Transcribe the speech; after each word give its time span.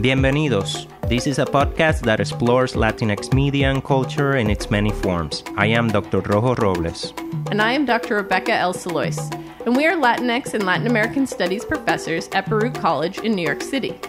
Bienvenidos. 0.00 0.86
This 1.10 1.26
is 1.26 1.38
a 1.38 1.44
podcast 1.44 2.00
that 2.04 2.20
explores 2.20 2.72
Latinx 2.72 3.34
media 3.34 3.70
and 3.70 3.84
culture 3.84 4.36
in 4.36 4.48
its 4.48 4.70
many 4.70 4.90
forms. 4.90 5.44
I 5.58 5.66
am 5.66 5.88
Dr. 5.88 6.20
Rojo 6.20 6.54
Robles. 6.54 7.12
And 7.50 7.60
I 7.60 7.72
am 7.72 7.84
Dr. 7.84 8.16
Rebecca 8.16 8.54
L. 8.54 8.72
Salois. 8.72 9.18
And 9.66 9.76
we 9.76 9.86
are 9.86 9.92
Latinx 9.92 10.54
and 10.54 10.64
Latin 10.64 10.86
American 10.86 11.26
Studies 11.26 11.66
professors 11.66 12.30
at 12.32 12.48
Baruch 12.48 12.76
College 12.76 13.18
in 13.18 13.32
New 13.32 13.44
York 13.44 13.60
City. 13.62 14.00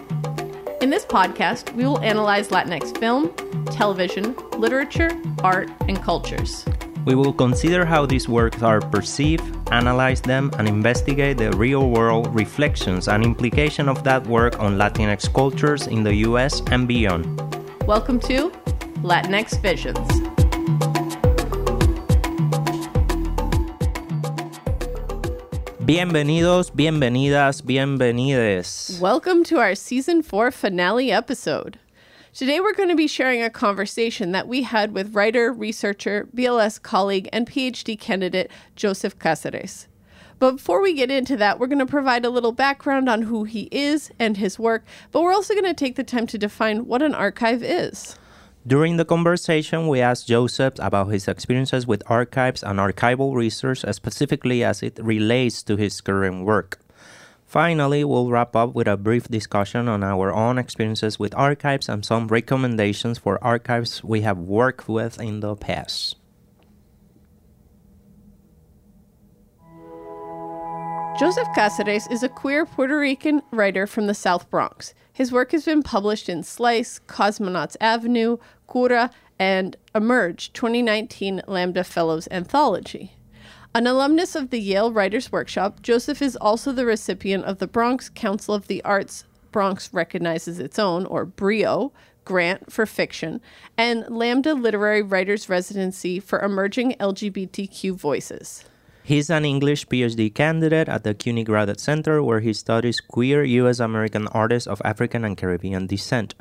In 0.80 0.88
this 0.88 1.04
podcast, 1.04 1.74
we 1.74 1.84
will 1.84 2.00
analyze 2.00 2.48
Latinx 2.48 2.96
film, 2.96 3.30
television, 3.66 4.34
literature, 4.56 5.10
art, 5.44 5.70
and 5.88 6.00
cultures. 6.00 6.64
We 7.04 7.16
will 7.16 7.32
consider 7.32 7.84
how 7.84 8.06
these 8.06 8.28
works 8.28 8.62
are 8.62 8.80
perceived, 8.80 9.42
analyze 9.72 10.20
them, 10.20 10.52
and 10.56 10.68
investigate 10.68 11.36
the 11.36 11.50
real 11.50 11.90
world 11.90 12.32
reflections 12.32 13.08
and 13.08 13.24
implication 13.24 13.88
of 13.88 14.04
that 14.04 14.24
work 14.28 14.60
on 14.60 14.78
Latinx 14.78 15.34
cultures 15.34 15.88
in 15.88 16.04
the 16.04 16.14
US 16.30 16.62
and 16.70 16.86
beyond. 16.86 17.26
Welcome 17.88 18.20
to 18.20 18.50
Latinx 19.02 19.60
Visions. 19.60 19.98
Bienvenidos, 25.84 26.70
bienvenidas, 26.70 27.62
bienvenides. 27.62 29.00
Welcome 29.00 29.42
to 29.44 29.58
our 29.58 29.74
season 29.74 30.22
four 30.22 30.52
finale 30.52 31.10
episode. 31.10 31.80
Today, 32.34 32.60
we're 32.60 32.72
going 32.72 32.88
to 32.88 32.96
be 32.96 33.08
sharing 33.08 33.42
a 33.42 33.50
conversation 33.50 34.32
that 34.32 34.48
we 34.48 34.62
had 34.62 34.92
with 34.92 35.14
writer, 35.14 35.52
researcher, 35.52 36.26
BLS 36.34 36.80
colleague, 36.80 37.28
and 37.30 37.46
PhD 37.46 38.00
candidate 38.00 38.50
Joseph 38.74 39.18
Caceres. 39.18 39.86
But 40.38 40.52
before 40.52 40.80
we 40.80 40.94
get 40.94 41.10
into 41.10 41.36
that, 41.36 41.58
we're 41.58 41.66
going 41.66 41.78
to 41.78 41.84
provide 41.84 42.24
a 42.24 42.30
little 42.30 42.52
background 42.52 43.10
on 43.10 43.20
who 43.20 43.44
he 43.44 43.68
is 43.70 44.10
and 44.18 44.38
his 44.38 44.58
work, 44.58 44.82
but 45.10 45.20
we're 45.20 45.34
also 45.34 45.52
going 45.52 45.66
to 45.66 45.74
take 45.74 45.96
the 45.96 46.04
time 46.04 46.26
to 46.28 46.38
define 46.38 46.86
what 46.86 47.02
an 47.02 47.14
archive 47.14 47.62
is. 47.62 48.16
During 48.66 48.96
the 48.96 49.04
conversation, 49.04 49.86
we 49.86 50.00
asked 50.00 50.26
Joseph 50.26 50.74
about 50.78 51.08
his 51.08 51.28
experiences 51.28 51.86
with 51.86 52.02
archives 52.06 52.62
and 52.62 52.78
archival 52.78 53.34
research, 53.34 53.84
specifically 53.92 54.64
as 54.64 54.82
it 54.82 54.98
relates 55.02 55.62
to 55.64 55.76
his 55.76 56.00
current 56.00 56.46
work. 56.46 56.78
Finally, 57.52 58.02
we'll 58.02 58.30
wrap 58.30 58.56
up 58.56 58.74
with 58.74 58.88
a 58.88 58.96
brief 58.96 59.28
discussion 59.28 59.86
on 59.86 60.02
our 60.02 60.32
own 60.32 60.56
experiences 60.56 61.18
with 61.18 61.34
archives 61.34 61.86
and 61.86 62.02
some 62.02 62.26
recommendations 62.28 63.18
for 63.18 63.38
archives 63.44 64.02
we 64.02 64.22
have 64.22 64.38
worked 64.38 64.88
with 64.88 65.20
in 65.20 65.40
the 65.40 65.54
past. 65.54 66.16
Joseph 71.18 71.46
Caceres 71.54 72.06
is 72.10 72.22
a 72.22 72.28
queer 72.30 72.64
Puerto 72.64 72.98
Rican 72.98 73.42
writer 73.50 73.86
from 73.86 74.06
the 74.06 74.14
South 74.14 74.48
Bronx. 74.48 74.94
His 75.12 75.30
work 75.30 75.52
has 75.52 75.66
been 75.66 75.82
published 75.82 76.30
in 76.30 76.42
Slice, 76.42 77.00
Cosmonauts 77.06 77.76
Avenue, 77.82 78.38
Cura, 78.66 79.10
and 79.38 79.76
Emerge 79.94 80.54
2019 80.54 81.42
Lambda 81.46 81.84
Fellows 81.84 82.28
Anthology. 82.30 83.12
An 83.74 83.86
alumnus 83.86 84.34
of 84.34 84.50
the 84.50 84.60
Yale 84.60 84.92
Writers 84.92 85.32
Workshop, 85.32 85.80
Joseph 85.80 86.20
is 86.20 86.36
also 86.36 86.72
the 86.72 86.84
recipient 86.84 87.46
of 87.46 87.58
the 87.58 87.66
Bronx 87.66 88.10
Council 88.10 88.54
of 88.54 88.66
the 88.66 88.84
Arts 88.84 89.24
Bronx 89.50 89.88
Recognizes 89.94 90.58
Its 90.58 90.78
Own, 90.78 91.06
or 91.06 91.24
BRIO, 91.24 91.90
grant 92.26 92.70
for 92.70 92.84
fiction, 92.84 93.40
and 93.78 94.04
Lambda 94.10 94.52
Literary 94.52 95.00
Writers 95.00 95.48
Residency 95.48 96.20
for 96.20 96.40
Emerging 96.40 96.96
LGBTQ 97.00 97.94
Voices. 97.94 98.66
He's 99.04 99.30
an 99.30 99.46
English 99.46 99.88
PhD 99.88 100.32
candidate 100.34 100.90
at 100.90 101.02
the 101.02 101.14
CUNY 101.14 101.42
Graduate 101.42 101.80
Center, 101.80 102.22
where 102.22 102.40
he 102.40 102.52
studies 102.52 103.00
queer 103.00 103.42
U.S. 103.42 103.80
American 103.80 104.28
artists 104.28 104.66
of 104.66 104.82
African 104.84 105.24
and 105.24 105.34
Caribbean 105.34 105.86
descent. 105.86 106.34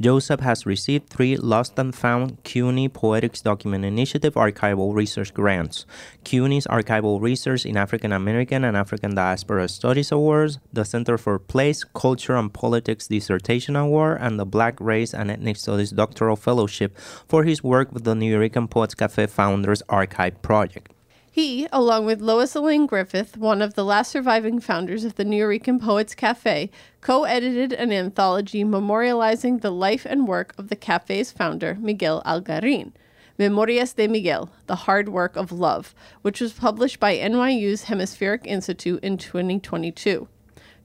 Joseph 0.00 0.40
has 0.40 0.66
received 0.66 1.08
three 1.08 1.36
Lost 1.36 1.78
and 1.78 1.94
Found 1.94 2.42
CUNY 2.42 2.88
Poetics 2.88 3.40
Document 3.40 3.84
Initiative 3.84 4.34
archival 4.34 4.92
research 4.92 5.32
grants, 5.32 5.86
CUNY's 6.24 6.66
Archival 6.66 7.20
Research 7.20 7.64
in 7.64 7.76
African 7.76 8.12
American 8.12 8.64
and 8.64 8.76
African 8.76 9.14
Diaspora 9.14 9.68
Studies 9.68 10.10
Awards, 10.10 10.58
the 10.72 10.84
Center 10.84 11.16
for 11.16 11.38
Place, 11.38 11.84
Culture, 11.84 12.34
and 12.34 12.52
Politics 12.52 13.06
Dissertation 13.06 13.76
Award, 13.76 14.18
and 14.20 14.38
the 14.38 14.44
Black 14.44 14.80
Race 14.80 15.14
and 15.14 15.30
Ethnic 15.30 15.56
Studies 15.56 15.90
Doctoral 15.90 16.34
Fellowship 16.34 16.98
for 17.28 17.44
his 17.44 17.62
work 17.62 17.92
with 17.92 18.02
the 18.02 18.14
Nuyorican 18.14 18.68
Poets 18.68 18.96
Cafe 18.96 19.28
Founders 19.28 19.82
Archive 19.88 20.42
Project. 20.42 20.90
He, 21.34 21.66
along 21.72 22.06
with 22.06 22.20
Lois 22.20 22.54
Elaine 22.54 22.86
Griffith, 22.86 23.36
one 23.36 23.60
of 23.60 23.74
the 23.74 23.84
last 23.84 24.12
surviving 24.12 24.60
founders 24.60 25.02
of 25.02 25.16
the 25.16 25.24
New 25.24 25.42
Nuyorican 25.42 25.82
Poets 25.82 26.14
Cafe, 26.14 26.70
co 27.00 27.24
edited 27.24 27.72
an 27.72 27.90
anthology 27.90 28.62
memorializing 28.62 29.60
the 29.60 29.72
life 29.72 30.06
and 30.08 30.28
work 30.28 30.54
of 30.56 30.68
the 30.68 30.76
cafe's 30.76 31.32
founder, 31.32 31.76
Miguel 31.80 32.22
Algarin. 32.24 32.92
Memorias 33.36 33.94
de 33.94 34.06
Miguel, 34.06 34.48
The 34.68 34.86
Hard 34.86 35.08
Work 35.08 35.34
of 35.34 35.50
Love, 35.50 35.92
which 36.22 36.40
was 36.40 36.52
published 36.52 37.00
by 37.00 37.16
NYU's 37.16 37.86
Hemispheric 37.86 38.46
Institute 38.46 39.02
in 39.02 39.18
2022. 39.18 40.28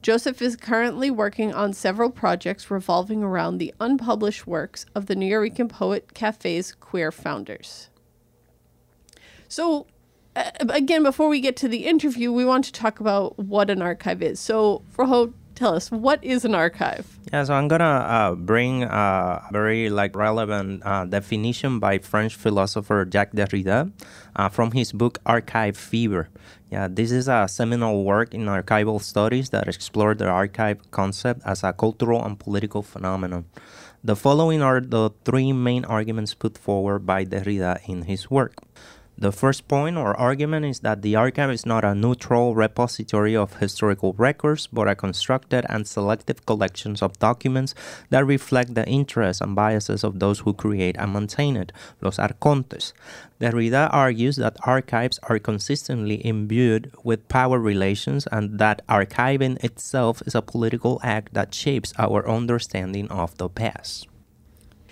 Joseph 0.02 0.42
is 0.42 0.56
currently 0.56 1.12
working 1.12 1.54
on 1.54 1.74
several 1.74 2.10
projects 2.10 2.72
revolving 2.72 3.22
around 3.22 3.60
the 3.60 3.72
unpublished 3.80 4.48
works 4.48 4.88
of 4.96 5.06
the 5.06 5.16
New 5.16 5.30
Nuyorican 5.30 5.70
Poet 5.70 6.16
Cafe's 6.16 6.74
queer 6.74 7.12
founders. 7.12 7.92
So, 9.48 9.86
again, 10.70 11.04
before 11.04 11.30
we 11.30 11.40
get 11.40 11.56
to 11.58 11.68
the 11.68 11.86
interview, 11.86 12.32
we 12.32 12.46
want 12.46 12.66
to 12.66 12.72
talk 12.72 13.00
about 13.00 13.38
what 13.40 13.70
an 13.70 13.82
archive 13.82 14.22
is. 14.22 14.40
So, 14.40 14.82
Rojo, 14.98 15.34
tell 15.56 15.76
us 15.76 15.92
what 15.92 16.24
is 16.24 16.46
an 16.46 16.56
archive? 16.56 17.06
Yeah, 17.32 17.44
so 17.44 17.54
I'm 17.54 17.68
gonna 17.68 17.84
uh, 17.84 18.36
bring 18.36 18.84
a 18.84 19.44
very 19.52 19.90
like 19.90 20.16
relevant 20.16 20.82
uh, 20.86 21.06
definition 21.06 21.80
by 21.80 22.00
French 22.00 22.36
philosopher 22.36 23.06
Jacques 23.12 23.34
Derrida 23.34 23.92
uh, 24.36 24.50
from 24.50 24.72
his 24.72 24.92
book 24.92 25.20
Archive 25.26 25.78
Fever. 25.78 26.30
Yeah, 26.72 26.88
this 26.90 27.12
is 27.12 27.28
a 27.28 27.48
seminal 27.48 28.04
work 28.04 28.34
in 28.34 28.46
archival 28.46 29.02
studies 29.02 29.50
that 29.50 29.68
explore 29.68 30.16
the 30.16 30.28
archive 30.28 30.80
concept 30.92 31.42
as 31.46 31.64
a 31.64 31.74
cultural 31.74 32.24
and 32.24 32.40
political 32.40 32.82
phenomenon. 32.82 33.46
The 34.02 34.16
following 34.16 34.62
are 34.62 34.80
the 34.80 35.10
three 35.26 35.52
main 35.52 35.84
arguments 35.84 36.34
put 36.34 36.58
forward 36.58 37.06
by 37.06 37.26
Derrida 37.26 37.82
in 37.86 38.04
his 38.04 38.32
work. 38.32 38.56
The 39.22 39.34
first 39.34 39.68
point 39.68 39.98
or 39.98 40.18
argument 40.18 40.66
is 40.66 40.80
that 40.80 41.02
the 41.02 41.18
archive 41.18 41.52
is 41.52 41.66
not 41.66 41.84
a 41.84 41.94
neutral 41.94 42.56
repository 42.56 43.36
of 43.36 43.58
historical 43.58 44.14
records, 44.14 44.68
but 44.68 44.88
a 44.88 44.96
constructed 44.96 45.66
and 45.68 45.86
selective 45.86 46.46
collections 46.46 47.02
of 47.02 47.20
documents 47.20 47.76
that 48.12 48.26
reflect 48.26 48.76
the 48.76 48.88
interests 48.88 49.42
and 49.42 49.58
biases 49.58 50.06
of 50.06 50.20
those 50.20 50.40
who 50.40 50.54
create 50.54 50.96
and 50.98 51.12
maintain 51.12 51.58
it, 51.58 51.74
los 52.00 52.16
arcontes. 52.16 52.94
Derrida 53.42 53.90
argues 53.92 54.38
that 54.38 54.56
archives 54.64 55.20
are 55.24 55.38
consistently 55.38 56.26
imbued 56.26 56.90
with 57.04 57.28
power 57.28 57.60
relations 57.60 58.26
and 58.32 58.58
that 58.58 58.88
archiving 58.88 59.62
itself 59.62 60.24
is 60.28 60.34
a 60.34 60.42
political 60.42 61.02
act 61.04 61.34
that 61.34 61.54
shapes 61.54 61.92
our 62.00 62.26
understanding 62.26 63.10
of 63.10 63.38
the 63.38 63.50
past. 63.50 64.08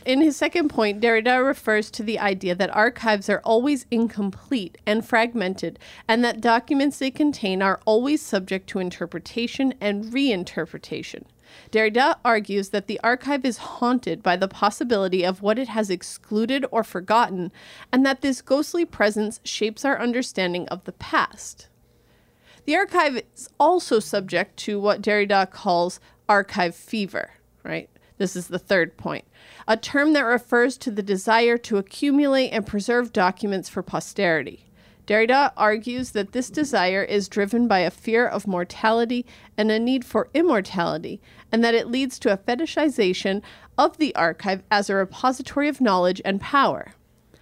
In 0.08 0.22
his 0.22 0.38
second 0.38 0.70
point, 0.70 1.02
Derrida 1.02 1.46
refers 1.46 1.92
to 1.92 2.02
the 2.02 2.18
idea 2.18 2.56
that 2.56 2.74
archives 2.74 3.28
are 3.28 3.42
always 3.44 3.86
incomplete 3.92 4.78
and 4.86 5.06
fragmented, 5.06 5.80
and 6.08 6.24
that 6.24 6.40
documents 6.40 6.98
they 6.98 7.12
contain 7.12 7.62
are 7.62 7.82
always 7.84 8.22
subject 8.22 8.70
to 8.70 8.80
interpretation 8.80 9.74
and 9.82 10.06
reinterpretation. 10.06 11.26
Derrida 11.72 12.16
argues 12.24 12.70
that 12.70 12.88
the 12.88 13.02
archive 13.04 13.44
is 13.44 13.58
haunted 13.58 14.24
by 14.24 14.38
the 14.38 14.48
possibility 14.48 15.26
of 15.26 15.42
what 15.42 15.60
it 15.60 15.68
has 15.68 15.90
excluded 15.90 16.66
or 16.72 16.86
forgotten, 16.86 17.52
and 17.92 18.06
that 18.06 18.22
this 18.22 18.42
ghostly 18.42 18.86
presence 18.86 19.42
shapes 19.44 19.84
our 19.84 20.00
understanding 20.00 20.70
of 20.70 20.86
the 20.86 20.94
past. 20.94 21.68
The 22.64 22.78
archive 22.78 23.24
is 23.36 23.50
also 23.60 24.00
subject 24.00 24.56
to 24.60 24.80
what 24.80 25.02
Derrida 25.02 25.52
calls 25.52 26.00
archive 26.30 26.78
fever, 26.78 27.32
right? 27.64 27.90
This 28.18 28.38
is 28.38 28.48
the 28.48 28.58
third 28.58 28.96
point. 28.98 29.26
A 29.70 29.76
term 29.76 30.14
that 30.14 30.22
refers 30.22 30.78
to 30.78 30.92
the 30.92 31.04
desire 31.04 31.58
to 31.58 31.76
accumulate 31.76 32.52
and 32.52 32.66
preserve 32.66 33.12
documents 33.12 33.68
for 33.68 33.84
posterity. 33.84 34.64
Derrida 35.06 35.52
argues 35.58 36.12
that 36.12 36.32
this 36.32 36.50
desire 36.50 37.04
is 37.04 37.28
driven 37.28 37.68
by 37.68 37.80
a 37.80 37.92
fear 37.92 38.26
of 38.26 38.48
mortality 38.48 39.26
and 39.58 39.70
a 39.70 39.78
need 39.78 40.06
for 40.06 40.30
immortality, 40.34 41.20
and 41.52 41.66
that 41.66 41.74
it 41.74 41.90
leads 41.90 42.18
to 42.20 42.32
a 42.32 42.38
fetishization 42.38 43.42
of 43.78 43.98
the 43.98 44.16
archive 44.16 44.64
as 44.72 44.90
a 44.90 44.96
repository 44.96 45.68
of 45.68 45.82
knowledge 45.82 46.22
and 46.24 46.40
power. 46.40 46.94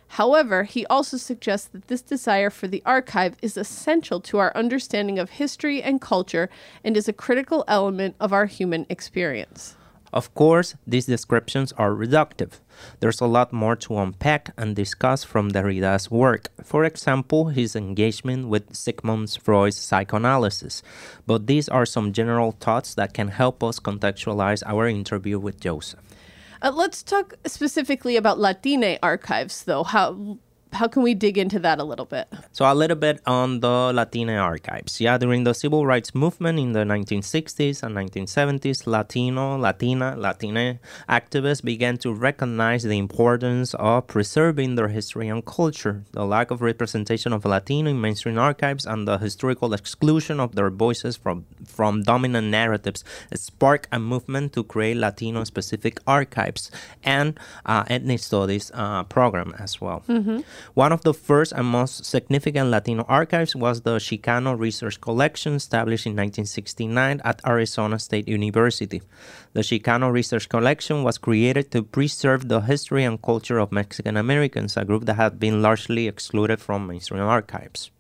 However, 0.10 0.63
he 0.63 0.86
also 0.88 1.18
suggests 1.18 1.68
that 1.68 1.89
this 1.89 2.01
desire 2.01 2.50
for 2.50 2.68
the 2.68 2.81
archive 2.88 3.36
is 3.44 3.56
essential 3.56 4.19
to 4.21 4.39
our 4.39 4.56
understanding 4.56 5.19
of 5.19 5.30
history 5.30 5.83
and 5.83 6.01
culture 6.01 6.50
and 6.83 6.98
is 6.98 7.07
a 7.07 7.13
critical 7.13 7.63
element 7.68 8.16
of 8.19 8.33
our 8.33 8.48
human 8.48 8.88
experience. 8.89 9.75
Of 10.16 10.34
course, 10.34 10.76
these 10.88 11.08
descriptions 11.08 11.74
are 11.74 11.92
reductive. 11.92 12.62
There's 13.02 13.20
a 13.20 13.26
lot 13.26 13.52
more 13.52 13.76
to 13.76 13.98
unpack 13.98 14.54
and 14.58 14.74
discuss 14.74 15.26
from 15.26 15.50
Derrida's 15.50 16.10
work, 16.10 16.48
for 16.64 16.86
example, 16.86 17.50
his 17.50 17.76
engagement 17.76 18.48
with 18.48 18.74
Sigmund 18.74 19.38
Freud's 19.44 19.78
psychoanalysis. 19.78 20.82
But 21.28 21.48
these 21.48 21.68
are 21.68 21.86
some 21.86 22.14
general 22.14 22.54
thoughts 22.54 22.96
that 22.96 23.14
can 23.14 23.28
help 23.28 23.62
us 23.62 23.82
contextualize 23.82 24.64
our 24.66 24.88
interview 24.88 25.38
with 25.38 25.60
Joseph. 25.60 26.00
Uh, 26.62 26.72
let's 26.74 27.04
talk 27.04 27.34
specifically 27.46 28.16
about 28.16 28.40
Latine 28.40 28.98
archives, 29.04 29.66
though. 29.66 29.84
How 29.84 30.38
how 30.75 30.88
can 30.88 31.01
we 31.04 31.13
dig 31.13 31.38
into 31.38 31.60
that 31.60 31.80
a 31.80 31.83
little 31.83 32.06
bit? 32.06 32.27
So, 32.51 32.72
a 32.72 32.75
little 32.75 32.98
bit 32.98 33.22
on 33.25 33.62
the 33.62 33.92
Latina 33.94 34.36
archives. 34.36 35.01
Yeah, 35.01 35.18
during 35.18 35.44
the 35.44 35.54
civil 35.54 35.86
rights 35.86 36.13
movement 36.13 36.60
in 36.60 36.74
the 36.74 36.83
1960s 36.83 37.81
and 37.83 37.95
1970s, 37.95 38.86
Latino, 38.86 39.57
Latina, 39.57 40.16
Latine 40.18 40.80
activists 41.10 41.63
began 41.63 41.98
to 42.00 42.13
recognize 42.13 42.83
the 42.83 42.98
importance 42.98 43.74
of 43.75 44.07
preserving 44.07 44.75
their 44.75 44.89
history 44.89 45.27
and 45.27 45.45
culture. 45.45 46.04
The 46.12 46.25
lack 46.25 46.51
of 46.51 46.62
representation 46.62 47.33
of 47.33 47.45
Latino 47.45 47.89
in 47.89 48.01
mainstream 48.01 48.38
archives 48.38 48.86
and 48.86 49.07
the 49.07 49.18
historical 49.18 49.74
exclusion 49.74 50.39
of 50.39 50.56
their 50.56 50.69
voices 50.69 51.16
from, 51.16 51.45
from 51.66 52.04
dominant 52.04 52.48
narratives 52.48 53.04
sparked 53.33 53.88
a 53.92 54.00
movement 54.00 54.54
to 54.54 54.63
create 54.63 54.98
Latino 54.98 55.44
specific 55.44 56.00
archives 56.06 56.71
and 57.04 57.39
uh, 57.66 57.83
ethnic 57.88 58.19
studies 58.19 58.71
uh, 58.74 59.04
program 59.04 59.54
as 59.57 59.80
well. 59.80 60.04
Mm-hmm. 60.07 60.39
One 60.74 60.92
of 60.92 61.02
the 61.02 61.14
first 61.14 61.54
and 61.54 61.68
most 61.68 62.06
significant 62.06 62.70
Latino 62.70 63.06
archives 63.08 63.56
was 63.56 63.82
the 63.82 63.98
Chicano 63.98 64.58
Research 64.58 65.00
Collection 65.00 65.54
established 65.54 66.06
in 66.06 66.14
1969 66.14 67.22
at 67.24 67.42
Arizona 67.46 68.00
State 68.00 68.28
University. 68.28 69.02
The 69.54 69.62
Chicano 69.62 70.12
Research 70.12 70.50
Collection 70.50 71.04
was 71.04 71.18
created 71.18 71.72
to 71.72 71.84
preserve 71.84 72.50
the 72.50 72.62
history 72.62 73.04
and 73.04 73.22
culture 73.22 73.60
of 73.60 73.72
Mexican 73.72 74.18
Americans, 74.18 74.76
a 74.76 74.86
group 74.86 75.06
that 75.06 75.16
had 75.16 75.40
been 75.40 75.62
largely 75.62 76.08
excluded 76.08 76.60
from 76.60 76.88
mainstream 76.88 77.24
archives. 77.24 77.92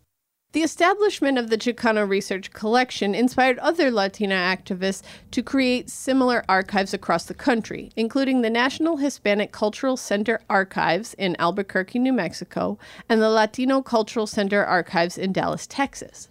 The 0.55 0.63
establishment 0.63 1.37
of 1.37 1.49
the 1.49 1.57
Chicano 1.57 2.07
Research 2.07 2.53
Collection 2.53 3.13
inspired 3.13 3.59
other 3.59 3.91
Latina 3.91 4.35
activists 4.35 5.01
to 5.31 5.43
create 5.43 5.89
similar 5.89 6.45
archives 6.47 6.93
across 6.93 7.25
the 7.25 7.33
country, 7.33 7.91
including 7.97 8.41
the 8.41 8.49
National 8.49 8.95
Hispanic 8.95 9.51
Cultural 9.51 9.97
Center 9.97 10.39
Archives 10.49 11.13
in 11.15 11.35
Albuquerque, 11.39 11.99
New 11.99 12.13
Mexico, 12.13 12.79
and 13.09 13.21
the 13.21 13.29
Latino 13.29 13.81
Cultural 13.81 14.25
Center 14.25 14.63
Archives 14.63 15.17
in 15.17 15.33
Dallas, 15.33 15.67
Texas. 15.67 16.29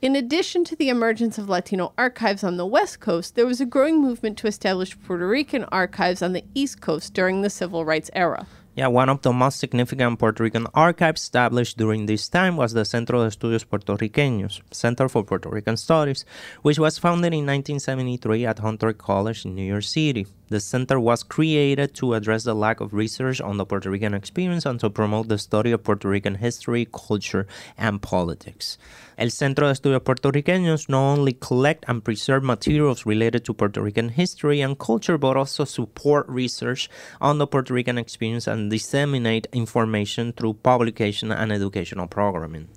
In 0.00 0.14
addition 0.14 0.62
to 0.66 0.76
the 0.76 0.88
emergence 0.88 1.36
of 1.36 1.48
Latino 1.48 1.94
archives 1.98 2.44
on 2.44 2.56
the 2.56 2.66
West 2.66 3.00
Coast, 3.00 3.34
there 3.34 3.44
was 3.44 3.60
a 3.60 3.66
growing 3.66 4.00
movement 4.00 4.38
to 4.38 4.46
establish 4.46 4.96
Puerto 5.00 5.26
Rican 5.26 5.64
archives 5.72 6.22
on 6.22 6.32
the 6.32 6.44
East 6.54 6.80
Coast 6.80 7.12
during 7.12 7.42
the 7.42 7.50
Civil 7.50 7.84
Rights 7.84 8.08
era. 8.14 8.46
Yeah, 8.76 8.88
one 8.88 9.08
of 9.08 9.22
the 9.22 9.32
most 9.32 9.60
significant 9.60 10.18
Puerto 10.18 10.42
Rican 10.42 10.66
archives 10.74 11.22
established 11.22 11.78
during 11.78 12.06
this 12.06 12.28
time 12.28 12.56
was 12.56 12.72
the 12.72 12.84
Centro 12.84 13.22
de 13.22 13.28
Estudios 13.28 13.64
Puertorriqueños, 13.64 14.62
Center 14.72 15.08
for 15.08 15.22
Puerto 15.22 15.48
Rican 15.48 15.76
Studies, 15.76 16.24
which 16.62 16.80
was 16.80 16.98
founded 16.98 17.32
in 17.32 17.46
1973 17.46 18.44
at 18.44 18.58
Hunter 18.58 18.92
College 18.92 19.44
in 19.44 19.54
New 19.54 19.62
York 19.62 19.84
City. 19.84 20.26
The 20.48 20.60
center 20.60 21.00
was 21.00 21.22
created 21.22 21.94
to 21.94 22.14
address 22.14 22.44
the 22.44 22.54
lack 22.54 22.80
of 22.80 22.92
research 22.92 23.40
on 23.40 23.56
the 23.56 23.64
Puerto 23.64 23.90
Rican 23.90 24.12
experience 24.12 24.66
and 24.66 24.78
to 24.80 24.90
promote 24.90 25.28
the 25.28 25.38
study 25.38 25.72
of 25.72 25.82
Puerto 25.82 26.08
Rican 26.08 26.36
history, 26.36 26.86
culture, 26.92 27.46
and 27.78 28.02
politics. 28.02 28.76
El 29.16 29.30
Centro 29.30 29.68
de 29.68 29.72
Estudios 29.72 30.00
Puertorriqueños 30.00 30.88
not 30.88 31.18
only 31.18 31.32
collect 31.32 31.84
and 31.88 32.04
preserve 32.04 32.42
materials 32.42 33.06
related 33.06 33.44
to 33.44 33.54
Puerto 33.54 33.80
Rican 33.80 34.10
history 34.10 34.60
and 34.60 34.78
culture, 34.78 35.16
but 35.16 35.36
also 35.36 35.64
support 35.64 36.28
research 36.28 36.90
on 37.20 37.38
the 37.38 37.46
Puerto 37.46 37.72
Rican 37.72 37.96
experience 37.96 38.46
and 38.46 38.70
disseminate 38.70 39.46
information 39.52 40.32
through 40.32 40.54
publication 40.54 41.32
and 41.32 41.52
educational 41.52 42.06
programming. 42.06 42.68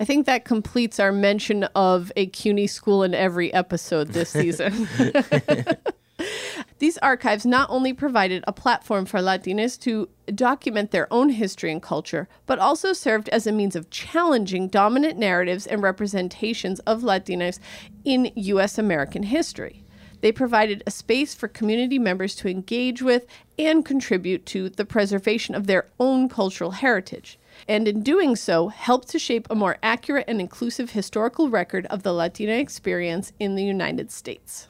I 0.00 0.04
think 0.04 0.26
that 0.26 0.44
completes 0.44 1.00
our 1.00 1.10
mention 1.10 1.64
of 1.74 2.12
a 2.14 2.26
CUNY 2.26 2.68
school 2.68 3.02
in 3.02 3.14
every 3.14 3.52
episode 3.52 4.08
this 4.08 4.30
season. 4.42 4.88
These 6.78 6.98
archives 6.98 7.44
not 7.44 7.68
only 7.70 7.92
provided 7.92 8.44
a 8.46 8.52
platform 8.52 9.04
for 9.04 9.18
Latinos 9.18 9.78
to 9.80 10.08
document 10.32 10.92
their 10.92 11.12
own 11.12 11.30
history 11.30 11.72
and 11.72 11.82
culture, 11.82 12.28
but 12.46 12.60
also 12.60 12.92
served 12.92 13.28
as 13.30 13.46
a 13.46 13.52
means 13.52 13.74
of 13.74 13.90
challenging 13.90 14.68
dominant 14.68 15.18
narratives 15.18 15.66
and 15.66 15.82
representations 15.82 16.78
of 16.80 17.02
Latinos 17.02 17.58
in 18.04 18.30
U.S. 18.36 18.78
American 18.78 19.24
history. 19.24 19.82
They 20.20 20.32
provided 20.32 20.82
a 20.86 20.90
space 20.90 21.34
for 21.34 21.48
community 21.48 21.98
members 21.98 22.34
to 22.36 22.48
engage 22.48 23.02
with 23.02 23.26
and 23.58 23.84
contribute 23.84 24.46
to 24.46 24.68
the 24.68 24.84
preservation 24.84 25.54
of 25.54 25.66
their 25.66 25.86
own 25.98 26.28
cultural 26.28 26.72
heritage, 26.72 27.38
and 27.68 27.88
in 27.88 28.02
doing 28.02 28.36
so, 28.36 28.68
helped 28.68 29.08
to 29.08 29.18
shape 29.18 29.46
a 29.50 29.54
more 29.54 29.78
accurate 29.82 30.26
and 30.28 30.40
inclusive 30.40 30.90
historical 30.90 31.50
record 31.50 31.86
of 31.86 32.02
the 32.02 32.12
Latina 32.12 32.52
experience 32.52 33.32
in 33.38 33.54
the 33.54 33.64
United 33.64 34.10
States. 34.10 34.68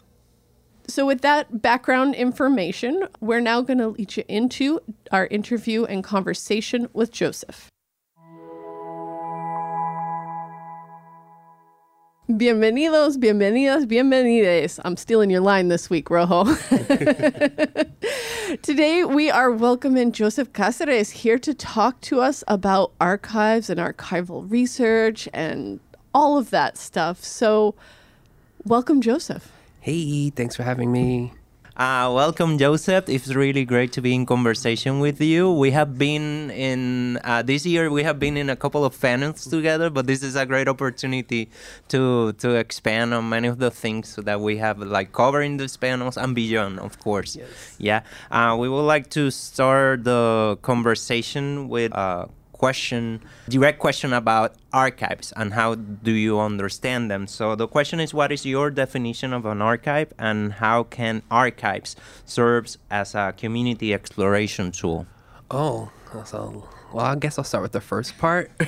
So, 0.91 1.05
with 1.05 1.21
that 1.21 1.61
background 1.61 2.15
information, 2.15 3.07
we're 3.21 3.41
now 3.41 3.61
going 3.61 3.79
to 3.79 3.89
lead 3.89 4.17
you 4.17 4.25
into 4.27 4.81
our 5.13 5.27
interview 5.27 5.85
and 5.85 6.03
conversation 6.03 6.89
with 6.95 7.13
Joseph. 7.13 7.69
Bienvenidos, 12.31 13.19
bienvenidas, 13.19 13.85
bienvenides. 13.85 14.81
I'm 14.83 14.97
stealing 14.97 15.29
your 15.29 15.43
line 15.43 15.69
this 15.69 15.91
week, 15.91 16.09
Rojo. 16.09 16.45
Today, 18.63 19.05
we 19.05 19.31
are 19.31 19.51
welcoming 19.51 20.11
Joseph 20.11 20.55
Cáceres 20.55 21.11
here 21.11 21.39
to 21.39 21.53
talk 21.53 22.01
to 22.01 22.23
us 22.23 22.43
about 22.49 22.93
archives 22.99 23.69
and 23.69 23.79
archival 23.79 24.51
research 24.51 25.29
and 25.35 25.81
all 26.15 26.39
of 26.39 26.49
that 26.49 26.79
stuff. 26.79 27.23
So, 27.23 27.75
welcome, 28.65 29.03
Joseph. 29.03 29.53
Hey, 29.81 30.31
thanks 30.31 30.57
for 30.57 30.63
having 30.63 30.93
me. 30.93 31.33
Uh, 31.77 32.11
welcome, 32.13 32.59
Joseph. 32.59 33.09
It's 33.09 33.33
really 33.35 33.65
great 33.65 33.93
to 33.93 34.01
be 34.01 34.13
in 34.13 34.27
conversation 34.27 34.99
with 34.99 35.21
you. 35.21 35.53
We 35.53 35.71
have 35.71 35.97
been 35.97 36.51
in 36.51 37.19
uh, 37.23 37.43
this 37.43 37.65
year. 37.65 37.89
We 37.89 38.03
have 38.03 38.19
been 38.19 38.37
in 38.37 38.51
a 38.51 38.57
couple 38.57 38.85
of 38.85 39.01
panels 39.01 39.45
together, 39.47 39.89
but 39.89 40.09
this 40.09 40.25
is 40.25 40.35
a 40.35 40.45
great 40.45 40.67
opportunity 40.67 41.51
to 41.89 42.33
to 42.33 42.55
expand 42.57 43.15
on 43.15 43.29
many 43.29 43.47
of 43.47 43.59
the 43.59 43.71
things 43.71 44.17
that 44.17 44.41
we 44.41 44.57
have 44.57 44.79
like 44.81 45.13
covering 45.13 45.59
these 45.59 45.77
panels 45.77 46.17
and 46.17 46.35
beyond, 46.35 46.81
of 46.81 46.99
course. 46.99 47.37
Yes. 47.37 47.77
Yeah. 47.79 48.03
Uh, 48.33 48.57
we 48.59 48.69
would 48.69 48.83
like 48.95 49.09
to 49.11 49.31
start 49.31 50.03
the 50.03 50.59
conversation 50.63 51.69
with 51.69 51.93
a 51.95 52.29
question, 52.59 53.23
direct 53.49 53.79
question 53.79 54.13
about 54.13 54.55
archives 54.73 55.33
and 55.37 55.55
how 55.55 55.77
do 55.77 56.13
you 56.13 56.39
understand 56.39 57.11
them. 57.11 57.27
So 57.27 57.55
the 57.55 57.69
question 57.69 58.01
is, 58.01 58.13
what 58.13 58.31
is 58.33 58.45
your 58.45 58.71
definition 58.71 59.33
of 59.33 59.47
an 59.47 59.63
archive, 59.63 60.13
and 60.19 60.53
how 60.55 60.83
can 60.83 61.23
archives 61.31 61.97
serve 62.25 62.77
as 62.91 63.15
a 63.15 63.33
community 63.37 63.95
exploration 63.95 64.73
tool? 64.73 65.07
Oh, 65.51 65.91
so 66.25 66.69
well, 66.93 67.05
I 67.05 67.17
guess 67.17 67.39
I'll 67.39 67.45
start 67.45 67.63
with 67.63 67.73
the 67.73 67.81
first 67.81 68.19
part. 68.19 68.51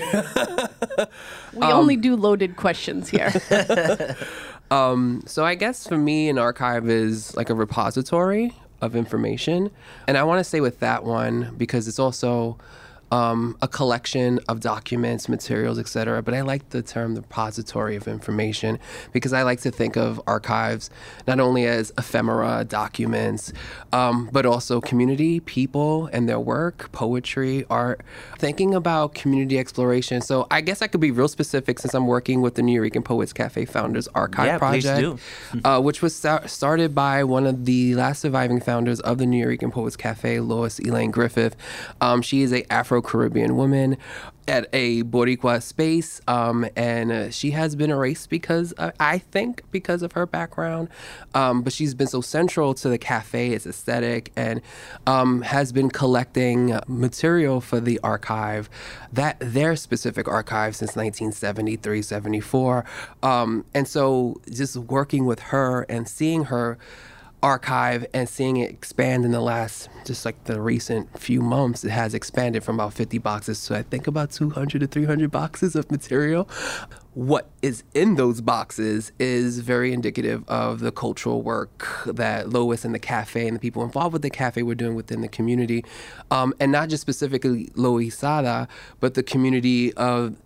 We 1.52 1.66
only 1.66 1.96
do 1.96 2.14
loaded 2.14 2.56
questions 2.56 3.08
here. 3.08 3.32
um, 4.70 5.22
so 5.26 5.44
I 5.44 5.54
guess 5.54 5.86
for 5.86 5.96
me, 5.98 6.28
an 6.28 6.38
archive 6.38 6.88
is 6.88 7.34
like 7.36 7.50
a 7.50 7.54
repository 7.54 8.54
of 8.80 8.94
information, 8.94 9.70
and 10.06 10.16
I 10.16 10.22
want 10.22 10.38
to 10.38 10.44
say 10.44 10.60
with 10.60 10.80
that 10.80 11.04
one 11.04 11.54
because 11.56 11.88
it's 11.88 11.98
also 11.98 12.58
um, 13.10 13.56
a 13.60 13.68
collection 13.68 14.40
of 14.48 14.60
documents, 14.60 15.28
materials, 15.28 15.78
etc. 15.78 16.22
But 16.22 16.34
I 16.34 16.42
like 16.42 16.70
the 16.70 16.82
term 16.82 17.14
the 17.14 17.20
repository 17.20 17.96
of 17.96 18.06
information 18.06 18.78
because 19.12 19.32
I 19.32 19.42
like 19.42 19.60
to 19.60 19.70
think 19.70 19.96
of 19.96 20.20
archives 20.26 20.90
not 21.26 21.40
only 21.40 21.66
as 21.66 21.92
ephemera, 21.98 22.64
documents, 22.64 23.52
um, 23.92 24.28
but 24.32 24.46
also 24.46 24.80
community, 24.80 25.40
people, 25.40 26.08
and 26.12 26.28
their 26.28 26.40
work, 26.40 26.90
poetry, 26.92 27.64
art. 27.68 28.02
Thinking 28.38 28.74
about 28.74 29.14
community 29.14 29.58
exploration. 29.58 30.20
So 30.22 30.46
I 30.50 30.60
guess 30.60 30.82
I 30.82 30.86
could 30.86 31.00
be 31.00 31.10
real 31.10 31.28
specific 31.28 31.78
since 31.78 31.94
I'm 31.94 32.06
working 32.06 32.40
with 32.40 32.54
the 32.54 32.62
Nuyorican 32.62 33.04
Poets 33.04 33.32
Cafe 33.32 33.64
Founders 33.66 34.08
Archive 34.08 34.46
Yeah, 34.46 34.58
Project, 34.58 35.20
uh, 35.64 35.80
which 35.80 36.02
was 36.02 36.14
sta- 36.14 36.46
started 36.46 36.94
by 36.94 37.24
one 37.24 37.46
of 37.46 37.64
the 37.64 37.94
last 37.94 38.20
surviving 38.20 38.60
founders 38.60 39.00
of 39.00 39.18
the 39.18 39.24
Nuyorican 39.24 39.72
Poets 39.72 39.96
Cafe, 39.96 40.40
Lois 40.40 40.78
Elaine 40.78 41.10
Griffith. 41.10 41.56
Um, 42.00 42.22
she 42.22 42.42
is 42.42 42.52
a 42.52 42.70
Afro 42.72 42.99
Caribbean 43.02 43.56
woman 43.56 43.96
at 44.48 44.68
a 44.72 45.02
Boricua 45.04 45.62
space, 45.62 46.20
um, 46.26 46.66
and 46.74 47.12
uh, 47.12 47.30
she 47.30 47.52
has 47.52 47.76
been 47.76 47.90
erased 47.90 48.28
because 48.30 48.74
uh, 48.78 48.90
I 48.98 49.18
think 49.18 49.62
because 49.70 50.02
of 50.02 50.12
her 50.12 50.26
background, 50.26 50.88
um, 51.34 51.62
but 51.62 51.72
she's 51.72 51.94
been 51.94 52.08
so 52.08 52.20
central 52.20 52.74
to 52.74 52.88
the 52.88 52.98
cafe, 52.98 53.50
its 53.52 53.66
aesthetic, 53.66 54.32
and 54.36 54.60
um, 55.06 55.42
has 55.42 55.70
been 55.72 55.88
collecting 55.88 56.78
material 56.88 57.60
for 57.60 57.78
the 57.78 58.00
archive, 58.02 58.68
that 59.12 59.36
their 59.40 59.76
specific 59.76 60.26
archive 60.26 60.74
since 60.74 60.96
1973, 60.96 62.02
74, 62.02 62.84
um, 63.22 63.64
and 63.72 63.86
so 63.86 64.40
just 64.50 64.76
working 64.76 65.26
with 65.26 65.38
her 65.40 65.82
and 65.82 66.08
seeing 66.08 66.44
her 66.44 66.76
archive 67.42 68.06
and 68.12 68.28
seeing 68.28 68.56
it 68.56 68.70
expand 68.70 69.24
in 69.24 69.30
the 69.30 69.40
last 69.40 69.88
just 70.04 70.24
like 70.24 70.44
the 70.44 70.60
recent 70.60 71.18
few 71.18 71.40
months 71.40 71.84
it 71.84 71.90
has 71.90 72.14
expanded 72.14 72.62
from 72.62 72.76
about 72.76 72.92
50 72.92 73.18
boxes 73.18 73.64
to 73.66 73.74
i 73.74 73.82
think 73.82 74.06
about 74.06 74.30
200 74.30 74.80
to 74.80 74.86
300 74.86 75.30
boxes 75.30 75.74
of 75.74 75.90
material. 75.90 76.48
What 77.14 77.48
is 77.60 77.82
in 77.92 78.14
those 78.14 78.40
boxes 78.40 79.10
is 79.18 79.58
very 79.60 79.92
indicative 79.92 80.48
of 80.48 80.80
the 80.80 80.92
cultural 80.92 81.42
work 81.42 81.86
that 82.06 82.50
lois 82.50 82.84
and 82.84 82.94
the 82.94 83.00
cafe 83.00 83.48
and 83.48 83.56
the 83.56 83.60
people 83.60 83.82
involved 83.82 84.12
with 84.12 84.22
the 84.22 84.30
cafe 84.30 84.62
were 84.62 84.76
doing 84.76 84.94
within 84.94 85.20
the 85.20 85.28
community. 85.28 85.84
Um, 86.30 86.54
and 86.60 86.70
not 86.70 86.88
just 86.88 87.00
specifically 87.00 87.66
Loisaida 87.76 88.68
but 89.00 89.14
the 89.14 89.22
community 89.22 89.92
of 89.94 90.36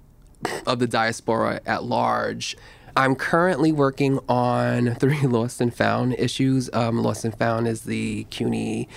of 0.66 0.78
the 0.78 0.86
diaspora 0.86 1.60
at 1.64 1.84
large 1.84 2.56
I'm 2.96 3.16
currently 3.16 3.72
working 3.72 4.20
on 4.28 4.94
three 5.00 5.20
Lost 5.22 5.60
and 5.60 5.74
Found 5.74 6.14
issues. 6.18 6.70
Um, 6.72 7.02
Lost 7.02 7.24
and 7.24 7.36
Found 7.38 7.66
is 7.66 7.82
the 7.82 8.24
CUNY 8.30 8.88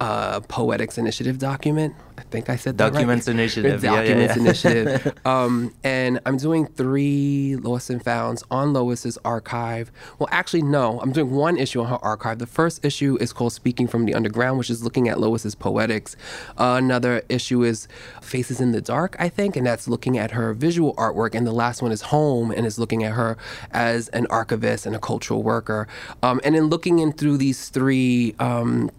uh, 0.00 0.40
Poetics 0.40 0.98
Initiative 0.98 1.38
document. 1.38 1.94
I 2.18 2.22
think 2.22 2.48
I 2.48 2.56
said 2.56 2.78
that 2.78 2.92
Documents 2.92 3.26
right. 3.26 3.34
Initiative. 3.34 3.82
Documents 3.82 4.36
yeah, 4.36 4.42
yeah. 4.42 4.86
Initiative. 4.86 5.18
um, 5.26 5.74
and 5.84 6.20
I'm 6.24 6.38
doing 6.38 6.66
three 6.66 7.56
Lost 7.56 7.90
and 7.90 8.02
Founds 8.02 8.42
on 8.50 8.72
Lois's 8.72 9.18
archive. 9.24 9.92
Well, 10.18 10.28
actually, 10.32 10.62
no. 10.62 11.00
I'm 11.00 11.12
doing 11.12 11.30
one 11.30 11.58
issue 11.58 11.80
on 11.80 11.88
her 11.88 12.02
archive. 12.02 12.38
The 12.38 12.46
first 12.46 12.84
issue 12.84 13.18
is 13.20 13.32
called 13.32 13.52
Speaking 13.52 13.86
from 13.86 14.06
the 14.06 14.14
Underground, 14.14 14.58
which 14.58 14.70
is 14.70 14.82
looking 14.82 15.08
at 15.08 15.20
Lois's 15.20 15.54
poetics. 15.54 16.16
Uh, 16.58 16.76
another 16.78 17.22
issue 17.28 17.62
is 17.62 17.86
Faces 18.22 18.60
in 18.60 18.72
the 18.72 18.80
Dark, 18.80 19.16
I 19.18 19.28
think, 19.28 19.56
and 19.56 19.66
that's 19.66 19.86
looking 19.86 20.16
at 20.16 20.30
her 20.30 20.54
visual 20.54 20.94
artwork. 20.94 21.34
And 21.34 21.46
the 21.46 21.52
last 21.52 21.82
one 21.82 21.92
is 21.92 22.02
Home, 22.02 22.50
and 22.50 22.64
is 22.64 22.78
looking 22.78 23.04
at 23.04 23.12
her 23.12 23.36
as 23.72 24.08
an 24.08 24.26
archivist 24.30 24.86
and 24.86 24.96
a 24.96 24.98
cultural 24.98 25.42
worker. 25.42 25.86
Um, 26.22 26.40
and 26.44 26.56
in 26.56 26.66
looking 26.66 26.98
in 26.98 27.12
through 27.12 27.36
these 27.36 27.68
three. 27.68 28.34
Um, 28.38 28.90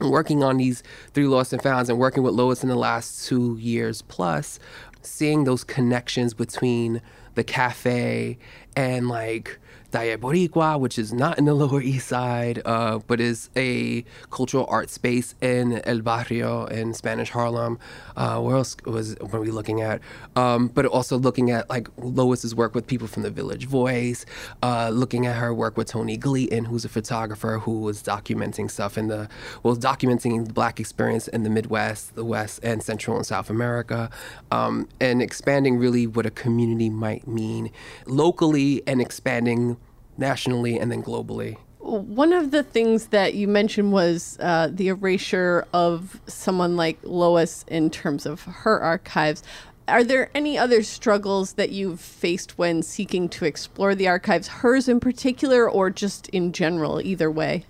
working 0.00 0.42
on 0.42 0.58
these 0.58 0.82
three 1.14 1.26
lost 1.26 1.52
and 1.52 1.62
founds 1.62 1.88
and 1.88 1.98
working 1.98 2.22
with 2.22 2.34
Lois 2.34 2.62
in 2.62 2.68
the 2.68 2.76
last 2.76 3.26
two 3.26 3.56
years 3.58 4.02
plus, 4.02 4.58
seeing 5.02 5.44
those 5.44 5.64
connections 5.64 6.34
between 6.34 7.00
the 7.34 7.44
cafe 7.44 8.38
and 8.74 9.08
like 9.08 9.58
Taller 9.90 10.18
Boricua, 10.18 10.78
which 10.78 10.98
is 10.98 11.12
not 11.12 11.38
in 11.38 11.44
the 11.44 11.54
Lower 11.62 11.80
East 11.80 12.08
Side, 12.08 12.62
uh, 12.64 12.98
but 13.06 13.20
is 13.20 13.50
a 13.56 14.04
cultural 14.30 14.66
art 14.68 14.90
space 14.90 15.34
in 15.40 15.80
El 15.84 16.00
Barrio 16.00 16.66
in 16.66 16.94
Spanish 16.94 17.30
Harlem. 17.30 17.78
Uh, 18.16 18.40
where 18.40 18.56
else 18.56 18.76
was 18.84 19.16
were 19.20 19.40
we 19.40 19.50
looking 19.50 19.80
at? 19.80 20.00
Um, 20.34 20.68
but 20.68 20.86
also 20.86 21.18
looking 21.18 21.50
at 21.50 21.68
like 21.70 21.88
Lois's 21.98 22.54
work 22.54 22.74
with 22.74 22.86
people 22.86 23.06
from 23.06 23.22
the 23.22 23.30
Village 23.30 23.66
Voice, 23.66 24.26
uh, 24.62 24.90
looking 24.90 25.26
at 25.26 25.36
her 25.36 25.54
work 25.54 25.76
with 25.76 25.88
Tony 25.88 26.16
Gleaton, 26.16 26.64
who's 26.66 26.84
a 26.84 26.88
photographer 26.88 27.58
who 27.58 27.80
was 27.80 28.02
documenting 28.02 28.70
stuff 28.70 28.98
in 28.98 29.08
the 29.08 29.28
well, 29.62 29.76
documenting 29.76 30.46
the 30.46 30.52
Black 30.52 30.80
experience 30.80 31.28
in 31.28 31.42
the 31.42 31.50
Midwest, 31.50 32.14
the 32.14 32.24
West, 32.24 32.60
and 32.62 32.82
Central 32.82 33.16
and 33.16 33.26
South 33.26 33.50
America, 33.50 34.10
um, 34.50 34.88
and 35.00 35.22
expanding 35.22 35.78
really 35.78 36.06
what 36.06 36.26
a 36.26 36.30
community 36.30 36.90
might 36.90 37.26
mean 37.26 37.70
locally 38.06 38.82
and 38.86 39.00
expanding 39.00 39.76
nationally 40.18 40.78
and 40.78 40.90
then 40.90 41.02
globally. 41.02 41.56
One 41.78 42.32
of 42.32 42.50
the 42.50 42.62
things 42.62 43.06
that 43.08 43.34
you 43.34 43.46
mentioned 43.46 43.92
was 43.92 44.38
uh, 44.40 44.68
the 44.72 44.88
erasure 44.88 45.66
of 45.72 46.20
someone 46.26 46.76
like 46.76 46.98
Lois 47.04 47.64
in 47.68 47.90
terms 47.90 48.26
of 48.26 48.42
her 48.42 48.80
archives. 48.80 49.42
Are 49.86 50.02
there 50.02 50.30
any 50.34 50.58
other 50.58 50.82
struggles 50.82 51.52
that 51.52 51.70
you've 51.70 52.00
faced 52.00 52.58
when 52.58 52.82
seeking 52.82 53.28
to 53.28 53.44
explore 53.44 53.94
the 53.94 54.08
archives, 54.08 54.48
hers 54.48 54.88
in 54.88 54.98
particular, 54.98 55.70
or 55.70 55.90
just 55.90 56.28
in 56.30 56.52
general, 56.52 57.00
either 57.00 57.30
way? 57.30 57.64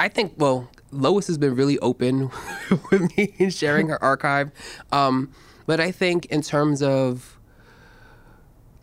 I 0.00 0.08
think, 0.08 0.32
well, 0.36 0.68
Lois 0.90 1.28
has 1.28 1.38
been 1.38 1.54
really 1.54 1.78
open 1.78 2.30
with 2.90 3.16
me 3.16 3.34
in 3.38 3.50
sharing 3.50 3.88
her 3.88 4.02
archive. 4.02 4.50
Um, 4.90 5.30
but 5.66 5.78
I 5.78 5.92
think, 5.92 6.26
in 6.26 6.42
terms 6.42 6.82
of 6.82 7.38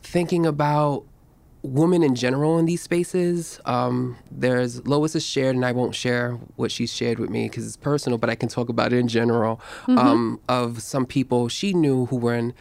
thinking 0.01 0.45
about 0.45 1.03
women 1.63 2.03
in 2.03 2.15
general 2.15 2.57
in 2.57 2.65
these 2.65 2.81
spaces. 2.81 3.59
Um, 3.65 4.17
there's 4.31 4.85
Lois 4.87 5.15
is 5.15 5.25
shared, 5.25 5.55
and 5.55 5.65
I 5.65 5.71
won't 5.71 5.95
share 5.95 6.33
what 6.55 6.71
she's 6.71 6.93
shared 6.93 7.19
with 7.19 7.29
me 7.29 7.47
because 7.49 7.65
it's 7.65 7.77
personal, 7.77 8.17
but 8.17 8.29
I 8.29 8.35
can 8.35 8.49
talk 8.49 8.69
about 8.69 8.93
it 8.93 8.97
in 8.97 9.07
general. 9.07 9.59
Mm-hmm. 9.83 9.97
Um, 9.97 10.39
of 10.47 10.81
some 10.81 11.05
people 11.05 11.47
she 11.47 11.73
knew 11.73 12.05
who 12.07 12.17
were 12.17 12.35
in 12.35 12.53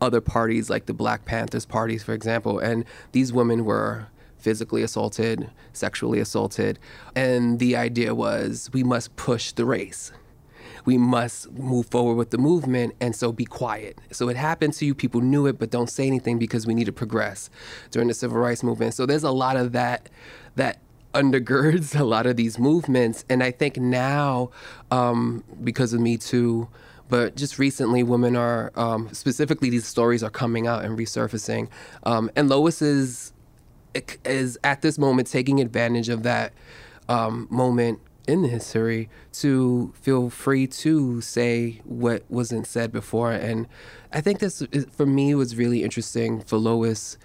other 0.00 0.20
parties, 0.20 0.68
like 0.68 0.86
the 0.86 0.94
Black 0.94 1.24
Panthers 1.24 1.64
parties, 1.64 2.02
for 2.02 2.12
example, 2.12 2.58
and 2.58 2.84
these 3.12 3.32
women 3.32 3.64
were 3.64 4.08
physically 4.36 4.82
assaulted, 4.82 5.48
sexually 5.72 6.18
assaulted, 6.18 6.78
and 7.14 7.60
the 7.60 7.76
idea 7.76 8.14
was 8.14 8.68
we 8.72 8.82
must 8.82 9.14
push 9.14 9.52
the 9.52 9.64
race 9.64 10.10
we 10.84 10.98
must 10.98 11.50
move 11.52 11.86
forward 11.86 12.14
with 12.14 12.30
the 12.30 12.38
movement 12.38 12.94
and 13.00 13.14
so 13.14 13.32
be 13.32 13.44
quiet. 13.44 13.98
So 14.10 14.28
it 14.28 14.36
happened 14.36 14.74
to 14.74 14.86
you, 14.86 14.94
people 14.94 15.20
knew 15.20 15.46
it, 15.46 15.58
but 15.58 15.70
don't 15.70 15.90
say 15.90 16.06
anything 16.06 16.38
because 16.38 16.66
we 16.66 16.74
need 16.74 16.86
to 16.86 16.92
progress 16.92 17.50
during 17.90 18.08
the 18.08 18.14
civil 18.14 18.38
rights 18.38 18.62
movement. 18.62 18.94
So 18.94 19.06
there's 19.06 19.22
a 19.22 19.30
lot 19.30 19.56
of 19.56 19.72
that 19.72 20.08
that 20.56 20.78
undergirds 21.14 21.98
a 22.00 22.04
lot 22.04 22.26
of 22.26 22.36
these 22.36 22.58
movements. 22.58 23.24
And 23.28 23.42
I 23.42 23.50
think 23.50 23.76
now, 23.76 24.50
um, 24.90 25.44
because 25.62 25.92
of 25.92 26.00
Me 26.00 26.16
Too, 26.16 26.68
but 27.08 27.36
just 27.36 27.58
recently, 27.58 28.02
women 28.02 28.36
are 28.36 28.72
um, 28.74 29.12
specifically 29.12 29.68
these 29.68 29.86
stories 29.86 30.22
are 30.22 30.30
coming 30.30 30.66
out 30.66 30.84
and 30.84 30.98
resurfacing. 30.98 31.68
Um, 32.04 32.30
and 32.36 32.48
Lois 32.48 32.80
is 32.80 33.32
is 34.24 34.58
at 34.64 34.80
this 34.80 34.96
moment 34.96 35.28
taking 35.28 35.60
advantage 35.60 36.08
of 36.08 36.22
that 36.22 36.54
um, 37.10 37.46
moment 37.50 38.00
in 38.26 38.44
history 38.44 39.08
to 39.32 39.92
feel 40.00 40.30
free 40.30 40.66
to 40.66 41.20
say 41.20 41.80
what 41.84 42.22
wasn't 42.28 42.66
said 42.66 42.92
before. 42.92 43.32
And 43.32 43.66
I 44.12 44.20
think 44.20 44.38
this, 44.38 44.62
for 44.90 45.06
me, 45.06 45.34
was 45.34 45.56
really 45.56 45.82
interesting 45.82 46.42
for 46.42 46.56
Lois. 46.56 47.16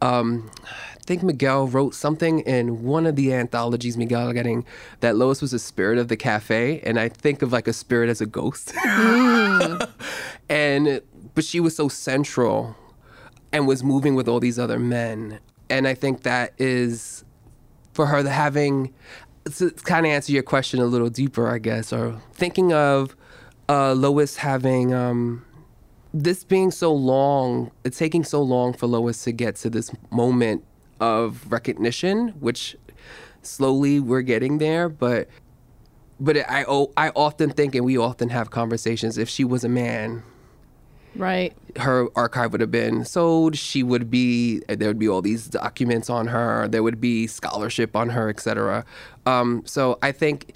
Um, 0.00 0.50
I 0.64 1.02
think 1.06 1.22
Miguel 1.22 1.66
wrote 1.66 1.94
something 1.94 2.40
in 2.40 2.82
one 2.82 3.06
of 3.06 3.16
the 3.16 3.32
anthologies 3.32 3.96
Miguel 3.96 4.32
getting 4.32 4.64
that 5.00 5.16
Lois 5.16 5.40
was 5.42 5.52
a 5.52 5.58
spirit 5.58 5.98
of 5.98 6.08
the 6.08 6.16
cafe, 6.16 6.80
and 6.80 6.98
I 6.98 7.08
think 7.08 7.42
of 7.42 7.52
like 7.52 7.68
a 7.68 7.72
spirit 7.72 8.08
as 8.08 8.20
a 8.20 8.26
ghost. 8.26 8.68
Mm. 8.74 9.88
and 10.48 11.00
but 11.34 11.44
she 11.44 11.58
was 11.60 11.74
so 11.74 11.88
central 11.88 12.76
and 13.52 13.66
was 13.66 13.82
moving 13.82 14.14
with 14.14 14.28
all 14.28 14.40
these 14.40 14.58
other 14.58 14.78
men, 14.78 15.40
and 15.68 15.88
I 15.88 15.94
think 15.94 16.22
that 16.22 16.54
is 16.58 17.24
for 17.94 18.06
her 18.06 18.22
the 18.22 18.30
having 18.30 18.92
to 19.56 19.70
kind 19.70 20.06
of 20.06 20.12
answer 20.12 20.32
your 20.32 20.42
question 20.42 20.80
a 20.80 20.86
little 20.86 21.10
deeper, 21.10 21.48
I 21.48 21.58
guess, 21.58 21.92
or 21.92 22.20
thinking 22.32 22.72
of 22.72 23.14
uh, 23.68 23.92
Lois 23.92 24.36
having 24.36 24.94
um, 24.94 25.44
this 26.12 26.44
being 26.44 26.70
so 26.70 26.92
long, 26.92 27.70
it's 27.84 27.98
taking 27.98 28.24
so 28.24 28.42
long 28.42 28.72
for 28.72 28.86
Lois 28.86 29.22
to 29.24 29.32
get 29.32 29.56
to 29.56 29.70
this 29.70 29.90
moment 30.10 30.64
of 31.00 31.50
recognition, 31.50 32.28
which 32.40 32.76
slowly 33.42 34.00
we're 34.00 34.22
getting 34.22 34.58
there, 34.58 34.88
but 34.88 35.28
but 36.20 36.36
I 36.48 36.62
I 36.96 37.10
often 37.10 37.50
think, 37.50 37.74
and 37.74 37.84
we 37.84 37.98
often 37.98 38.28
have 38.28 38.50
conversations. 38.50 39.18
If 39.18 39.28
she 39.28 39.44
was 39.44 39.64
a 39.64 39.68
man, 39.68 40.22
Right. 41.16 41.54
Her 41.76 42.08
archive 42.16 42.52
would 42.52 42.60
have 42.60 42.70
been 42.70 43.04
sold. 43.04 43.56
She 43.56 43.82
would 43.82 44.10
be 44.10 44.60
there 44.68 44.88
would 44.88 44.98
be 44.98 45.08
all 45.08 45.22
these 45.22 45.48
documents 45.48 46.10
on 46.10 46.28
her. 46.28 46.68
There 46.68 46.82
would 46.82 47.00
be 47.00 47.26
scholarship 47.26 47.96
on 47.96 48.10
her, 48.10 48.28
etc. 48.28 48.84
Um, 49.26 49.62
so 49.64 49.98
I 50.02 50.12
think 50.12 50.54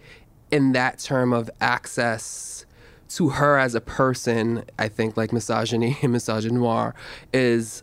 in 0.51 0.73
that 0.73 0.99
term 0.99 1.33
of 1.33 1.51
access 1.61 2.65
to 3.11 3.31
her 3.31 3.59
as 3.59 3.75
a 3.75 3.81
person, 3.81 4.65
I 4.79 4.89
think 4.89 5.17
like 5.17 5.33
misogyny 5.33 5.97
and 6.03 6.15
misogynoir 6.15 6.95
is 7.33 7.83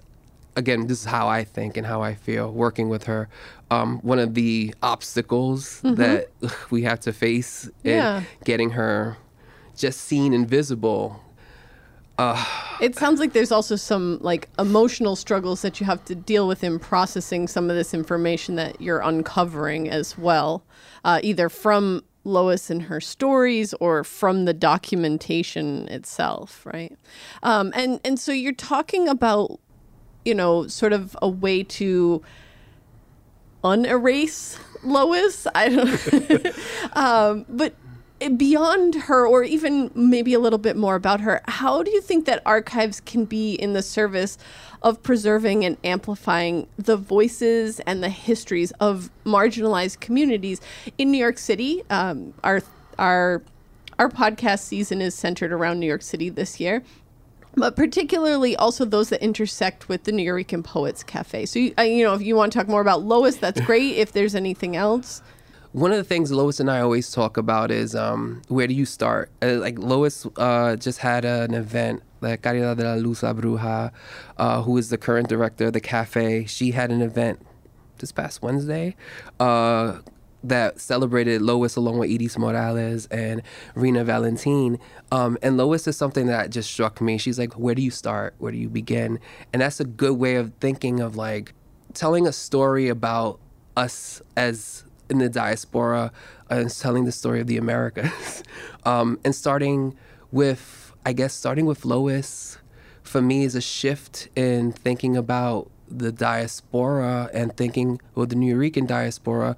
again, 0.56 0.88
this 0.88 1.02
is 1.02 1.06
how 1.06 1.28
I 1.28 1.44
think 1.44 1.78
and 1.78 1.86
how 1.86 2.02
I 2.02 2.16
feel 2.16 2.52
working 2.52 2.90
with 2.90 3.04
her. 3.06 3.28
Um, 3.72 4.00
one 4.00 4.20
of 4.20 4.36
the 4.36 4.74
obstacles 4.82 5.82
mm-hmm. 5.82 5.96
that 5.96 6.30
we 6.70 6.84
have 6.84 7.00
to 7.02 7.14
face 7.14 7.70
yeah. 7.84 8.20
in 8.20 8.26
getting 8.44 8.70
her 8.72 9.18
just 9.76 10.02
seen 10.02 10.34
and 10.34 10.48
visible 10.48 11.22
uh, 12.18 12.44
it 12.80 12.96
sounds 12.96 13.20
like 13.20 13.34
there's 13.34 13.52
also 13.52 13.76
some 13.76 14.20
like 14.22 14.50
emotional 14.58 15.16
struggles 15.16 15.62
that 15.62 15.80
you 15.80 15.86
have 15.86 16.04
to 16.06 16.16
deal 16.16 16.48
with 16.48 16.64
in 16.64 16.80
processing 16.80 17.48
some 17.48 17.70
of 17.70 17.76
this 17.76 17.94
information 17.94 18.56
that 18.56 18.80
you're 18.80 19.02
uncovering 19.02 19.90
as 19.90 20.18
well, 20.18 20.64
uh, 21.04 21.20
either 21.24 21.50
from 21.50 22.04
Lois 22.24 22.70
and 22.70 22.84
her 22.84 23.02
stories 23.02 23.74
or 23.76 24.04
from 24.04 24.46
the 24.46 24.54
documentation 24.54 25.88
itself, 25.90 26.66
right? 26.66 26.98
Um, 27.44 27.72
and 27.76 28.00
and 28.04 28.20
so 28.20 28.32
you're 28.32 28.54
talking 28.54 29.08
about, 29.08 29.60
you 30.24 30.34
know, 30.34 30.68
sort 30.68 30.94
of 30.94 31.18
a 31.22 31.30
way 31.30 31.64
to 31.64 32.24
unerase 33.64 34.58
Lois. 34.84 35.48
I 35.54 35.70
don't, 35.70 36.48
um, 36.96 37.46
but 37.50 37.76
beyond 38.38 38.96
her, 38.96 39.28
or 39.28 39.44
even 39.44 39.92
maybe 39.94 40.34
a 40.34 40.40
little 40.40 40.60
bit 40.60 40.78
more 40.78 40.96
about 40.96 41.22
her, 41.22 41.42
how 41.48 41.84
do 41.84 41.92
you 41.92 42.02
think 42.02 42.26
that 42.26 42.42
archives 42.46 43.00
can 43.02 43.26
be 43.26 43.54
in 43.54 43.74
the 43.74 43.82
service 43.82 44.38
of 44.82 45.02
preserving 45.04 45.66
and 45.66 45.78
amplifying 45.84 46.68
the 46.78 46.98
voices 46.98 47.80
and 47.82 48.04
the 48.04 48.10
histories 48.10 48.72
of 48.80 49.10
marginalized 49.26 50.00
communities 50.00 50.62
in 50.98 51.12
New 51.12 51.18
York 51.18 51.38
City? 51.38 51.84
Um, 51.90 52.34
our 52.44 52.62
our 52.98 53.44
our 54.00 54.10
podcast 54.10 54.60
season 54.60 55.02
is 55.02 55.16
centered 55.16 55.52
around 55.52 55.80
New 55.80 55.88
York 55.88 56.02
City 56.02 56.30
this 56.30 56.60
year 56.60 56.84
but 57.56 57.76
particularly 57.76 58.56
also 58.58 58.86
those 58.86 59.10
that 59.10 59.24
intersect 59.24 59.88
with 59.88 60.04
the 60.04 60.12
New 60.12 60.26
Nuyorican 60.26 60.64
Poets 60.64 61.04
Cafe. 61.04 61.46
So, 61.46 61.60
you, 61.60 61.74
uh, 61.78 61.84
you 61.84 62.04
know, 62.04 62.14
if 62.14 62.22
you 62.22 62.36
want 62.36 62.52
to 62.52 62.60
talk 62.60 62.68
more 62.68 62.82
about 62.82 63.04
Lois, 63.04 63.38
that's 63.38 63.62
great. 63.66 63.96
if 63.96 64.12
there's 64.12 64.36
anything 64.36 64.76
else. 64.76 65.22
One 65.76 65.92
of 65.92 65.98
the 65.98 66.06
things 66.06 66.32
Lois 66.32 66.62
and 66.62 66.72
I 66.72 66.80
always 66.80 67.12
talk 67.12 67.36
about 67.36 67.70
is 67.70 67.96
um, 67.96 68.42
where 68.48 68.66
do 68.66 68.74
you 68.74 68.86
start? 68.86 69.30
Uh, 69.42 69.56
like 69.56 69.78
Lois 69.78 70.26
uh, 70.38 70.78
just 70.78 71.00
had 71.00 71.26
an 71.26 71.54
event, 71.54 72.02
like 72.22 72.44
Caridad 72.44 72.78
de 72.78 72.86
la 72.86 72.94
Luz 72.94 73.24
La 73.24 73.34
Bruja, 73.34 73.92
uh, 74.38 74.62
who 74.62 74.78
is 74.78 74.90
the 74.90 74.98
current 74.98 75.28
director 75.28 75.66
of 75.66 75.74
the 75.74 75.82
cafe. 75.82 76.46
She 76.46 76.72
had 76.72 76.92
an 76.92 77.02
event 77.02 77.46
this 77.98 78.14
past 78.14 78.42
Wednesday 78.42 78.96
uh, 79.42 80.00
that 80.46 80.80
celebrated 80.80 81.42
Lois 81.42 81.76
along 81.76 81.98
with 81.98 82.10
Edith 82.10 82.38
Morales 82.38 83.08
and 83.08 83.42
Rena 83.76 84.06
Valentine. 84.06 84.80
Um, 85.12 85.38
and 85.42 85.58
Lois 85.58 85.90
is 85.90 85.98
something 85.98 86.28
that 86.28 86.52
just 86.52 86.72
struck 86.72 87.02
me. 87.02 87.18
She's 87.18 87.38
like, 87.38 87.52
where 87.56 87.76
do 87.76 87.82
you 87.82 87.92
start? 87.92 88.34
Where 88.38 88.54
do 88.54 88.58
you 88.58 88.70
begin? 88.70 89.20
And 89.52 89.62
that's 89.62 89.82
a 89.82 89.86
good 89.86 90.18
way 90.18 90.36
of 90.36 90.54
thinking 90.62 91.02
of 91.02 91.18
like 91.18 91.54
telling 91.94 92.26
a 92.28 92.32
story 92.32 92.88
about 92.88 93.42
us 93.76 94.22
as 94.38 94.85
in 95.10 95.20
the 95.20 95.30
diaspora 95.30 96.12
and 96.50 96.70
telling 96.70 97.06
the 97.06 97.12
story 97.12 97.42
of 97.42 97.48
the 97.48 97.58
Americas. 97.58 98.44
um, 98.86 99.20
and 99.24 99.36
starting 99.36 99.96
with, 100.32 100.94
I 101.06 101.14
guess, 101.14 101.34
starting 101.34 101.66
with 101.66 101.86
Lois 101.86 102.58
for 103.04 103.22
me 103.22 103.44
is 103.44 103.56
a 103.56 103.62
shift 103.62 104.30
in 104.36 104.72
thinking 104.72 105.16
about 105.16 105.70
the 105.88 106.12
diaspora 106.12 107.30
and 107.34 107.56
thinking, 107.56 108.02
well, 108.16 108.26
the 108.26 108.36
Nuyorican 108.36 108.88
diaspora 108.88 109.56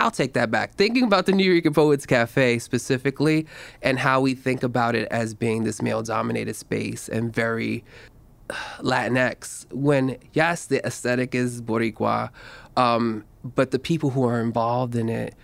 I'll 0.00 0.10
take 0.10 0.32
that 0.32 0.50
back. 0.50 0.74
Thinking 0.74 1.04
about 1.04 1.26
the 1.26 1.32
New 1.32 1.60
Nuyorican 1.60 1.74
Poets 1.74 2.06
Cafe 2.06 2.58
specifically 2.58 3.46
and 3.82 3.98
how 3.98 4.22
we 4.22 4.34
think 4.34 4.62
about 4.62 4.94
it 4.94 5.06
as 5.10 5.34
being 5.34 5.64
this 5.64 5.82
male 5.82 6.02
dominated 6.02 6.56
space 6.56 7.06
and 7.06 7.32
very 7.32 7.84
uh, 8.48 8.54
Latinx, 8.80 9.70
when 9.72 10.16
yes, 10.32 10.64
the 10.66 10.84
aesthetic 10.86 11.34
is 11.34 11.60
Boricua, 11.60 12.30
um, 12.78 13.24
but 13.44 13.70
the 13.70 13.78
people 13.78 14.10
who 14.10 14.24
are 14.24 14.40
involved 14.40 14.94
in 14.94 15.08
it, 15.08 15.34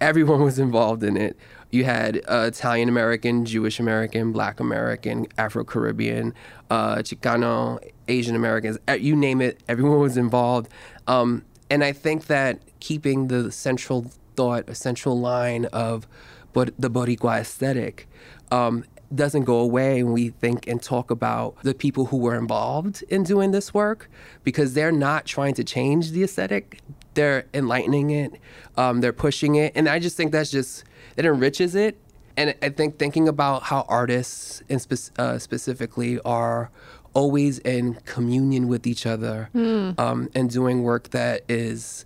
everyone 0.00 0.42
was 0.42 0.58
involved 0.58 1.02
in 1.02 1.16
it. 1.16 1.36
You 1.70 1.84
had 1.84 2.22
uh, 2.28 2.46
Italian 2.48 2.88
American, 2.88 3.44
Jewish 3.44 3.78
American, 3.78 4.32
Black 4.32 4.58
American, 4.58 5.26
Afro 5.36 5.64
Caribbean, 5.64 6.34
uh, 6.70 6.96
Chicano, 6.96 7.78
Asian 8.08 8.34
Americans, 8.34 8.78
you 8.98 9.14
name 9.14 9.40
it, 9.40 9.62
everyone 9.68 10.00
was 10.00 10.16
involved. 10.16 10.70
Um, 11.06 11.44
and 11.68 11.84
I 11.84 11.92
think 11.92 12.26
that 12.26 12.60
keeping 12.80 13.28
the 13.28 13.52
central 13.52 14.10
thought, 14.34 14.68
a 14.68 14.74
central 14.74 15.20
line 15.20 15.66
of 15.66 16.06
but 16.52 16.72
the 16.78 16.90
Boricua 16.90 17.40
aesthetic 17.40 18.08
um, 18.50 18.84
doesn't 19.14 19.44
go 19.44 19.58
away 19.58 20.02
when 20.02 20.12
we 20.12 20.30
think 20.30 20.66
and 20.66 20.82
talk 20.82 21.10
about 21.10 21.62
the 21.62 21.74
people 21.74 22.06
who 22.06 22.16
were 22.16 22.34
involved 22.34 23.02
in 23.08 23.22
doing 23.22 23.50
this 23.50 23.72
work 23.72 24.10
because 24.44 24.74
they're 24.74 24.92
not 24.92 25.24
trying 25.24 25.54
to 25.54 25.64
change 25.64 26.10
the 26.10 26.22
aesthetic. 26.22 26.80
They're 27.14 27.46
enlightening 27.52 28.10
it, 28.10 28.32
um, 28.76 29.00
they're 29.00 29.12
pushing 29.12 29.56
it. 29.56 29.72
And 29.74 29.88
I 29.88 29.98
just 29.98 30.16
think 30.16 30.32
that's 30.32 30.50
just, 30.50 30.84
it 31.16 31.24
enriches 31.24 31.74
it. 31.74 31.96
And 32.36 32.54
I 32.62 32.68
think 32.68 32.98
thinking 32.98 33.26
about 33.26 33.64
how 33.64 33.84
artists, 33.88 34.62
and 34.68 34.80
spe- 34.80 35.18
uh, 35.18 35.38
specifically, 35.38 36.20
are 36.20 36.70
always 37.14 37.58
in 37.60 37.94
communion 38.04 38.68
with 38.68 38.86
each 38.86 39.06
other 39.06 39.50
mm. 39.54 39.98
um, 39.98 40.28
and 40.36 40.48
doing 40.48 40.84
work 40.84 41.10
that 41.10 41.42
is 41.48 42.04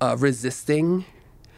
uh, 0.00 0.16
resisting 0.18 1.04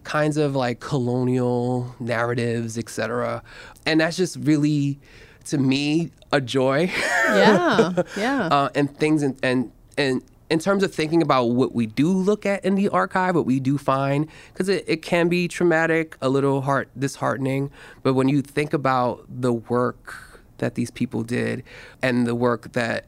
kinds 0.04 0.36
of 0.36 0.54
like 0.54 0.80
colonial 0.80 1.94
narratives, 1.98 2.78
etc. 2.78 3.42
And 3.84 4.00
that's 4.00 4.16
just 4.16 4.36
really, 4.40 5.00
to 5.46 5.58
me, 5.58 6.10
a 6.32 6.40
joy. 6.40 6.90
Yeah, 7.28 8.02
yeah. 8.16 8.46
uh, 8.46 8.68
and 8.74 8.96
things 8.96 9.22
and 9.22 9.38
and 9.42 9.72
and 9.98 10.22
in 10.48 10.58
terms 10.58 10.82
of 10.82 10.94
thinking 10.94 11.22
about 11.22 11.46
what 11.46 11.74
we 11.74 11.86
do 11.86 12.08
look 12.08 12.46
at 12.46 12.64
in 12.64 12.76
the 12.76 12.88
archive, 12.88 13.34
what 13.34 13.46
we 13.46 13.58
do 13.58 13.78
find, 13.78 14.28
because 14.52 14.68
it, 14.68 14.84
it 14.86 15.02
can 15.02 15.28
be 15.28 15.48
traumatic, 15.48 16.16
a 16.22 16.28
little 16.28 16.62
heart 16.62 16.88
disheartening. 16.98 17.70
But 18.02 18.14
when 18.14 18.28
you 18.28 18.42
think 18.42 18.72
about 18.72 19.24
the 19.28 19.52
work 19.52 20.40
that 20.58 20.74
these 20.74 20.90
people 20.90 21.22
did 21.22 21.62
and 22.02 22.26
the 22.26 22.34
work 22.34 22.72
that 22.72 23.06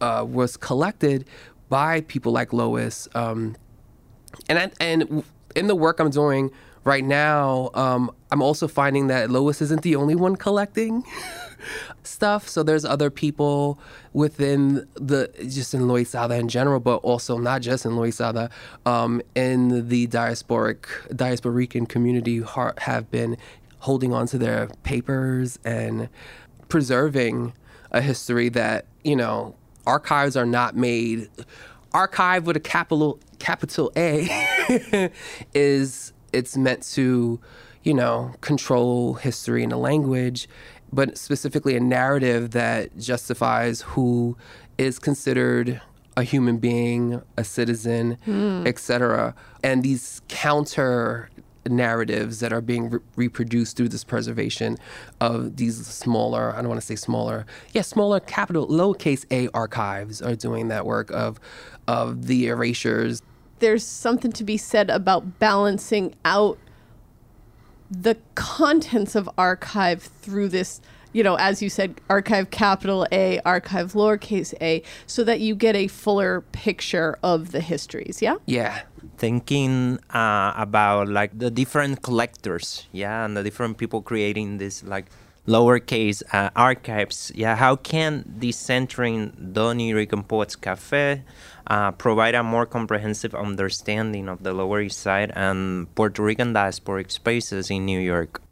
uh, 0.00 0.24
was 0.26 0.56
collected 0.56 1.26
by 1.68 2.00
people 2.02 2.32
like 2.32 2.52
Lois, 2.52 3.06
um, 3.14 3.56
and 4.48 4.58
I, 4.58 4.70
and 4.80 5.22
in 5.54 5.66
the 5.66 5.76
work 5.76 6.00
I'm 6.00 6.10
doing 6.10 6.50
right 6.84 7.04
now, 7.04 7.70
um, 7.74 8.10
I'm 8.30 8.40
also 8.40 8.66
finding 8.66 9.08
that 9.08 9.30
Lois 9.30 9.60
isn't 9.60 9.82
the 9.82 9.96
only 9.96 10.14
one 10.14 10.36
collecting 10.36 11.04
stuff. 12.02 12.48
So 12.48 12.62
there's 12.62 12.84
other 12.84 13.10
people 13.10 13.78
within 14.18 14.88
the 14.94 15.30
just 15.48 15.74
in 15.74 15.82
Loisaida 15.82 16.38
in 16.38 16.48
general, 16.48 16.80
but 16.80 16.96
also 16.96 17.38
not 17.38 17.62
just 17.62 17.86
in 17.86 17.92
Loisaida, 17.92 18.50
um, 18.84 19.22
in 19.36 19.88
the 19.88 20.08
diasporic 20.08 20.86
diasporican 21.10 21.88
community 21.88 22.42
have 22.78 23.10
been 23.12 23.36
holding 23.78 24.12
on 24.12 24.26
to 24.26 24.36
their 24.36 24.66
papers 24.82 25.60
and 25.64 26.08
preserving 26.68 27.52
a 27.92 28.00
history 28.00 28.48
that 28.48 28.86
you 29.04 29.14
know 29.14 29.54
archives 29.86 30.36
are 30.36 30.46
not 30.46 30.76
made. 30.76 31.28
Archive 31.92 32.44
with 32.44 32.56
a 32.56 32.60
capital 32.60 33.20
capital 33.38 33.92
A 33.96 35.10
is 35.54 36.12
it's 36.32 36.56
meant 36.56 36.82
to, 36.94 37.40
you 37.84 37.94
know, 37.94 38.34
control 38.40 39.14
history 39.14 39.62
and 39.62 39.72
a 39.72 39.78
language, 39.78 40.48
but 40.92 41.18
specifically 41.18 41.76
a 41.76 41.80
narrative 41.80 42.50
that 42.52 42.96
justifies 42.98 43.82
who 43.82 44.36
is 44.78 44.98
considered 44.98 45.80
a 46.16 46.22
human 46.22 46.58
being, 46.58 47.22
a 47.36 47.44
citizen, 47.44 48.18
mm. 48.26 48.66
etc. 48.66 49.34
And 49.62 49.82
these 49.82 50.20
counter 50.28 51.30
narratives 51.66 52.40
that 52.40 52.52
are 52.52 52.60
being 52.60 52.90
re- 52.90 53.00
reproduced 53.16 53.76
through 53.76 53.88
this 53.88 54.04
preservation 54.04 54.76
of 55.20 55.56
these 55.56 55.86
smaller, 55.86 56.52
I 56.52 56.56
don't 56.56 56.68
want 56.68 56.80
to 56.80 56.86
say 56.86 56.96
smaller, 56.96 57.46
yeah, 57.72 57.82
smaller 57.82 58.20
capital, 58.20 58.66
lowercase 58.66 59.24
a 59.30 59.48
archives 59.54 60.20
are 60.22 60.34
doing 60.34 60.68
that 60.68 60.86
work 60.86 61.10
of, 61.10 61.38
of 61.86 62.26
the 62.26 62.48
erasures. 62.48 63.22
There's 63.60 63.84
something 63.84 64.32
to 64.32 64.44
be 64.44 64.56
said 64.56 64.90
about 64.90 65.38
balancing 65.38 66.14
out 66.24 66.58
the 67.90 68.16
contents 68.34 69.14
of 69.14 69.28
archive 69.38 70.02
through 70.02 70.48
this 70.48 70.80
you 71.12 71.22
know, 71.22 71.36
as 71.36 71.62
you 71.62 71.70
said, 71.70 72.00
archive 72.10 72.50
capital 72.50 73.06
A, 73.12 73.40
archive 73.40 73.94
lowercase 73.94 74.54
a, 74.60 74.82
so 75.06 75.24
that 75.24 75.40
you 75.40 75.54
get 75.54 75.74
a 75.74 75.88
fuller 75.88 76.42
picture 76.52 77.18
of 77.22 77.52
the 77.52 77.60
histories. 77.60 78.20
Yeah. 78.20 78.36
Yeah. 78.46 78.82
Thinking 79.16 79.98
uh, 80.10 80.52
about 80.54 81.08
like 81.08 81.36
the 81.36 81.50
different 81.50 82.02
collectors, 82.02 82.86
yeah, 82.92 83.24
and 83.24 83.36
the 83.36 83.42
different 83.42 83.78
people 83.78 84.02
creating 84.02 84.58
this 84.58 84.84
like 84.84 85.06
lowercase 85.48 86.22
uh, 86.32 86.50
archives. 86.54 87.32
Yeah, 87.34 87.56
how 87.56 87.76
can 87.76 88.24
this 88.28 88.56
centering 88.56 89.32
the 89.36 89.72
Nuyorican 89.72 90.60
Cafe 90.60 91.24
uh, 91.66 91.90
provide 91.92 92.34
a 92.34 92.42
more 92.42 92.66
comprehensive 92.66 93.34
understanding 93.34 94.28
of 94.28 94.42
the 94.42 94.52
Lower 94.52 94.82
East 94.82 95.00
Side 95.00 95.32
and 95.34 95.92
Puerto 95.94 96.22
Rican 96.22 96.52
diasporic 96.52 97.10
spaces 97.10 97.70
in 97.70 97.86
New 97.86 97.98
York? 97.98 98.42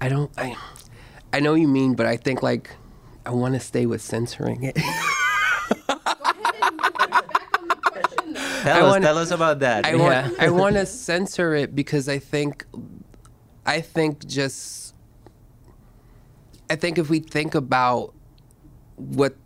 I 0.00 0.08
don't. 0.08 0.30
I 0.38 0.54
I 1.32 1.40
know 1.40 1.54
you 1.54 1.68
mean, 1.68 1.94
but 1.94 2.06
I 2.06 2.16
think 2.16 2.42
like 2.42 2.70
I 3.26 3.30
want 3.30 3.54
to 3.54 3.60
stay 3.60 3.86
with 3.86 4.00
censoring 4.00 4.62
it. 4.64 4.76
tell 8.62 8.84
us, 8.86 8.90
wanna, 8.90 9.04
tell 9.04 9.18
us 9.18 9.30
about 9.30 9.60
that. 9.60 9.84
I 9.86 9.94
yeah. 9.94 10.28
want, 10.28 10.40
I 10.40 10.50
want 10.50 10.76
to 10.76 10.86
censor 10.86 11.54
it 11.54 11.74
because 11.74 12.08
I 12.08 12.18
think, 12.18 12.64
I 13.66 13.80
think 13.80 14.26
just, 14.26 14.87
I 16.70 16.76
think 16.76 16.98
if 16.98 17.08
we 17.08 17.20
think 17.20 17.54
about 17.54 18.14
what 18.96 19.36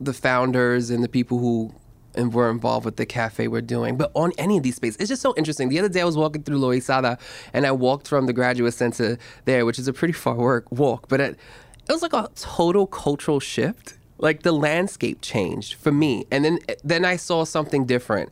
the 0.00 0.12
founders 0.12 0.90
and 0.90 1.04
the 1.04 1.08
people 1.08 1.38
who 1.38 1.74
and 2.14 2.34
were 2.34 2.50
involved 2.50 2.84
with 2.84 2.96
the 2.96 3.06
cafe 3.06 3.48
we're 3.48 3.60
doing, 3.60 3.96
but 3.96 4.10
on 4.14 4.32
any 4.36 4.56
of 4.56 4.62
these 4.62 4.76
spaces. 4.76 4.96
It's 4.96 5.08
just 5.08 5.22
so 5.22 5.34
interesting. 5.36 5.68
The 5.68 5.78
other 5.78 5.88
day 5.88 6.00
I 6.00 6.04
was 6.04 6.16
walking 6.16 6.42
through 6.42 6.58
Loisaida 6.58 7.20
and 7.52 7.66
I 7.66 7.72
walked 7.72 8.08
from 8.08 8.26
the 8.26 8.32
graduate 8.32 8.74
center 8.74 9.18
there, 9.44 9.64
which 9.64 9.78
is 9.78 9.86
a 9.86 9.92
pretty 9.92 10.12
far 10.12 10.34
work 10.34 10.70
walk, 10.72 11.08
but 11.08 11.20
it, 11.20 11.38
it 11.88 11.92
was 11.92 12.02
like 12.02 12.12
a 12.12 12.28
total 12.34 12.86
cultural 12.86 13.40
shift 13.40 13.94
like 14.20 14.42
the 14.42 14.52
landscape 14.52 15.20
changed 15.22 15.74
for 15.74 15.90
me 15.90 16.26
and 16.30 16.44
then 16.44 16.58
then 16.84 17.04
i 17.04 17.16
saw 17.16 17.42
something 17.42 17.86
different 17.86 18.28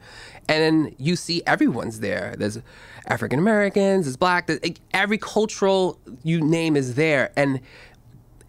and 0.49 0.63
then 0.63 0.95
you 0.99 1.17
see 1.17 1.43
everyone's 1.47 2.01
there 2.01 2.35
there's 2.39 2.59
african 3.07 3.39
americans 3.39 4.05
there's 4.05 4.17
black 4.17 4.47
there's, 4.47 4.61
every 4.93 5.17
cultural 5.17 5.99
you 6.23 6.41
name 6.41 6.77
is 6.77 6.95
there 6.95 7.33
and 7.37 7.61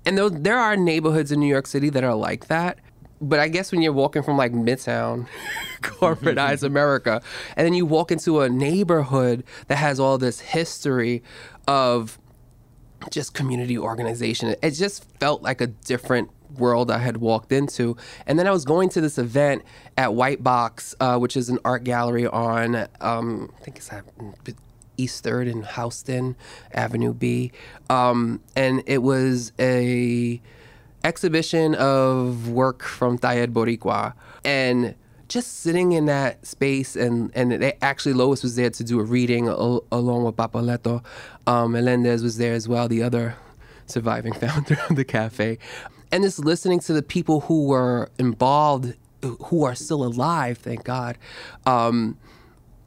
and 0.06 0.18
though 0.18 0.30
there 0.30 0.58
are 0.58 0.76
neighborhoods 0.76 1.32
in 1.32 1.40
new 1.40 1.48
york 1.48 1.68
city 1.68 1.90
that 1.90 2.04
are 2.04 2.16
like 2.16 2.48
that 2.48 2.80
but 3.22 3.40
i 3.40 3.48
guess 3.48 3.72
when 3.72 3.82
you're 3.82 3.94
walking 3.94 4.24
from 4.24 4.38
like 4.38 4.52
midtown 4.52 5.28
corporatized 5.82 6.64
america 6.64 7.22
and 7.56 7.66
then 7.66 7.74
you 7.74 7.86
walk 7.86 8.12
into 8.12 8.42
a 8.42 8.50
neighborhood 8.50 9.44
that 9.68 9.78
has 9.78 10.00
all 10.00 10.18
this 10.18 10.40
history 10.40 11.24
of 11.68 12.20
just 13.12 13.34
community 13.34 13.78
organization. 13.78 14.56
It 14.62 14.72
just 14.72 15.06
felt 15.20 15.42
like 15.42 15.62
a 15.62 15.68
different 15.68 16.30
world 16.58 16.92
I 16.92 16.98
had 16.98 17.18
walked 17.18 17.52
into. 17.52 17.96
And 18.26 18.38
then 18.38 18.48
I 18.48 18.52
was 18.52 18.66
going 18.66 18.90
to 18.90 19.02
this 19.02 19.18
event 19.18 19.64
at 19.98 20.14
White 20.14 20.44
Box, 20.44 20.96
uh, 21.00 21.18
which 21.18 21.38
is 21.38 21.50
an 21.50 21.60
art 21.64 21.84
gallery 21.84 22.28
on, 22.28 22.88
um, 23.00 23.54
I 23.60 23.64
think 23.64 23.78
it's 23.78 23.92
at 23.92 24.04
East 25.00 25.24
Third 25.24 25.48
in 25.48 25.64
Houston 25.64 26.36
Avenue 26.74 27.14
B, 27.14 27.52
um, 27.90 28.42
and 28.56 28.84
it 28.86 29.00
was 29.00 29.52
a 29.60 30.42
exhibition 31.04 31.76
of 31.76 32.50
work 32.50 32.84
from 32.84 33.18
Taller 33.18 33.48
Boricua. 33.48 34.14
And 34.44 34.96
just 35.30 35.60
sitting 35.60 35.92
in 35.92 36.06
that 36.08 36.46
space 36.46 36.96
and 36.96 37.32
and 37.36 37.52
they, 37.52 37.74
actually 37.82 38.14
Lois 38.14 38.44
was 38.44 38.56
there 38.56 38.72
to 38.72 38.84
do 38.84 39.00
a 39.00 39.04
reading 39.04 39.48
al- 39.48 39.84
along 39.92 40.26
with 40.26 40.36
Papoleto. 40.36 41.04
Um, 41.48 41.74
Melendez 41.74 42.24
was 42.24 42.38
there 42.38 42.54
as 42.54 42.68
well, 42.68 42.88
the 42.88 43.04
other 43.04 43.36
surviving 43.86 44.34
founder 44.44 44.78
of 44.90 44.96
the 44.96 45.06
cafe, 45.06 45.60
and 46.12 46.24
just 46.24 46.40
listening 46.40 46.80
to 46.82 46.94
the 46.94 47.04
people 47.04 47.42
who 47.42 47.68
were 47.68 48.10
involved, 48.18 48.96
who 49.22 49.64
are 49.64 49.76
still 49.76 50.04
alive, 50.04 50.58
thank 50.58 50.84
God, 50.84 51.18
um, 51.66 52.18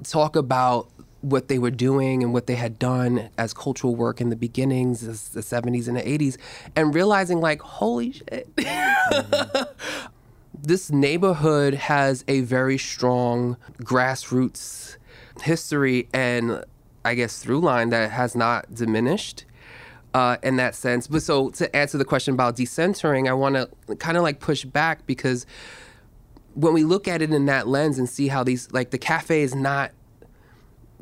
talk 0.03 0.35
about 0.35 0.89
what 1.23 1.49
they 1.49 1.59
were 1.59 1.71
doing 1.71 2.23
and 2.23 2.33
what 2.33 2.47
they 2.47 2.57
had 2.57 2.79
done 2.79 3.31
as 3.39 3.55
cultural 3.55 3.97
work 3.97 4.21
in 4.21 4.29
the 4.29 4.37
beginnings, 4.37 5.01
the 5.31 5.41
70s 5.41 5.89
and 5.89 5.97
the 5.97 6.03
80s, 6.03 6.37
and 6.77 6.95
realizing 6.95 7.41
like, 7.41 7.63
holy 7.63 8.13
shit. 8.13 8.55
Mm-hmm 8.57 9.63
this 10.63 10.91
neighborhood 10.91 11.75
has 11.75 12.25
a 12.29 12.41
very 12.41 12.79
strong 12.79 13.57
grassroots 13.79 14.97
history 15.43 16.09
and 16.13 16.65
I 17.05 17.15
guess 17.15 17.43
through 17.43 17.61
line 17.61 17.91
that 17.91 18.11
has 18.13 18.37
not 18.37 18.73
diminished. 18.75 19.45
Uh, 20.15 20.37
in 20.43 20.57
that 20.57 20.75
sense. 20.75 21.07
But 21.07 21.23
so 21.23 21.49
to 21.53 21.75
answer 21.75 21.97
the 21.97 22.05
question 22.05 22.35
about 22.35 22.55
decentering, 22.55 23.31
I 23.31 23.33
want 23.33 23.55
to 23.55 23.97
kind 23.97 24.19
of 24.19 24.23
like 24.23 24.41
push 24.41 24.63
back 24.63 25.07
because 25.07 25.47
when 26.53 26.75
we 26.75 26.85
look 26.85 27.09
at 27.09 27.23
it 27.23 27.33
in 27.33 27.47
that 27.47 27.67
lens 27.67 27.99
and 27.99 28.07
see 28.07 28.29
how 28.29 28.45
these 28.45 28.71
like 28.73 28.91
the 28.91 28.99
cafe 28.99 29.41
is 29.41 29.55
not 29.55 29.91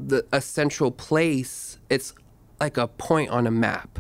the 0.09 0.27
a 0.33 0.41
central 0.41 0.91
place, 0.91 1.79
it's 1.89 2.15
like 2.61 2.77
a 2.77 2.89
point 2.89 3.31
on 3.31 3.47
a 3.47 3.51
map 3.51 3.99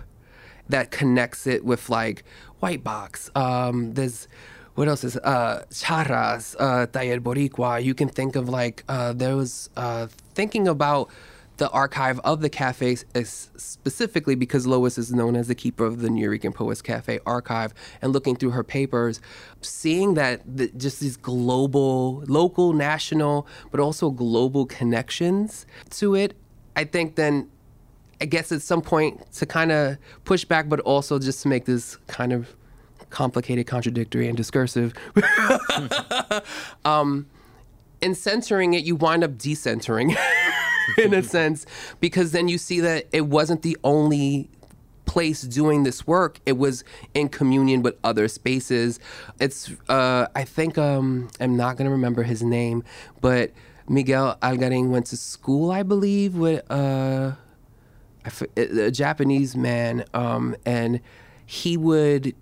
that 0.68 0.90
connects 0.90 1.46
it 1.46 1.64
with 1.64 1.88
like 1.90 2.24
White 2.60 2.84
Box. 2.84 3.30
Um, 3.34 3.94
there's 3.94 4.28
what 4.74 4.88
else 4.88 5.04
is 5.04 5.16
uh 5.18 5.64
CHARAS 5.70 6.56
uh 6.58 6.86
Taller 6.86 7.20
Boricua 7.20 7.82
you 7.82 7.92
can 7.92 8.08
think 8.08 8.36
of 8.36 8.48
like 8.48 8.84
uh 8.88 9.12
there 9.12 9.36
was 9.36 9.68
uh 9.76 10.06
thinking 10.34 10.68
about 10.68 11.10
the 11.60 11.70
archive 11.70 12.18
of 12.20 12.40
the 12.40 12.48
cafe 12.48 12.96
specifically 12.96 14.34
because 14.34 14.66
Lois 14.66 14.96
is 14.96 15.12
known 15.12 15.36
as 15.36 15.46
the 15.46 15.54
keeper 15.54 15.84
of 15.84 16.00
the 16.00 16.08
Nuyorican 16.08 16.54
Poets 16.54 16.80
Cafe 16.80 17.20
archive 17.26 17.74
and 18.00 18.14
looking 18.14 18.34
through 18.34 18.52
her 18.52 18.64
papers, 18.64 19.20
seeing 19.60 20.14
that 20.14 20.40
the, 20.46 20.68
just 20.68 21.00
these 21.00 21.18
global, 21.18 22.24
local, 22.26 22.72
national, 22.72 23.46
but 23.70 23.78
also 23.78 24.10
global 24.10 24.64
connections 24.64 25.66
to 25.90 26.14
it, 26.14 26.34
I 26.76 26.84
think 26.84 27.16
then 27.16 27.50
I 28.22 28.24
guess 28.24 28.50
at 28.52 28.62
some 28.62 28.80
point 28.80 29.30
to 29.32 29.44
kind 29.44 29.70
of 29.70 29.98
push 30.24 30.46
back, 30.46 30.66
but 30.66 30.80
also 30.80 31.18
just 31.18 31.42
to 31.42 31.48
make 31.48 31.66
this 31.66 31.96
kind 32.06 32.32
of 32.32 32.56
complicated, 33.10 33.66
contradictory, 33.66 34.28
and 34.28 34.36
discursive. 34.36 34.94
um, 36.86 37.26
in 38.00 38.14
censoring 38.14 38.72
it, 38.72 38.82
you 38.84 38.96
wind 38.96 39.22
up 39.22 39.32
decentering 39.32 40.16
in 40.98 41.14
a 41.14 41.22
sense, 41.22 41.66
because 42.00 42.32
then 42.32 42.48
you 42.48 42.58
see 42.58 42.80
that 42.80 43.06
it 43.12 43.26
wasn't 43.26 43.62
the 43.62 43.76
only 43.84 44.48
place 45.04 45.42
doing 45.42 45.82
this 45.82 46.06
work. 46.06 46.40
It 46.46 46.56
was 46.56 46.84
in 47.14 47.28
communion 47.28 47.82
with 47.82 47.96
other 48.04 48.28
spaces. 48.28 49.00
It's, 49.40 49.70
uh, 49.88 50.26
I 50.34 50.44
think, 50.44 50.78
um, 50.78 51.28
I'm 51.40 51.56
not 51.56 51.76
going 51.76 51.86
to 51.86 51.90
remember 51.90 52.22
his 52.22 52.42
name, 52.42 52.84
but 53.20 53.50
Miguel 53.88 54.38
Algarin 54.40 54.90
went 54.90 55.06
to 55.06 55.16
school, 55.16 55.72
I 55.72 55.82
believe, 55.82 56.36
with 56.36 56.62
uh, 56.70 57.32
a 58.56 58.90
Japanese 58.92 59.56
man, 59.56 60.04
um, 60.14 60.54
and 60.64 61.00
he 61.44 61.76
would 61.76 62.34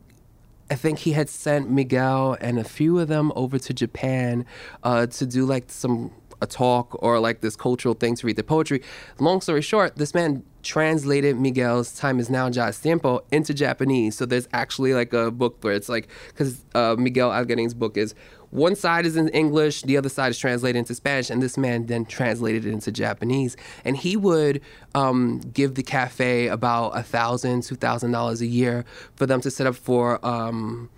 I 0.70 0.74
think 0.74 0.98
he 0.98 1.12
had 1.12 1.30
sent 1.30 1.70
Miguel 1.70 2.36
and 2.40 2.58
a 2.58 2.64
few 2.64 2.98
of 2.98 3.08
them 3.08 3.32
over 3.34 3.58
to 3.58 3.72
Japan 3.72 4.44
uh, 4.82 5.06
to 5.06 5.24
do 5.24 5.46
like 5.46 5.70
some 5.70 6.10
a 6.40 6.46
talk 6.46 6.96
or 7.02 7.18
like 7.18 7.40
this 7.40 7.56
cultural 7.56 7.94
thing 7.94 8.14
to 8.16 8.26
read 8.26 8.36
the 8.36 8.44
poetry. 8.44 8.82
Long 9.18 9.40
story 9.40 9.62
short, 9.62 9.96
this 9.96 10.14
man 10.14 10.44
translated 10.62 11.38
Miguel's 11.38 11.92
Time 11.92 12.18
is 12.20 12.28
Now, 12.28 12.48
Ya 12.48 12.66
es 12.66 12.78
Tiempo 12.78 13.24
into 13.30 13.54
Japanese. 13.54 14.16
So 14.16 14.26
there's 14.26 14.48
actually 14.52 14.94
like 14.94 15.12
a 15.12 15.30
book 15.30 15.58
where 15.62 15.72
it's 15.74 15.88
like, 15.88 16.08
because 16.28 16.64
uh, 16.74 16.96
Miguel 16.98 17.32
Algarin's 17.32 17.74
book 17.74 17.96
is 17.96 18.14
one 18.50 18.76
side 18.76 19.04
is 19.04 19.16
in 19.16 19.28
English, 19.28 19.82
the 19.82 19.96
other 19.96 20.08
side 20.08 20.30
is 20.30 20.38
translated 20.38 20.78
into 20.78 20.94
Spanish, 20.94 21.28
and 21.28 21.42
this 21.42 21.58
man 21.58 21.86
then 21.86 22.06
translated 22.06 22.64
it 22.64 22.72
into 22.72 22.90
Japanese. 22.90 23.56
And 23.84 23.96
he 23.96 24.16
would 24.16 24.62
um, 24.94 25.40
give 25.52 25.74
the 25.74 25.82
cafe 25.82 26.48
about 26.48 26.90
a 26.90 27.02
thousand, 27.02 27.62
two 27.62 27.74
thousand 27.74 28.12
dollars 28.12 28.40
a 28.40 28.46
year 28.46 28.84
for 29.16 29.26
them 29.26 29.40
to 29.42 29.50
set 29.50 29.66
up 29.66 29.74
for. 29.74 30.24
Um, 30.26 30.90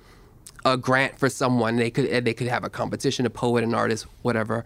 a 0.62 0.76
grant 0.76 1.18
for 1.18 1.30
someone 1.30 1.76
they 1.76 1.90
could 1.90 2.22
they 2.22 2.34
could 2.34 2.46
have 2.46 2.64
a 2.64 2.68
competition 2.68 3.24
a 3.24 3.30
poet 3.30 3.64
an 3.64 3.74
artist 3.74 4.06
whatever 4.20 4.62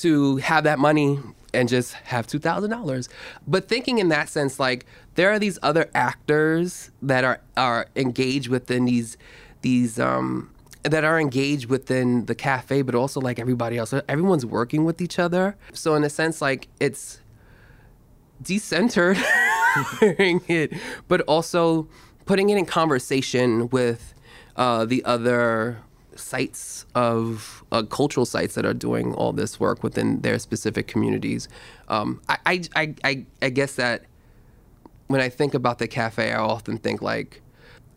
to 0.00 0.36
have 0.36 0.64
that 0.64 0.78
money 0.78 1.18
and 1.54 1.68
just 1.68 1.92
have 1.94 2.26
two 2.26 2.38
thousand 2.38 2.70
dollars. 2.70 3.08
But 3.46 3.68
thinking 3.68 3.98
in 3.98 4.08
that 4.08 4.28
sense, 4.28 4.58
like 4.58 4.86
there 5.14 5.30
are 5.30 5.38
these 5.38 5.58
other 5.62 5.90
actors 5.94 6.90
that 7.02 7.24
are 7.24 7.40
are 7.56 7.86
engaged 7.96 8.48
within 8.48 8.84
these 8.86 9.16
these 9.62 9.98
um 9.98 10.50
that 10.82 11.04
are 11.04 11.20
engaged 11.20 11.66
within 11.66 12.26
the 12.26 12.34
cafe, 12.34 12.82
but 12.82 12.94
also 12.94 13.20
like 13.20 13.38
everybody 13.38 13.78
else. 13.78 13.94
Everyone's 14.08 14.44
working 14.44 14.84
with 14.84 15.00
each 15.00 15.18
other. 15.18 15.56
So 15.72 15.94
in 15.94 16.02
a 16.04 16.10
sense, 16.10 16.42
like 16.42 16.68
it's 16.80 17.20
decentered 18.42 19.16
it, 20.48 20.72
but 21.08 21.20
also 21.22 21.86
putting 22.26 22.50
it 22.50 22.58
in 22.58 22.66
conversation 22.66 23.68
with 23.68 24.14
uh, 24.56 24.84
the 24.84 25.04
other 25.04 25.78
sites 26.16 26.86
of 26.94 27.64
uh, 27.72 27.82
cultural 27.82 28.26
sites 28.26 28.54
that 28.54 28.64
are 28.64 28.74
doing 28.74 29.14
all 29.14 29.32
this 29.32 29.58
work 29.58 29.82
within 29.82 30.20
their 30.20 30.38
specific 30.38 30.86
communities. 30.86 31.48
Um, 31.88 32.20
I, 32.28 32.62
I, 32.74 32.94
I, 33.04 33.26
I 33.40 33.48
guess 33.50 33.74
that 33.76 34.04
when 35.08 35.20
I 35.20 35.28
think 35.28 35.54
about 35.54 35.78
the 35.78 35.88
cafe, 35.88 36.32
I 36.32 36.38
often 36.38 36.78
think 36.78 37.02
like 37.02 37.42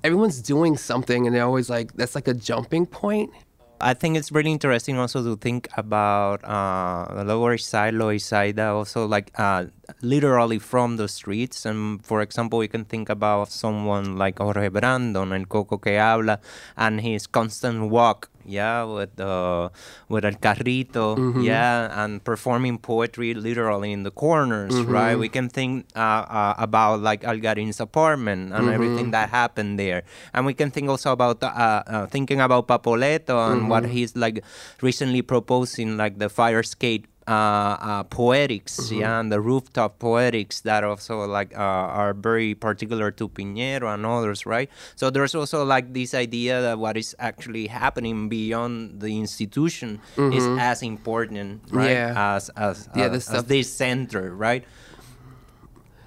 everyone's 0.04 0.42
doing 0.42 0.78
something, 0.78 1.26
and 1.26 1.36
they're 1.36 1.46
always 1.46 1.70
like 1.70 1.94
that's 1.94 2.16
like 2.16 2.28
a 2.28 2.34
jumping 2.34 2.86
point. 2.86 3.32
I 3.82 3.94
think 3.94 4.16
it's 4.16 4.32
really 4.32 4.52
interesting 4.52 4.98
also 4.98 5.24
to 5.24 5.36
think 5.36 5.68
about 5.76 6.44
uh, 6.44 7.14
the 7.14 7.24
Lower 7.26 7.56
East 7.56 7.70
Side, 7.70 7.94
Lower 7.94 8.14
East 8.14 8.28
Side, 8.28 8.58
also 8.60 9.06
like 9.06 9.32
uh, 9.38 9.66
literally 10.02 10.60
from 10.60 10.98
the 10.98 11.08
streets. 11.08 11.66
And 11.66 12.04
for 12.06 12.22
example, 12.22 12.60
we 12.60 12.68
can 12.68 12.86
think 12.86 13.10
about 13.10 13.52
someone 13.52 14.18
like 14.18 14.40
Jorge 14.40 14.70
Brandon 14.70 15.32
and 15.34 15.50
Coco 15.50 15.78
que 15.78 15.98
habla 15.98 16.40
and 16.78 17.02
his 17.02 17.28
constant 17.28 17.90
walk 17.90 18.30
yeah, 18.46 18.84
with 18.84 19.20
uh, 19.20 19.70
with 20.10 20.26
El 20.26 20.38
Carrito, 20.38 21.18
mm-hmm. 21.18 21.42
yeah, 21.42 22.04
and 22.04 22.24
performing 22.24 22.78
poetry 22.78 23.34
literally 23.34 23.92
in 23.92 24.04
the 24.04 24.12
corners, 24.12 24.74
mm-hmm. 24.74 24.92
right? 24.92 25.16
We 25.16 25.30
can 25.30 25.50
think 25.50 25.88
uh, 25.96 26.26
uh, 26.30 26.56
about 26.58 27.02
like 27.02 27.24
Algarin's 27.24 27.80
apartment 27.80 28.54
and 28.54 28.66
mm-hmm. 28.66 28.74
everything 28.74 29.12
that 29.12 29.30
happened 29.30 29.80
there, 29.80 30.04
and 30.34 30.46
we 30.46 30.54
can 30.54 30.72
think 30.72 30.90
also 30.90 31.12
about 31.12 31.42
uh, 31.44 31.48
uh, 31.48 32.06
thinking 32.08 32.40
about 32.40 32.68
Papoleto 32.68 33.52
and 33.52 33.70
what 33.70 33.84
mm-hmm. 33.84 33.92
he's 33.92 34.16
like 34.16 34.44
recently 34.82 35.22
proposing, 35.22 35.98
like 35.98 36.20
the 36.20 36.30
fire 36.30 36.60
escape 36.60 37.08
uh, 37.28 37.32
uh, 37.32 38.04
poetics, 38.04 38.78
mm-hmm. 38.80 39.02
yeah, 39.02 39.20
and 39.20 39.32
the 39.32 39.42
rooftop 39.42 39.98
poetics 40.00 40.62
that 40.62 40.84
also 40.84 41.26
like 41.26 41.56
uh, 41.58 41.62
are 41.62 42.14
very 42.14 42.54
particular 42.54 43.12
to 43.12 43.28
Piñero 43.28 43.94
and 43.94 44.06
others, 44.06 44.46
right? 44.46 44.70
So 44.96 45.10
there's 45.10 45.34
also 45.34 45.66
like 45.66 45.94
this 45.94 46.14
idea 46.14 46.62
that 46.62 46.78
what 46.78 46.98
is 46.98 47.16
actually 47.18 47.68
happening 47.68 48.30
beyond 48.30 49.02
the 49.02 49.18
institution 49.18 50.02
mm-hmm. 50.16 50.38
is 50.38 50.46
as 50.60 50.84
important, 50.84 51.64
right? 51.72 51.92
Yeah. 51.92 52.36
As 52.36 52.50
as, 52.50 52.90
yeah, 52.96 53.06
as, 53.06 53.30
as 53.30 53.46
this 53.46 53.72
center, 53.72 54.34
right? 54.36 54.64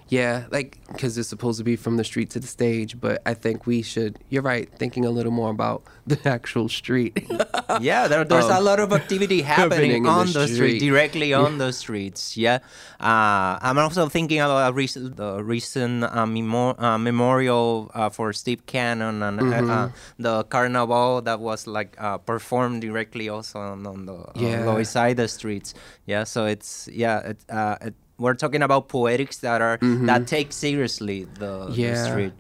Yeah, 0.09 0.47
like 0.51 0.79
because 0.89 1.19
it's 1.19 1.29
supposed 1.29 1.59
to 1.59 1.65
be 1.65 1.77
from 1.77 1.97
the 1.99 2.05
street 2.05 2.31
to 2.31 2.41
the 2.41 2.47
stage, 2.47 2.99
but 2.99 3.21
I 3.27 3.35
think 3.35 3.67
we 3.67 3.83
should. 3.83 4.19
You're 4.31 4.43
right, 4.43 4.69
thinking 4.79 5.05
a 5.05 5.11
little 5.11 5.33
more 5.33 5.51
about 5.51 5.83
the 6.07 6.19
actual 6.29 6.69
street. 6.69 7.13
yeah, 7.81 8.09
there, 8.09 8.25
there's 8.25 8.47
a 8.49 8.57
Um, 8.57 8.65
lot 8.65 8.81
of 8.81 8.93
activity 8.93 9.43
happening 9.57 10.05
happening 10.05 10.07
on 10.07 10.27
the 10.33 10.33
the, 10.33 10.49
street, 10.49 10.79
street. 10.79 10.89
directly 10.89 11.35
on 11.35 11.59
the 11.59 11.73
streets. 11.73 12.37
Yeah, 12.37 12.59
uh, 13.01 13.59
I'm 13.61 13.77
also 13.79 14.09
thinking 14.09 14.41
about 14.41 14.71
a 14.71 14.73
recent, 14.73 15.17
the 15.17 15.45
recent 15.45 16.05
uh, 16.05 16.25
memo- 16.27 16.75
uh, 16.79 16.97
memorial 16.97 17.91
uh, 17.95 18.09
for 18.09 18.33
Steve 18.33 18.65
Cannon 18.67 19.23
and 19.23 19.39
Mm-hmm. 19.41 19.71
uh, 19.71 19.75
uh, 19.75 19.89
the 20.19 20.45
carnival 20.45 21.21
that 21.23 21.39
was 21.41 21.67
like 21.67 21.97
uh, 22.01 22.17
performed 22.19 22.81
directly 22.81 23.29
also 23.29 23.59
on, 23.61 23.87
on 23.87 24.07
the 24.07 24.17
Yeah. 24.35 24.63
uh, 24.65 24.73
Loisaida 24.75 25.29
streets. 25.29 25.75
Yeah, 26.07 26.25
so 26.25 26.47
it's 26.47 26.89
yeah, 26.91 27.21
it, 27.37 27.39
uh, 27.51 27.77
it, 27.83 27.95
we're 28.19 28.35
talking 28.35 28.63
about 28.63 28.89
poetics 28.89 29.39
that 29.39 29.61
are 29.63 29.79
that 30.07 30.27
take 30.27 30.53
seriously 30.53 31.25
the, 31.25 31.67
the 31.67 31.73
Mm-hmm. 31.73 32.11
street. 32.11 32.33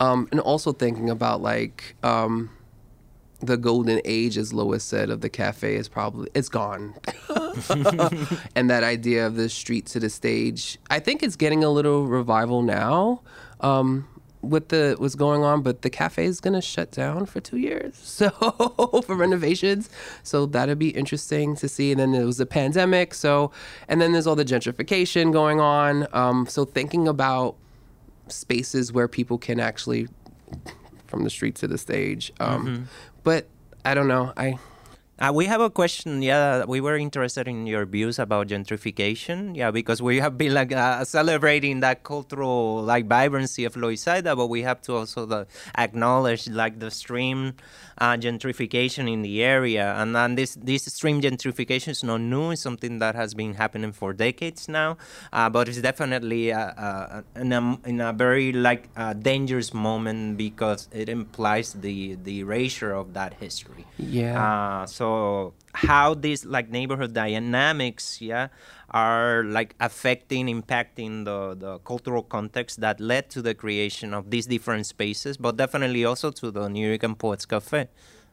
Um, 0.00 0.28
and 0.30 0.40
also 0.40 0.72
thinking 0.72 1.08
about 1.10 1.40
like 1.40 1.96
um, 2.02 2.50
the 3.40 3.56
golden 3.56 4.00
age, 4.04 4.36
as 4.36 4.52
Lois 4.52 4.84
said, 4.84 5.08
of 5.10 5.20
the 5.20 5.28
cafe 5.30 5.76
is 5.76 5.88
probably 5.88 6.28
it's 6.34 6.48
gone, 6.50 6.94
and 8.54 8.68
that 8.70 8.82
idea 8.84 9.26
of 9.26 9.36
the 9.36 9.48
street 9.48 9.86
to 9.86 10.00
the 10.00 10.10
stage, 10.10 10.78
I 10.90 10.98
think 11.00 11.22
it's 11.22 11.36
getting 11.36 11.64
a 11.64 11.70
little 11.70 12.06
revival 12.06 12.62
now. 12.62 13.22
Um, 13.60 14.06
with 14.42 14.68
the 14.68 14.96
what's 14.98 15.14
going 15.14 15.42
on, 15.42 15.62
but 15.62 15.82
the 15.82 15.90
cafe 15.90 16.24
is 16.24 16.40
gonna 16.40 16.60
shut 16.62 16.90
down 16.92 17.26
for 17.26 17.40
two 17.40 17.56
years, 17.56 17.96
so 18.02 18.30
for 18.30 19.14
renovations. 19.16 19.88
So 20.22 20.46
that'd 20.46 20.78
be 20.78 20.90
interesting 20.90 21.56
to 21.56 21.68
see. 21.68 21.90
And 21.90 22.00
then 22.00 22.12
there 22.12 22.26
was 22.26 22.38
the 22.38 22.46
pandemic, 22.46 23.14
so 23.14 23.50
and 23.88 24.00
then 24.00 24.12
there's 24.12 24.26
all 24.26 24.36
the 24.36 24.44
gentrification 24.44 25.32
going 25.32 25.60
on. 25.60 26.06
Um, 26.12 26.46
so 26.46 26.64
thinking 26.64 27.08
about 27.08 27.56
spaces 28.28 28.92
where 28.92 29.08
people 29.08 29.38
can 29.38 29.60
actually 29.60 30.08
from 31.06 31.24
the 31.24 31.30
street 31.30 31.54
to 31.56 31.68
the 31.68 31.78
stage. 31.78 32.32
Um, 32.40 32.88
But 33.22 33.46
I 33.84 33.94
don't 33.94 34.08
know. 34.08 34.32
I 34.36 34.58
Uh, 35.18 35.32
we 35.32 35.46
have 35.46 35.62
a 35.62 35.70
question. 35.70 36.20
Yeah, 36.20 36.64
we 36.64 36.80
were 36.80 36.96
interested 36.96 37.48
in 37.48 37.66
your 37.66 37.86
views 37.86 38.18
about 38.18 38.48
gentrification. 38.48 39.56
Yeah, 39.56 39.70
because 39.70 40.02
we 40.02 40.20
have 40.20 40.36
been 40.36 40.52
like 40.52 40.72
uh, 40.72 41.04
celebrating 41.04 41.80
that 41.80 42.04
cultural 42.04 42.82
like 42.82 43.06
vibrancy 43.06 43.64
of 43.64 43.74
Loisaida, 43.74 44.36
but 44.36 44.48
we 44.48 44.60
have 44.62 44.82
to 44.82 44.94
also 44.94 45.24
the, 45.24 45.46
acknowledge 45.78 46.48
like 46.48 46.80
the 46.80 46.90
stream 46.90 47.54
uh, 47.98 48.16
gentrification 48.18 49.10
in 49.10 49.22
the 49.22 49.42
area, 49.42 49.94
and 49.96 50.14
then 50.14 50.34
this 50.34 50.54
this 50.60 50.84
stream 50.84 51.22
gentrification 51.22 51.88
is 51.88 52.04
not 52.04 52.20
new. 52.20 52.50
It's 52.50 52.60
something 52.60 52.98
that 52.98 53.14
has 53.14 53.32
been 53.32 53.54
happening 53.54 53.92
for 53.92 54.12
decades 54.12 54.68
now, 54.68 54.98
uh, 55.32 55.48
but 55.48 55.66
it's 55.68 55.80
definitely 55.80 56.52
uh, 56.52 56.58
uh, 56.58 57.22
in, 57.36 57.52
a, 57.52 57.78
in 57.86 58.00
a 58.02 58.12
very 58.12 58.52
like 58.52 58.90
uh, 58.96 59.14
dangerous 59.14 59.72
moment 59.72 60.36
because 60.36 60.88
it 60.92 61.08
implies 61.08 61.72
the 61.72 62.16
the 62.16 62.40
erasure 62.40 62.92
of 62.92 63.14
that 63.14 63.34
history. 63.40 63.86
Yeah. 63.96 64.36
Uh, 64.36 64.86
so 65.06 65.54
how 65.72 66.14
these 66.14 66.44
like 66.44 66.68
neighborhood 66.70 67.12
dynamics, 67.14 68.20
yeah, 68.20 68.48
are 68.90 69.44
like 69.44 69.74
affecting, 69.78 70.46
impacting 70.46 71.24
the 71.24 71.54
the 71.54 71.78
cultural 71.90 72.22
context 72.22 72.80
that 72.80 72.98
led 73.00 73.30
to 73.34 73.40
the 73.42 73.54
creation 73.54 74.08
of 74.14 74.30
these 74.30 74.46
different 74.46 74.86
spaces, 74.86 75.36
but 75.36 75.56
definitely 75.56 76.04
also 76.04 76.30
to 76.40 76.50
the 76.50 76.64
Nuyorican 76.68 77.16
Poets 77.18 77.46
Cafe. 77.46 77.88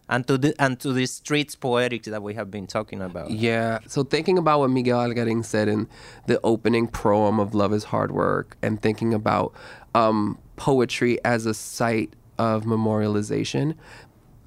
And 0.10 0.28
to 0.28 0.38
the 0.38 0.54
and 0.60 0.78
to 0.82 0.92
the 0.92 1.06
streets 1.06 1.56
poetics 1.56 2.08
that 2.14 2.22
we 2.22 2.34
have 2.34 2.50
been 2.52 2.68
talking 2.68 3.02
about. 3.02 3.32
Yeah. 3.32 3.80
So 3.88 4.04
thinking 4.04 4.38
about 4.38 4.60
what 4.60 4.70
Miguel 4.70 5.00
Algarin 5.00 5.46
said 5.46 5.70
in 5.70 5.88
the 6.28 6.38
opening 6.44 6.90
proem 6.90 7.40
of 7.40 7.56
Love 7.56 7.74
is 7.74 7.86
Hard 7.86 8.12
Work 8.12 8.58
and 8.62 8.82
thinking 8.82 9.14
about 9.14 9.54
um, 9.96 10.38
poetry 10.58 11.14
as 11.24 11.46
a 11.46 11.54
site 11.54 12.12
of 12.38 12.66
memorialization, 12.66 13.76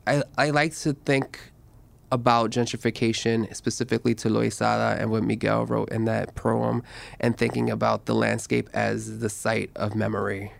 I, 0.06 0.22
I 0.36 0.50
like 0.50 0.74
to 0.84 0.92
think 0.92 1.40
about 2.12 2.50
gentrification 2.50 3.54
specifically 3.54 4.14
to 4.14 4.28
Loisaida 4.28 5.00
and 5.00 5.10
what 5.10 5.22
Miguel 5.22 5.66
wrote 5.66 5.90
in 5.90 6.04
that 6.04 6.34
poem, 6.34 6.82
and 7.20 7.36
thinking 7.36 7.70
about 7.70 8.06
the 8.06 8.14
landscape 8.14 8.68
as 8.72 9.18
the 9.18 9.28
site 9.28 9.70
of 9.76 9.94
memory 9.94 10.52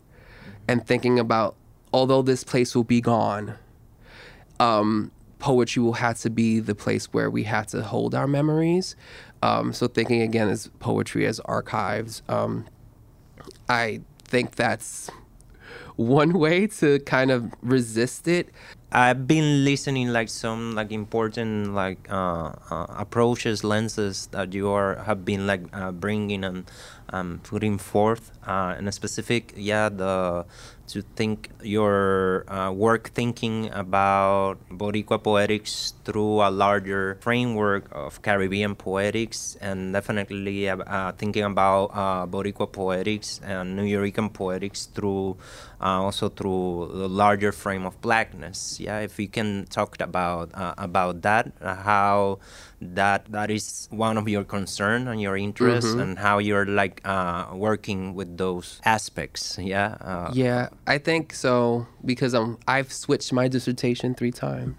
and 0.69 0.87
thinking 0.87 1.19
about 1.19 1.55
although 1.93 2.23
this 2.23 2.43
place 2.43 2.75
will 2.75 2.85
be 2.85 3.01
gone 3.01 3.55
um, 4.59 5.11
poetry 5.39 5.83
will 5.83 5.95
have 5.95 6.19
to 6.19 6.31
be 6.31 6.61
the 6.61 6.75
place 6.75 7.07
where 7.07 7.31
we 7.31 7.45
have 7.45 7.67
to 7.69 7.83
hold 7.83 8.15
our 8.15 8.27
memories. 8.27 8.97
Um, 9.43 9.73
so 9.73 9.87
thinking 9.87 10.23
again 10.23 10.49
as 10.49 10.71
poetry 10.81 11.27
as 11.27 11.41
archives, 11.41 12.23
um, 12.29 12.67
I 13.69 14.01
think 14.25 14.57
that's 14.57 15.11
one 15.97 16.33
way 16.39 16.67
to 16.67 16.99
kind 17.01 17.31
of 17.31 17.53
resist 17.63 18.29
it. 18.29 18.49
I've 18.97 19.27
been 19.27 19.63
listening 19.63 20.09
like 20.09 20.31
some 20.31 20.75
like 20.75 20.91
important 20.91 21.75
like 21.75 22.09
uh, 22.11 22.53
uh, 22.71 22.87
approaches, 22.89 23.63
lenses 23.63 24.27
that 24.29 24.55
you 24.55 24.71
are 24.71 24.95
have 25.05 25.23
been 25.23 25.47
like 25.47 25.65
uh, 25.75 25.93
bringing 25.93 26.43
and 26.45 26.65
um, 27.11 27.41
putting 27.43 27.77
forth, 27.77 28.33
uh, 28.47 28.75
in 28.79 28.89
a 28.89 28.93
specific 28.93 29.53
yeah 29.55 29.91
the 29.91 30.47
to 30.89 31.03
think 31.03 31.51
your 31.63 32.45
uh, 32.51 32.71
work 32.71 33.11
thinking 33.11 33.71
about 33.73 34.59
Boricua 34.71 35.23
poetics 35.23 35.95
through 36.05 36.43
a 36.43 36.51
larger 36.51 37.19
framework 37.21 37.89
of 37.93 38.23
Caribbean 38.23 38.75
poetics 38.75 39.57
and 39.61 39.93
definitely 39.93 40.69
uh, 40.69 41.13
thinking 41.13 41.45
about 41.45 41.91
uh, 41.93 42.27
Boricua 42.27 42.71
poetics 42.71 43.41
and 43.45 43.79
Nuyorican 43.79 44.33
poetics 44.33 44.87
through 44.87 45.37
uh, 45.81 46.03
also 46.03 46.29
through 46.29 46.91
the 46.95 47.09
larger 47.09 47.53
frame 47.53 47.85
of 47.85 48.01
blackness. 48.01 48.81
Yeah, 48.81 49.01
if 49.01 49.19
you 49.19 49.29
can 49.29 49.67
talk 49.69 50.01
about 50.01 50.51
uh, 50.55 50.75
about 50.79 51.23
that, 51.23 51.53
uh, 51.61 51.75
how 51.75 52.39
that 52.81 53.31
that 53.33 53.51
is 53.51 53.89
one 53.91 54.19
of 54.19 54.29
your 54.29 54.45
concern 54.45 55.09
and 55.09 55.21
your 55.21 55.37
interests, 55.37 55.93
and 55.93 56.19
how 56.19 56.39
you're 56.39 56.67
like 56.67 57.01
uh, 57.05 57.47
working 57.55 58.15
with 58.15 58.37
those 58.37 58.81
aspects. 58.85 59.59
Yeah. 59.59 59.97
Uh, 60.01 60.31
Yeah, 60.33 60.69
I 60.87 60.99
think 60.99 61.33
so 61.35 61.87
because 62.05 62.35
I'm 62.35 62.59
I've 62.69 62.93
switched 62.93 63.33
my 63.33 63.49
dissertation 63.49 64.15
three 64.15 64.33
times. 64.33 64.77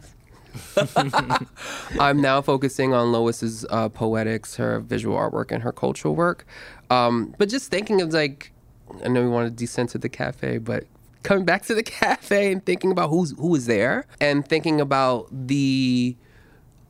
I'm 1.99 2.21
now 2.21 2.41
focusing 2.41 2.93
on 2.93 3.11
Lois's 3.11 3.65
uh, 3.69 3.89
poetics, 3.89 4.55
her 4.55 4.79
visual 4.79 5.15
artwork, 5.17 5.51
and 5.51 5.63
her 5.63 5.71
cultural 5.71 6.15
work. 6.15 6.45
Um, 6.89 7.35
but 7.37 7.49
just 7.49 7.69
thinking 7.69 8.01
of 8.01 8.13
like, 8.13 8.51
I 9.03 9.07
know 9.09 9.21
we 9.21 9.29
want 9.29 9.47
to 9.47 9.51
descend 9.51 9.89
to 9.89 9.97
the 9.97 10.09
cafe, 10.09 10.57
but 10.57 10.85
coming 11.23 11.45
back 11.45 11.63
to 11.65 11.75
the 11.75 11.83
cafe 12.01 12.51
and 12.51 12.65
thinking 12.65 12.91
about 12.91 13.09
who's 13.09 13.31
who 13.37 13.55
is 13.55 13.65
there 13.65 14.05
and 14.21 14.47
thinking 14.47 14.79
about 14.81 15.27
the 15.31 16.15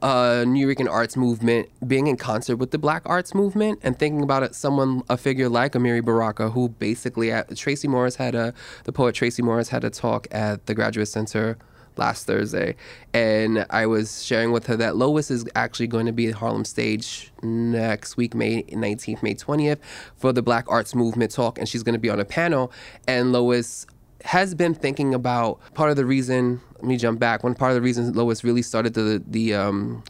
uh, 0.02 0.44
Nuyorican 0.46 0.90
arts 0.90 1.18
movement 1.18 1.70
being 1.88 2.08
in 2.08 2.18
concert 2.18 2.58
with 2.58 2.72
the 2.72 2.78
Black 2.78 3.02
arts 3.06 3.34
movement 3.34 3.80
and 3.82 3.98
thinking 3.98 4.22
about 4.22 4.44
it, 4.44 4.56
someone 4.56 5.02
a 5.10 5.18
figure 5.18 5.50
like 5.50 5.74
Amiri 5.74 6.04
Baraka, 6.04 6.52
who 6.52 6.70
basically 6.70 7.32
at, 7.32 7.56
Tracie 7.56 7.88
Morris 7.88 8.16
had 8.16 8.36
a 8.36 8.54
the 8.84 8.92
poet 8.92 9.16
Tracie 9.16 9.42
Morris 9.42 9.70
had 9.70 9.84
a 9.84 9.90
talk 9.90 10.28
at 10.32 10.66
the 10.68 10.76
Graduate 10.76 11.08
Center 11.08 11.58
last 11.98 12.28
Thursday, 12.28 12.76
and 13.12 13.66
I 13.72 13.88
was 13.88 14.24
sharing 14.24 14.52
with 14.52 14.68
her 14.68 14.76
that 14.76 14.96
Lois 14.96 15.32
is 15.32 15.46
actually 15.56 15.88
going 15.88 16.06
to 16.06 16.12
be 16.12 16.28
at 16.28 16.36
Harlem 16.36 16.64
Stage 16.64 17.32
next 17.42 18.18
week, 18.18 18.36
May 18.36 18.62
19th, 18.64 19.24
May 19.24 19.34
20th, 19.34 19.80
for 20.16 20.32
the 20.32 20.44
Black 20.44 20.66
Arts 20.68 20.94
Movement 20.94 21.32
talk, 21.32 21.58
and 21.58 21.68
she's 21.68 21.82
going 21.82 21.94
to 21.94 22.00
be 22.00 22.12
on 22.12 22.20
a 22.20 22.26
panel, 22.26 22.72
and 23.08 23.32
Lois 23.32 23.88
has 24.28 24.54
been 24.54 24.74
thinking 24.74 25.13
about 25.13 25.58
part 25.74 25.90
of 25.90 25.96
the 25.96 26.06
reason. 26.06 26.60
Let 26.76 26.84
me 26.84 26.98
jump 26.98 27.18
back. 27.18 27.46
One 27.46 27.56
part 27.56 27.72
of 27.72 27.76
the 27.76 27.82
reason 27.82 28.12
Lois 28.12 28.44
really 28.44 28.62
started 28.62 28.94
the 28.94 29.24
the 29.26 29.54
um, 29.54 30.04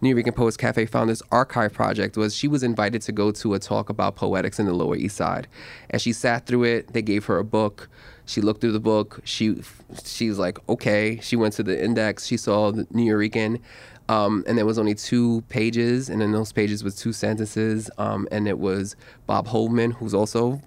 Nuyorican 0.00 0.36
Poets 0.36 0.56
Cafe 0.56 0.86
Founders 0.86 1.22
Archive 1.32 1.72
project 1.72 2.16
was 2.16 2.36
she 2.36 2.46
was 2.46 2.62
invited 2.62 3.02
to 3.02 3.10
go 3.10 3.32
to 3.32 3.54
a 3.54 3.58
talk 3.58 3.88
about 3.88 4.14
poetics 4.14 4.60
in 4.60 4.66
the 4.66 4.72
Lower 4.72 4.94
East 4.94 5.16
Side, 5.16 5.48
and 5.90 6.00
she 6.00 6.12
sat 6.12 6.46
through 6.46 6.62
it. 6.62 6.92
They 6.92 7.02
gave 7.02 7.24
her 7.24 7.36
a 7.38 7.44
book. 7.44 7.88
She 8.26 8.40
looked 8.40 8.60
through 8.60 8.72
the 8.72 8.80
book. 8.80 9.20
She 9.24 9.60
she 10.04 10.28
was 10.28 10.38
like, 10.38 10.56
okay. 10.68 11.18
She 11.20 11.34
went 11.34 11.54
to 11.54 11.64
the 11.64 11.82
index. 11.84 12.26
She 12.26 12.36
saw 12.36 12.70
the 12.70 12.84
Nuyorican. 12.84 13.60
Um, 14.08 14.44
and 14.46 14.56
there 14.56 14.66
was 14.66 14.78
only 14.78 14.94
two 14.94 15.42
pages, 15.48 16.08
and 16.10 16.22
in 16.22 16.30
those 16.30 16.52
pages 16.52 16.84
was 16.84 16.94
two 16.94 17.12
sentences, 17.12 17.90
um, 17.96 18.28
and 18.30 18.46
it 18.46 18.58
was 18.58 18.96
Bob 19.26 19.46
Holman, 19.48 19.92
who's 19.92 20.12
also 20.12 20.60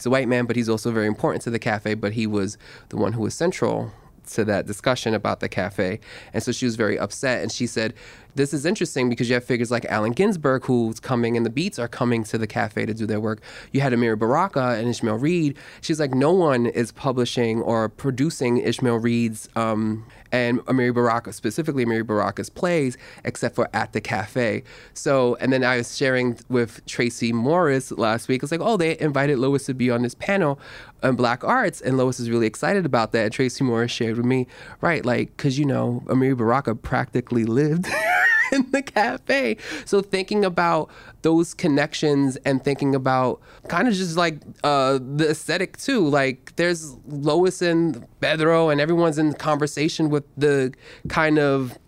he's 0.00 0.06
a 0.06 0.10
white 0.10 0.28
man, 0.28 0.46
but 0.46 0.56
he's 0.56 0.68
also 0.68 0.90
very 0.90 1.06
important 1.06 1.42
to 1.42 1.50
the 1.50 1.58
cafe. 1.58 1.92
But 1.92 2.14
he 2.14 2.26
was 2.26 2.56
the 2.88 2.96
one 2.96 3.12
who 3.12 3.20
was 3.20 3.34
central 3.34 3.92
to 4.32 4.44
that 4.46 4.66
discussion 4.66 5.12
about 5.12 5.40
the 5.40 5.48
cafe. 5.48 6.00
And 6.32 6.42
so 6.42 6.52
she 6.52 6.64
was 6.64 6.76
very 6.76 6.98
upset. 6.98 7.42
And 7.42 7.52
she 7.52 7.66
said, 7.66 7.92
this 8.34 8.52
is 8.52 8.64
interesting 8.64 9.08
because 9.08 9.28
you 9.28 9.34
have 9.34 9.44
figures 9.44 9.70
like 9.70 9.84
Allen 9.86 10.12
Ginsberg 10.12 10.64
who's 10.64 11.00
coming 11.00 11.36
and 11.36 11.44
the 11.44 11.50
Beats 11.50 11.78
are 11.78 11.88
coming 11.88 12.24
to 12.24 12.38
the 12.38 12.46
cafe 12.46 12.86
to 12.86 12.94
do 12.94 13.06
their 13.06 13.20
work. 13.20 13.40
You 13.72 13.80
had 13.80 13.92
Amiri 13.92 14.18
Baraka 14.18 14.76
and 14.78 14.88
Ishmael 14.88 15.16
Reed. 15.16 15.56
She's 15.80 16.00
like, 16.00 16.14
no 16.14 16.32
one 16.32 16.66
is 16.66 16.92
publishing 16.92 17.60
or 17.62 17.88
producing 17.88 18.58
Ishmael 18.58 18.98
Reed's 18.98 19.48
um, 19.56 20.06
and 20.32 20.60
Amiri 20.60 20.94
Baraka, 20.94 21.32
specifically 21.32 21.84
Amiri 21.84 22.06
Baraka's 22.06 22.50
plays, 22.50 22.96
except 23.24 23.54
for 23.54 23.68
at 23.72 23.92
the 23.92 24.00
cafe. 24.00 24.62
So, 24.94 25.36
and 25.40 25.52
then 25.52 25.64
I 25.64 25.78
was 25.78 25.96
sharing 25.96 26.38
with 26.48 26.84
Tracie 26.86 27.32
Morris 27.32 27.90
last 27.92 28.28
week. 28.28 28.42
It's 28.42 28.52
like, 28.52 28.60
oh, 28.60 28.76
they 28.76 28.98
invited 28.98 29.38
Lois 29.38 29.66
to 29.66 29.74
be 29.74 29.90
on 29.90 30.02
this 30.02 30.14
panel 30.14 30.58
on 31.02 31.16
Black 31.16 31.42
Arts, 31.44 31.80
and 31.80 31.96
Lois 31.96 32.20
is 32.20 32.30
really 32.30 32.46
excited 32.46 32.86
about 32.86 33.12
that. 33.12 33.24
And 33.24 33.32
Tracie 33.32 33.64
Morris 33.64 33.90
shared 33.90 34.16
with 34.16 34.26
me, 34.26 34.46
right, 34.80 35.04
like, 35.04 35.36
because 35.36 35.58
you 35.58 35.64
know, 35.64 36.02
Amiri 36.06 36.36
Baraka 36.36 36.74
practically 36.74 37.44
lived. 37.44 37.86
in 38.52 38.70
the 38.70 38.82
cafe. 38.82 39.56
So 39.84 40.00
thinking 40.02 40.44
about 40.44 40.90
those 41.22 41.54
connections 41.54 42.36
and 42.44 42.62
thinking 42.62 42.94
about 42.94 43.40
kind 43.68 43.88
of 43.88 43.94
just 43.94 44.16
like 44.16 44.40
uh, 44.64 44.98
the 45.00 45.30
aesthetic 45.30 45.76
too. 45.76 46.06
Like 46.08 46.56
there's 46.56 46.94
Lois 47.06 47.62
and 47.62 48.06
Pedro 48.20 48.68
and 48.68 48.80
everyone's 48.80 49.18
in 49.18 49.32
conversation 49.34 50.10
with 50.10 50.24
the 50.36 50.72
kind 51.08 51.38
of 51.38 51.78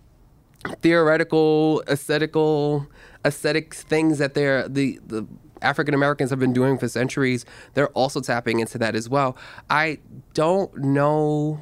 theoretical, 0.80 1.82
aesthetical, 1.88 2.86
aesthetic 3.24 3.74
things 3.74 4.18
that 4.18 4.34
they're 4.34 4.68
the 4.68 5.00
the 5.06 5.26
African 5.60 5.94
Americans 5.94 6.30
have 6.30 6.40
been 6.40 6.52
doing 6.52 6.76
for 6.76 6.88
centuries. 6.88 7.44
They're 7.74 7.88
also 7.88 8.20
tapping 8.20 8.60
into 8.60 8.78
that 8.78 8.94
as 8.94 9.08
well. 9.08 9.36
I 9.70 9.98
don't 10.34 10.76
know. 10.76 11.60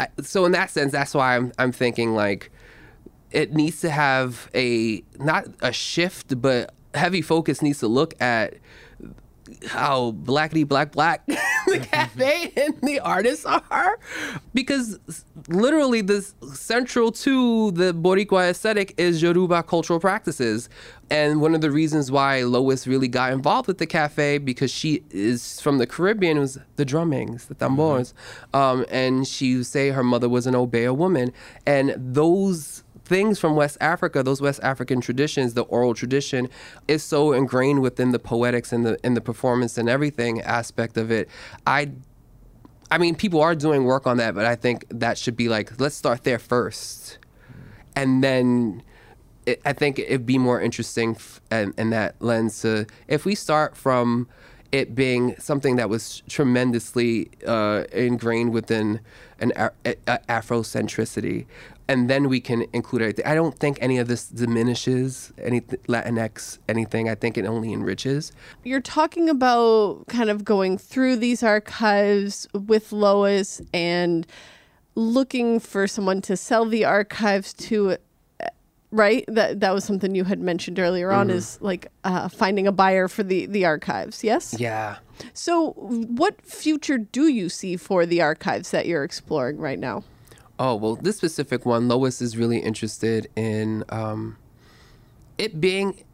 I, 0.00 0.08
so 0.22 0.44
in 0.44 0.52
that 0.52 0.70
sense, 0.70 0.92
that's 0.92 1.14
why 1.14 1.36
I'm 1.36 1.52
I'm 1.58 1.72
thinking 1.72 2.14
like 2.14 2.50
it 3.34 3.52
needs 3.52 3.80
to 3.80 3.90
have 3.90 4.48
a 4.54 5.02
not 5.18 5.46
a 5.60 5.72
shift, 5.72 6.40
but 6.40 6.72
heavy 6.94 7.20
focus 7.20 7.60
needs 7.60 7.80
to 7.80 7.88
look 7.88 8.14
at 8.22 8.54
how 9.66 10.12
blackity 10.12 10.66
black 10.66 10.92
black 10.92 11.26
the 11.66 11.78
cafe 11.80 12.52
and 12.56 12.80
the 12.82 13.00
artists 13.00 13.44
are. 13.44 13.98
Because 14.54 15.00
literally 15.48 16.00
the 16.00 16.22
central 16.54 17.10
to 17.10 17.72
the 17.72 17.92
boricua 17.92 18.50
aesthetic 18.50 18.94
is 18.96 19.20
yoruba 19.20 19.64
cultural 19.64 19.98
practices. 19.98 20.68
And 21.10 21.40
one 21.40 21.54
of 21.54 21.60
the 21.60 21.70
reasons 21.72 22.12
why 22.12 22.42
lois 22.44 22.86
really 22.86 23.08
got 23.08 23.32
involved 23.32 23.66
with 23.66 23.78
the 23.78 23.86
cafe 23.86 24.38
because 24.38 24.70
she 24.70 25.02
is 25.10 25.60
from 25.60 25.78
the 25.78 25.86
caribbean 25.86 26.38
was 26.38 26.58
the 26.76 26.84
drummings 26.84 27.46
the 27.46 27.54
tambors 27.54 28.14
mm-hmm. 28.52 28.56
um, 28.56 28.86
and 28.90 29.26
she 29.26 29.56
would 29.56 29.66
say 29.66 29.90
her 29.90 30.04
mother 30.04 30.28
was 30.28 30.46
an 30.46 30.54
obeah 30.54 30.94
woman. 30.94 31.32
And 31.66 31.94
those 31.98 32.83
things 33.04 33.38
from 33.38 33.56
West 33.56 33.78
Africa, 33.80 34.22
those 34.22 34.40
West 34.40 34.60
African 34.62 35.00
traditions, 35.00 35.54
the 35.54 35.62
oral 35.64 35.94
tradition, 35.94 36.48
is 36.88 37.02
so 37.02 37.32
ingrained 37.32 37.82
within 37.82 38.12
the 38.12 38.18
poetics 38.18 38.72
and 38.72 38.84
the 38.84 38.98
in 39.04 39.14
the 39.14 39.20
performance 39.20 39.78
and 39.78 39.88
everything 39.88 40.40
aspect 40.40 40.96
of 40.96 41.10
it. 41.10 41.28
I 41.66 41.92
I 42.90 42.98
mean, 42.98 43.14
people 43.14 43.40
are 43.40 43.54
doing 43.54 43.84
work 43.84 44.06
on 44.06 44.18
that, 44.18 44.34
but 44.34 44.44
I 44.44 44.56
think 44.56 44.84
that 44.88 45.18
should 45.18 45.36
be 45.36 45.48
like, 45.48 45.80
let's 45.80 45.96
start 45.96 46.24
there 46.24 46.38
first. 46.38 47.18
And 47.96 48.22
then 48.22 48.82
it, 49.46 49.60
I 49.64 49.72
think 49.72 49.98
it'd 49.98 50.26
be 50.26 50.38
more 50.38 50.60
interesting 50.60 51.16
f- 51.16 51.40
in, 51.50 51.74
in 51.76 51.90
that 51.90 52.16
lens 52.20 52.60
to, 52.62 52.86
if 53.08 53.24
we 53.24 53.34
start 53.34 53.76
from 53.76 54.28
it 54.72 54.94
being 54.94 55.36
something 55.38 55.76
that 55.76 55.88
was 55.88 56.22
tremendously 56.28 57.30
uh, 57.46 57.84
ingrained 57.92 58.52
within 58.52 59.00
an 59.44 59.52
a- 59.84 59.96
a- 60.06 60.18
Afrocentricity, 60.28 61.46
and 61.88 62.08
then 62.08 62.28
we 62.28 62.40
can 62.40 62.64
include. 62.72 63.20
I 63.24 63.34
don't 63.34 63.56
think 63.58 63.78
any 63.80 63.98
of 63.98 64.08
this 64.08 64.26
diminishes 64.28 65.32
any 65.38 65.60
Latinx 65.60 66.58
anything. 66.68 67.08
I 67.08 67.14
think 67.14 67.36
it 67.38 67.44
only 67.44 67.72
enriches. 67.72 68.32
You're 68.64 68.80
talking 68.80 69.28
about 69.28 70.06
kind 70.08 70.30
of 70.30 70.44
going 70.44 70.78
through 70.78 71.16
these 71.16 71.42
archives 71.42 72.48
with 72.52 72.92
Lois 72.92 73.60
and 73.72 74.26
looking 74.94 75.60
for 75.60 75.86
someone 75.86 76.20
to 76.22 76.36
sell 76.36 76.64
the 76.64 76.84
archives 76.84 77.52
to 77.54 77.96
right 78.94 79.24
that 79.28 79.60
that 79.60 79.74
was 79.74 79.84
something 79.84 80.14
you 80.14 80.24
had 80.24 80.40
mentioned 80.40 80.78
earlier 80.78 81.10
on 81.10 81.28
mm-hmm. 81.28 81.36
is 81.36 81.58
like 81.60 81.88
uh, 82.04 82.28
finding 82.28 82.66
a 82.66 82.72
buyer 82.72 83.08
for 83.08 83.22
the 83.22 83.46
the 83.46 83.64
archives 83.64 84.24
yes 84.24 84.54
yeah 84.58 84.96
so 85.32 85.72
what 85.72 86.40
future 86.42 86.98
do 86.98 87.28
you 87.28 87.48
see 87.48 87.76
for 87.76 88.06
the 88.06 88.20
archives 88.20 88.70
that 88.70 88.86
you're 88.86 89.04
exploring 89.04 89.58
right 89.58 89.78
now 89.78 90.02
Oh 90.58 90.76
well, 90.76 90.96
this 90.96 91.16
specific 91.16 91.66
one, 91.66 91.88
Lois 91.88 92.22
is 92.22 92.36
really 92.36 92.58
interested 92.58 93.28
in 93.34 93.84
um, 93.88 94.36
it 95.36 95.60
being 95.60 96.04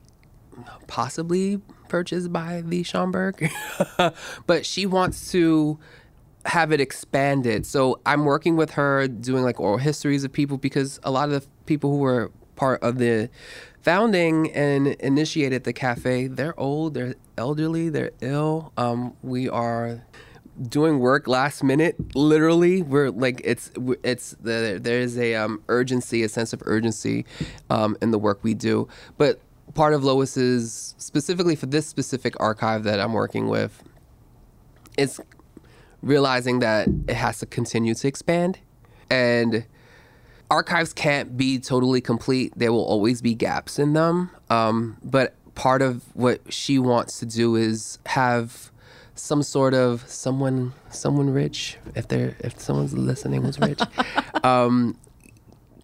possibly 0.86 1.60
purchased 1.88 2.32
by 2.32 2.62
the 2.64 2.82
Schomburg, 2.82 3.50
but 4.46 4.64
she 4.64 4.86
wants 4.86 5.30
to 5.32 5.78
have 6.46 6.72
it 6.72 6.80
expanded. 6.80 7.66
So 7.66 8.00
I'm 8.06 8.24
working 8.24 8.56
with 8.56 8.72
her 8.72 9.06
doing 9.08 9.44
like 9.44 9.60
oral 9.60 9.76
histories 9.76 10.24
of 10.24 10.32
people 10.32 10.56
because 10.56 10.98
a 11.02 11.10
lot 11.10 11.30
of 11.30 11.42
the 11.42 11.46
people 11.66 11.90
who 11.90 11.98
were 11.98 12.30
part 12.60 12.82
of 12.82 12.98
the 12.98 13.30
founding 13.80 14.52
and 14.52 14.88
initiated 14.88 15.64
the 15.64 15.72
cafe, 15.72 16.26
they're 16.26 16.58
old, 16.60 16.92
they're 16.92 17.14
elderly, 17.38 17.88
they're 17.88 18.10
ill. 18.20 18.70
Um, 18.76 19.14
we 19.22 19.48
are 19.48 20.04
doing 20.68 20.98
work 20.98 21.26
last 21.26 21.64
minute 21.64 21.96
literally. 22.14 22.82
We're 22.82 23.12
like 23.12 23.40
it's 23.44 23.70
it's 24.02 24.36
the, 24.42 24.78
there's 24.78 25.16
a 25.16 25.36
um, 25.36 25.62
urgency 25.68 26.22
a 26.22 26.28
sense 26.28 26.52
of 26.52 26.62
urgency 26.66 27.24
um, 27.70 27.96
in 28.02 28.10
the 28.10 28.18
work 28.18 28.40
we 28.42 28.52
do. 28.52 28.88
But 29.16 29.40
part 29.72 29.94
of 29.94 30.04
lois's 30.04 30.94
specifically 30.98 31.56
for 31.56 31.66
this 31.66 31.86
specific 31.86 32.34
archive 32.40 32.82
that 32.82 32.98
i'm 32.98 33.12
working 33.12 33.46
with 33.46 33.84
is 34.98 35.20
realizing 36.02 36.58
that 36.58 36.88
it 37.06 37.14
has 37.14 37.38
to 37.38 37.46
continue 37.46 37.94
to 37.94 38.08
expand. 38.08 38.58
And 39.08 39.64
archives 40.50 40.92
can't 40.92 41.36
be 41.36 41.58
totally 41.58 42.00
complete. 42.00 42.52
There 42.56 42.72
will 42.72 42.84
always 42.84 43.22
be 43.22 43.34
gaps 43.34 43.78
in 43.78 43.92
them. 43.92 44.30
Um, 44.50 44.98
but 45.02 45.34
part 45.54 45.82
of 45.82 46.04
what 46.14 46.40
she 46.52 46.78
wants 46.78 47.18
to 47.20 47.26
do 47.26 47.56
is 47.56 47.98
have 48.06 48.70
some 49.14 49.42
sort 49.42 49.74
of 49.74 50.08
someone 50.08 50.72
someone 50.88 51.28
rich 51.30 51.76
if 51.94 52.08
they're 52.08 52.34
if 52.40 52.58
someone's 52.58 52.94
listening 52.94 53.42
was 53.42 53.58
rich. 53.58 53.80
Um, 54.42 54.96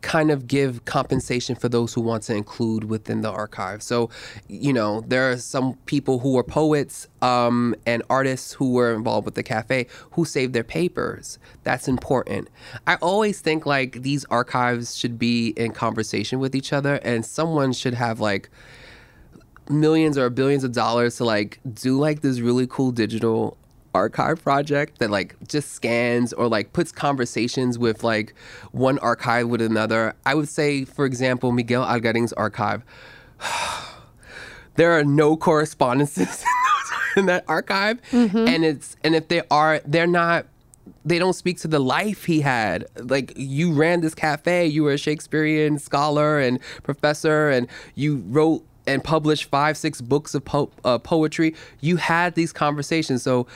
kind 0.06 0.30
of 0.30 0.46
give 0.46 0.84
compensation 0.84 1.56
for 1.56 1.68
those 1.68 1.92
who 1.92 2.00
want 2.00 2.22
to 2.22 2.32
include 2.32 2.84
within 2.84 3.22
the 3.22 3.30
archive. 3.30 3.82
So, 3.82 4.08
you 4.46 4.72
know, 4.72 5.00
there 5.00 5.32
are 5.32 5.36
some 5.36 5.74
people 5.86 6.20
who 6.20 6.34
were 6.34 6.44
poets 6.44 7.08
um, 7.22 7.74
and 7.86 8.04
artists 8.08 8.52
who 8.52 8.70
were 8.70 8.94
involved 8.94 9.24
with 9.24 9.34
the 9.34 9.42
cafe 9.42 9.88
who 10.12 10.24
saved 10.24 10.52
their 10.52 10.62
papers. 10.62 11.40
That's 11.64 11.88
important. 11.88 12.48
I 12.86 12.94
always 13.02 13.40
think 13.40 13.66
like 13.66 14.02
these 14.02 14.24
archives 14.26 14.96
should 14.96 15.18
be 15.18 15.48
in 15.56 15.72
conversation 15.72 16.38
with 16.38 16.54
each 16.54 16.72
other, 16.72 17.00
and 17.02 17.26
someone 17.26 17.72
should 17.72 17.94
have 17.94 18.20
like 18.20 18.48
millions 19.68 20.16
or 20.16 20.30
billions 20.30 20.62
of 20.62 20.70
dollars 20.70 21.16
to 21.16 21.24
like 21.24 21.58
do 21.74 21.98
like 21.98 22.20
this 22.20 22.38
really 22.38 22.68
cool 22.68 22.92
digital 22.92 23.58
archive 23.96 24.42
project 24.42 24.98
that 24.98 25.10
like 25.10 25.34
just 25.48 25.72
scans 25.72 26.32
or 26.32 26.48
like 26.48 26.72
puts 26.72 26.92
conversations 26.92 27.78
with 27.78 28.04
like 28.04 28.34
one 28.72 28.98
archive 28.98 29.48
with 29.48 29.62
another. 29.62 30.14
I 30.24 30.34
would 30.34 30.48
say, 30.48 30.84
for 30.84 31.04
example, 31.04 31.50
Miguel 31.52 31.84
Algarin's 31.84 32.32
archive. 32.34 32.84
there 34.76 34.92
are 34.92 35.04
no 35.04 35.36
correspondences 35.36 36.44
in 37.16 37.26
that 37.26 37.44
archive, 37.48 38.00
mm-hmm. 38.10 38.46
and 38.46 38.64
it's 38.64 38.96
and 39.02 39.14
if 39.14 39.28
they 39.28 39.42
are, 39.50 39.80
they're 39.84 40.06
not. 40.06 40.46
They 41.04 41.18
don't 41.18 41.34
speak 41.34 41.58
to 41.60 41.68
the 41.68 41.78
life 41.78 42.24
he 42.24 42.40
had. 42.40 42.86
Like 42.96 43.32
you 43.36 43.72
ran 43.72 44.00
this 44.00 44.14
cafe, 44.14 44.66
you 44.66 44.82
were 44.84 44.92
a 44.92 44.98
Shakespearean 44.98 45.78
scholar 45.78 46.38
and 46.38 46.60
professor, 46.82 47.48
and 47.48 47.66
you 47.94 48.22
wrote 48.28 48.64
and 48.86 49.02
published 49.02 49.46
five, 49.46 49.76
six 49.76 50.00
books 50.00 50.34
of 50.34 50.44
po- 50.44 50.70
uh, 50.84 50.98
poetry. 50.98 51.54
You 51.80 51.96
had 51.96 52.34
these 52.34 52.52
conversations, 52.52 53.22
so 53.22 53.46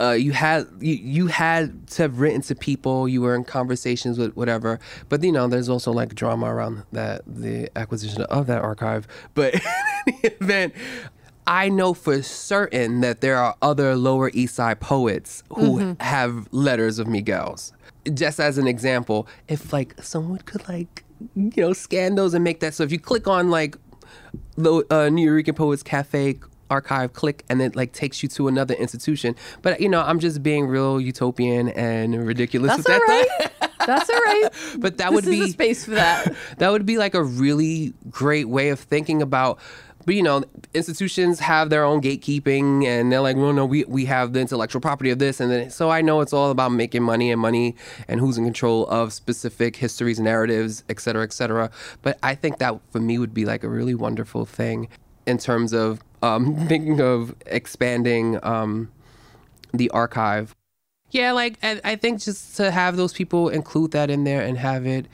uh, 0.00 0.12
you 0.12 0.32
had 0.32 0.66
you, 0.80 0.94
you 0.94 1.26
had 1.26 1.86
to 1.88 2.02
have 2.02 2.20
written 2.20 2.40
to 2.42 2.54
people. 2.54 3.08
You 3.08 3.20
were 3.20 3.34
in 3.34 3.44
conversations 3.44 4.18
with 4.18 4.34
whatever. 4.36 4.80
But 5.08 5.22
you 5.22 5.32
know, 5.32 5.46
there's 5.46 5.68
also 5.68 5.92
like 5.92 6.14
drama 6.14 6.46
around 6.46 6.84
that 6.92 7.22
the 7.26 7.70
acquisition 7.76 8.22
of 8.22 8.46
that 8.46 8.62
archive. 8.62 9.06
But 9.34 9.54
in 10.06 10.14
any 10.24 10.34
event. 10.40 10.74
I 11.46 11.68
know 11.68 11.94
for 11.94 12.22
certain 12.22 13.00
that 13.00 13.22
there 13.22 13.36
are 13.36 13.56
other 13.60 13.96
Lower 13.96 14.30
East 14.34 14.54
Side 14.54 14.78
poets 14.78 15.42
who 15.48 15.80
mm-hmm. 15.80 16.02
have 16.02 16.46
letters 16.52 17.00
of 17.00 17.08
Miguel's. 17.08 17.72
Just 18.14 18.38
as 18.38 18.56
an 18.56 18.68
example, 18.68 19.26
if 19.48 19.72
like 19.72 20.00
someone 20.00 20.38
could 20.40 20.68
like 20.68 21.02
you 21.34 21.52
know 21.56 21.72
scan 21.72 22.14
those 22.14 22.34
and 22.34 22.44
make 22.44 22.60
that 22.60 22.72
so 22.72 22.82
if 22.82 22.92
you 22.92 22.98
click 22.98 23.26
on 23.26 23.50
like 23.50 23.76
the 24.56 24.74
uh, 24.90 25.08
Nuyorican 25.08 25.56
Poets 25.56 25.82
Cafe 25.82 26.38
archive 26.70 27.12
click 27.12 27.44
and 27.48 27.60
it 27.60 27.76
like 27.76 27.92
takes 27.92 28.22
you 28.22 28.28
to 28.28 28.48
another 28.48 28.74
institution 28.74 29.34
but 29.62 29.80
you 29.80 29.88
know 29.88 30.00
i'm 30.02 30.20
just 30.20 30.42
being 30.42 30.66
real 30.66 31.00
utopian 31.00 31.68
and 31.70 32.26
ridiculous 32.26 32.76
That's 32.76 32.88
with 32.88 33.06
that 33.06 33.52
That's 33.86 34.10
all 34.10 34.20
right. 34.20 34.48
but 34.78 34.98
that 34.98 35.10
this 35.10 35.14
would 35.14 35.24
be 35.24 35.42
a 35.42 35.48
space 35.48 35.84
for 35.84 35.92
that. 35.92 36.34
that 36.58 36.70
would 36.70 36.86
be 36.86 36.98
like 36.98 37.14
a 37.14 37.22
really 37.22 37.94
great 38.10 38.48
way 38.48 38.68
of 38.68 38.78
thinking 38.78 39.22
about 39.22 39.58
but 40.06 40.14
you 40.14 40.22
know 40.22 40.42
institutions 40.72 41.40
have 41.40 41.68
their 41.68 41.84
own 41.84 42.00
gatekeeping 42.00 42.86
and 42.86 43.12
they're 43.12 43.20
like 43.20 43.36
well 43.36 43.52
no 43.52 43.66
we, 43.66 43.84
we 43.84 44.06
have 44.06 44.32
the 44.32 44.40
intellectual 44.40 44.80
property 44.80 45.10
of 45.10 45.18
this 45.18 45.40
and 45.40 45.50
then 45.50 45.70
so 45.70 45.90
i 45.90 46.00
know 46.00 46.22
it's 46.22 46.32
all 46.32 46.50
about 46.50 46.72
making 46.72 47.02
money 47.02 47.30
and 47.30 47.40
money 47.40 47.76
and 48.08 48.18
who's 48.18 48.38
in 48.38 48.44
control 48.44 48.86
of 48.86 49.12
specific 49.12 49.76
histories 49.76 50.18
narratives 50.18 50.84
et 50.88 50.98
cetera 50.98 51.22
et 51.22 51.32
cetera 51.34 51.70
but 52.00 52.18
i 52.22 52.34
think 52.34 52.58
that 52.58 52.80
for 52.90 52.98
me 52.98 53.18
would 53.18 53.34
be 53.34 53.44
like 53.44 53.62
a 53.62 53.68
really 53.68 53.94
wonderful 53.94 54.46
thing 54.46 54.88
in 55.26 55.36
terms 55.36 55.74
of 55.74 56.00
um, 56.22 56.56
thinking 56.68 57.00
of 57.00 57.34
expanding 57.46 58.38
um, 58.42 58.90
the 59.72 59.90
archive. 59.90 60.54
Yeah 61.10 61.32
like 61.32 61.58
I, 61.62 61.80
I 61.82 61.96
think 61.96 62.20
just 62.20 62.56
to 62.58 62.70
have 62.70 62.96
those 62.96 63.12
people 63.12 63.48
include 63.48 63.90
that 63.92 64.10
in 64.10 64.22
there 64.24 64.42
and 64.42 64.56
have 64.58 64.86
it 64.86 65.06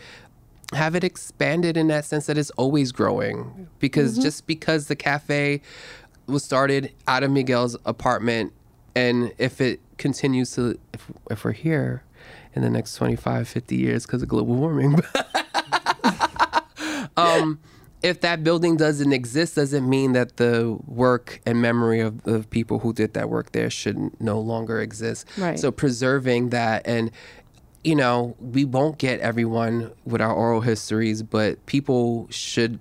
have 0.74 0.94
it 0.94 1.04
expanded 1.04 1.76
in 1.76 1.88
that 1.88 2.04
sense 2.04 2.26
that 2.26 2.36
it's 2.36 2.50
always 2.50 2.92
growing. 2.92 3.68
Because 3.78 4.18
just 4.18 4.46
because 4.46 4.88
the 4.88 4.96
cafe 4.96 5.62
was 6.26 6.44
started 6.44 6.92
out 7.06 7.22
of 7.22 7.30
Miguel's 7.30 7.76
apartment 7.86 8.52
and 8.94 9.32
if 9.38 9.60
it 9.60 9.80
continues 9.96 10.50
to 10.52 10.78
if, 10.92 11.06
if 11.30 11.44
we're 11.44 11.52
here 11.52 12.02
in 12.54 12.62
the 12.62 12.70
next 12.70 12.94
25 12.96 13.46
50 13.46 13.76
years 13.76 14.06
because 14.06 14.22
of 14.22 14.28
global 14.28 14.54
warming. 14.54 14.98
Um 17.18 17.60
if 18.02 18.20
that 18.20 18.44
building 18.44 18.76
doesn't 18.76 19.12
exist 19.12 19.54
doesn't 19.56 19.88
mean 19.88 20.12
that 20.12 20.36
the 20.36 20.78
work 20.86 21.40
and 21.46 21.60
memory 21.62 22.00
of 22.00 22.22
the 22.24 22.40
people 22.50 22.78
who 22.80 22.92
did 22.92 23.14
that 23.14 23.28
work 23.30 23.52
there 23.52 23.70
should 23.70 24.10
no 24.20 24.38
longer 24.38 24.80
exist 24.80 25.26
Right. 25.38 25.58
so 25.58 25.70
preserving 25.72 26.50
that 26.50 26.86
and 26.86 27.10
you 27.84 27.94
know 27.96 28.36
we 28.38 28.64
won't 28.64 28.98
get 28.98 29.20
everyone 29.20 29.92
with 30.04 30.20
our 30.20 30.32
oral 30.32 30.60
histories 30.60 31.22
but 31.22 31.64
people 31.66 32.26
should 32.30 32.78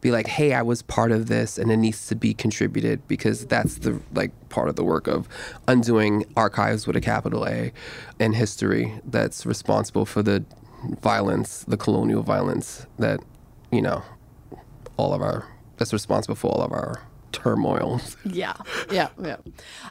be 0.00 0.10
like 0.10 0.26
hey 0.26 0.52
i 0.54 0.62
was 0.62 0.82
part 0.82 1.12
of 1.12 1.26
this 1.26 1.58
and 1.58 1.70
it 1.72 1.76
needs 1.76 2.06
to 2.08 2.14
be 2.14 2.32
contributed 2.34 3.06
because 3.08 3.46
that's 3.46 3.76
the 3.78 4.00
like 4.14 4.30
part 4.48 4.68
of 4.68 4.76
the 4.76 4.84
work 4.84 5.06
of 5.06 5.28
undoing 5.68 6.24
archives 6.36 6.86
with 6.86 6.94
a 6.96 7.00
capital 7.00 7.46
a 7.46 7.72
and 8.20 8.34
history 8.36 8.94
that's 9.06 9.44
responsible 9.46 10.04
for 10.06 10.22
the 10.22 10.44
violence 11.02 11.64
the 11.66 11.76
colonial 11.76 12.22
violence 12.22 12.86
that 12.98 13.18
you 13.72 13.80
know 13.82 14.02
all 14.96 15.12
of 15.12 15.22
our 15.22 15.46
that's 15.76 15.92
responsible 15.92 16.34
for 16.34 16.48
all 16.48 16.62
of 16.62 16.72
our 16.72 17.02
turmoil 17.32 18.00
Yeah, 18.24 18.54
yeah, 18.90 19.08
yeah. 19.20 19.36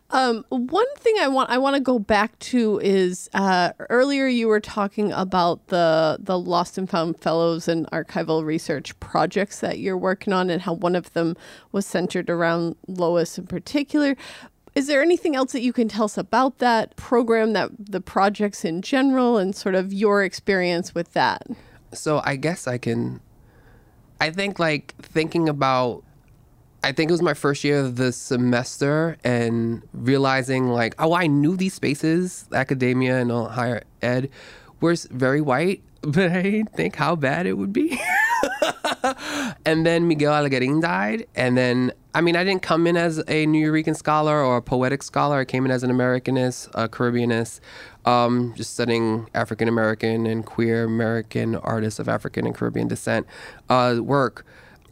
Um, 0.10 0.46
one 0.50 0.86
thing 0.98 1.16
I 1.20 1.28
want 1.28 1.50
I 1.50 1.58
want 1.58 1.76
to 1.76 1.82
go 1.82 2.00
back 2.00 2.38
to 2.40 2.80
is 2.80 3.30
uh, 3.34 3.74
earlier 3.90 4.28
you 4.28 4.48
were 4.48 4.60
talking 4.60 5.12
about 5.12 5.68
the 5.68 6.18
the 6.20 6.40
Lost 6.40 6.78
and 6.78 6.90
Found 6.90 7.20
Fellows 7.20 7.68
and 7.68 7.86
archival 7.92 8.44
research 8.44 8.98
projects 9.00 9.60
that 9.60 9.80
you're 9.80 9.98
working 9.98 10.34
on, 10.34 10.50
and 10.50 10.62
how 10.62 10.74
one 10.74 10.96
of 10.96 11.12
them 11.14 11.36
was 11.72 11.86
centered 11.86 12.30
around 12.30 12.76
Lois 12.88 13.38
in 13.38 13.46
particular. 13.46 14.16
Is 14.74 14.88
there 14.88 15.04
anything 15.04 15.36
else 15.36 15.52
that 15.52 15.62
you 15.62 15.72
can 15.72 15.88
tell 15.88 16.06
us 16.06 16.18
about 16.18 16.58
that 16.58 16.96
program, 16.96 17.54
that 17.54 17.70
the 17.78 18.02
projects 18.02 18.66
in 18.66 18.82
general, 18.82 19.38
and 19.38 19.56
sort 19.56 19.76
of 19.76 19.94
your 19.94 20.24
experience 20.24 20.96
with 20.96 21.14
that? 21.14 21.46
so 21.94 22.22
I 22.24 22.36
guess 22.38 22.68
I 22.68 22.78
can. 22.78 23.22
I 24.20 24.32
think 24.32 24.60
like 24.60 24.96
thinking 25.02 25.50
about. 25.50 26.04
I 26.86 26.92
think 26.92 27.10
it 27.10 27.14
was 27.14 27.22
my 27.22 27.34
first 27.34 27.64
year 27.64 27.80
of 27.80 27.96
the 27.96 28.12
semester 28.12 29.16
and 29.24 29.84
realizing 29.94 30.68
like, 30.68 30.96
oh, 31.00 31.14
I 31.14 31.28
knew 31.28 31.56
these 31.56 31.74
spaces, 31.74 32.46
academia 32.52 33.20
and 33.20 33.32
all 33.32 33.48
higher 33.48 33.84
ed, 34.02 34.30
were 34.82 34.94
very 35.10 35.40
white, 35.40 35.82
but 36.02 36.32
I 36.32 36.42
didn't 36.42 36.74
think 36.74 36.98
how 36.98 37.16
bad 37.16 37.46
it 37.46 37.54
would 37.54 37.72
be. 37.72 37.98
and 39.66 39.86
then 39.86 40.08
Miguel 40.08 40.34
Algarin 40.34 40.82
died. 40.82 41.26
And 41.36 41.58
then, 41.58 41.94
I 42.14 42.22
mean, 42.22 42.36
I 42.36 42.44
didn't 42.44 42.62
come 42.62 42.86
in 42.88 42.98
as 42.98 43.20
a 43.20 43.46
Nuyorican 43.46 43.96
scholar 43.96 44.42
or 44.42 44.58
a 44.58 44.62
poetic 44.62 45.04
scholar. 45.04 45.40
I 45.40 45.46
came 45.46 45.66
in 45.66 45.72
as 45.72 45.84
an 45.84 45.92
Americanist, 45.92 46.70
a 46.74 46.88
Caribbeanist, 46.88 47.62
um, 48.06 48.54
just 48.56 48.74
studying 48.74 49.30
African 49.34 49.68
American 49.68 50.26
and 50.26 50.46
queer 50.46 50.84
American 50.86 51.56
artists 51.56 52.00
of 52.00 52.10
African 52.10 52.46
and 52.46 52.56
Caribbean 52.56 52.88
descent 52.88 53.28
uh, 53.70 53.98
work. 54.02 54.46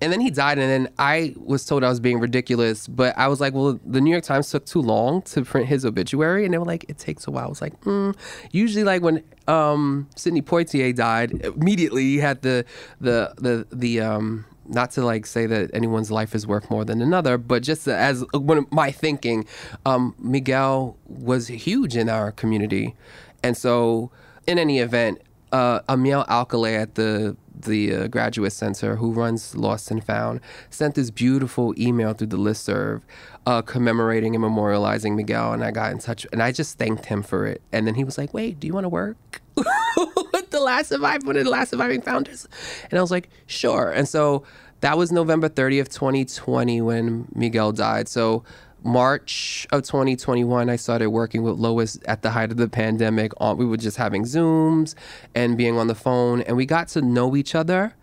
And 0.04 0.12
then 0.12 0.20
he 0.20 0.32
died, 0.32 0.58
and 0.58 0.68
then 0.68 0.92
I 0.98 1.36
was 1.38 1.64
told 1.64 1.84
I 1.84 1.90
was 1.90 2.00
being 2.00 2.20
ridiculous. 2.20 2.88
But 2.88 3.16
I 3.20 3.28
was 3.28 3.40
like, 3.40 3.54
well, 3.54 3.80
the 3.86 4.02
New 4.02 4.10
York 4.10 4.24
Times 4.24 4.50
took 4.50 4.66
too 4.66 4.82
long 4.82 5.22
to 5.24 5.46
print 5.46 5.68
his 5.68 5.86
obituary, 5.86 6.44
and 6.44 6.52
they 6.52 6.58
were 6.58 6.66
like, 6.66 6.86
it 6.90 6.98
takes 6.98 7.28
a 7.28 7.32
while. 7.32 7.46
I 7.46 7.50
was 7.50 7.62
like, 7.62 7.80
mm. 7.82 8.16
usually, 8.52 8.84
like 8.84 9.04
when 9.04 9.24
um, 9.48 10.10
Sidney 10.16 10.42
Poitier 10.42 10.96
died, 10.96 11.46
immediately 11.46 12.02
he 12.02 12.18
had 12.18 12.42
the 12.42 12.66
the 13.00 13.32
the 13.38 13.68
the 13.72 14.02
um, 14.02 14.46
not 14.72 14.92
to 14.92 15.06
like 15.06 15.26
say 15.26 15.46
that 15.46 15.70
anyone's 15.74 16.10
life 16.12 16.34
is 16.34 16.48
worth 16.48 16.70
more 16.70 16.86
than 16.86 17.02
another, 17.02 17.38
but 17.38 17.62
just 17.62 17.88
as 17.88 18.24
one 18.34 18.58
of 18.58 18.72
my 18.72 18.92
thinking, 18.92 19.46
um, 19.86 20.16
Miguel 20.18 20.98
was 21.06 21.48
huge 21.48 21.96
in 21.96 22.10
our 22.10 22.32
community, 22.32 22.96
and 23.44 23.56
so 23.58 24.12
in 24.48 24.58
any 24.58 24.80
event, 24.80 25.22
uh, 25.52 25.82
Amiel 25.90 26.26
Alcalay 26.28 26.76
at 26.82 26.96
the 26.96 27.36
the 27.54 27.94
uh, 27.94 28.08
graduate 28.08 28.54
center 28.54 28.96
who 28.96 29.12
runs 29.12 29.56
Lost 29.56 29.92
and 29.92 30.04
Found 30.06 30.40
sent 30.72 30.96
this 30.96 31.12
beautiful 31.12 31.76
email 31.78 32.14
through 32.14 32.28
the 32.28 32.38
listserv 32.38 33.02
uh, 33.46 33.62
commemorating 33.62 34.36
and 34.36 34.44
memorializing 34.44 35.16
Miguel, 35.16 35.54
and 35.54 35.64
I 35.64 35.72
got 35.72 35.92
in 35.92 36.00
touch 36.00 36.26
and 36.32 36.42
I 36.42 36.52
just 36.52 36.78
thanked 36.78 37.06
him 37.06 37.22
for 37.22 37.46
it. 37.46 37.62
And 37.72 37.86
then 37.86 37.96
he 37.96 38.04
was 38.04 38.18
like, 38.18 38.34
"Wait, 38.34 38.60
do 38.60 38.68
you 38.68 38.74
want 38.74 38.86
to 38.86 38.90
work 38.90 39.42
the 40.52 40.60
last 40.60 40.90
surviving 40.90 41.28
one 41.28 41.38
of 41.38 41.46
the 41.46 41.50
last 41.50 41.72
surviving 41.72 42.02
founders?" 42.02 42.48
And 42.90 42.98
I 42.98 43.02
was 43.02 43.12
like, 43.12 43.30
"Sure." 43.48 43.92
And 43.92 44.08
so 44.08 44.44
that 44.82 44.98
was 44.98 45.12
November 45.12 45.50
30th, 45.50 45.90
2020, 45.90 46.82
when 46.82 47.28
Miguel 47.34 47.72
died. 47.72 48.08
So 48.08 48.44
March 48.84 49.68
of 49.72 49.84
2021, 49.84 50.70
I 50.70 50.76
started 50.76 51.10
working 51.10 51.44
with 51.44 51.58
Lois 51.58 52.00
at 52.06 52.24
the 52.24 52.32
height 52.32 52.52
of 52.52 52.58
the 52.58 52.68
pandemic. 52.68 53.32
On, 53.38 53.56
we 53.58 53.66
were 53.66 53.78
just 53.78 53.98
having 53.98 54.24
Zooms 54.24 54.96
and 55.36 55.56
being 55.56 55.78
on 55.78 55.88
the 55.88 55.96
phone, 55.96 56.42
and 56.42 56.58
we 56.58 56.66
got 56.66 56.88
to 56.90 57.02
know 57.02 57.36
each 57.36 57.54
other. 57.54 57.94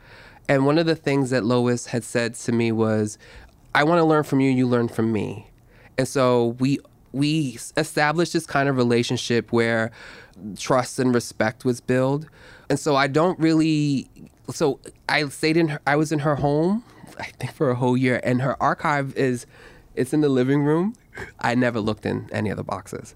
And 0.48 0.64
one 0.64 0.78
of 0.78 0.86
the 0.86 0.94
things 0.94 1.30
that 1.30 1.44
Lois 1.44 1.86
had 1.86 2.04
said 2.04 2.34
to 2.36 2.52
me 2.52 2.70
was, 2.72 3.18
"I 3.74 3.82
want 3.84 3.98
to 3.98 4.04
learn 4.04 4.22
from 4.22 4.40
you. 4.40 4.50
You 4.50 4.66
learn 4.66 4.88
from 4.88 5.12
me." 5.12 5.50
And 5.98 6.06
so 6.06 6.56
we 6.60 6.78
we 7.12 7.58
established 7.76 8.32
this 8.32 8.46
kind 8.46 8.68
of 8.68 8.76
relationship 8.76 9.52
where 9.52 9.90
trust 10.56 10.98
and 10.98 11.14
respect 11.14 11.64
was 11.64 11.80
built. 11.80 12.26
And 12.68 12.78
so 12.78 12.96
I 12.96 13.06
don't 13.06 13.38
really. 13.38 14.08
So 14.50 14.80
I 15.08 15.26
stayed 15.28 15.56
in. 15.56 15.68
Her, 15.68 15.80
I 15.86 15.96
was 15.96 16.12
in 16.12 16.20
her 16.20 16.36
home, 16.36 16.84
I 17.18 17.24
think, 17.24 17.52
for 17.52 17.70
a 17.70 17.74
whole 17.74 17.96
year, 17.96 18.20
and 18.22 18.42
her 18.42 18.60
archive 18.62 19.16
is 19.16 19.46
it's 19.94 20.12
in 20.12 20.20
the 20.20 20.28
living 20.28 20.62
room. 20.62 20.94
I 21.40 21.54
never 21.54 21.80
looked 21.80 22.06
in 22.06 22.28
any 22.32 22.50
of 22.50 22.56
the 22.56 22.64
boxes. 22.64 23.14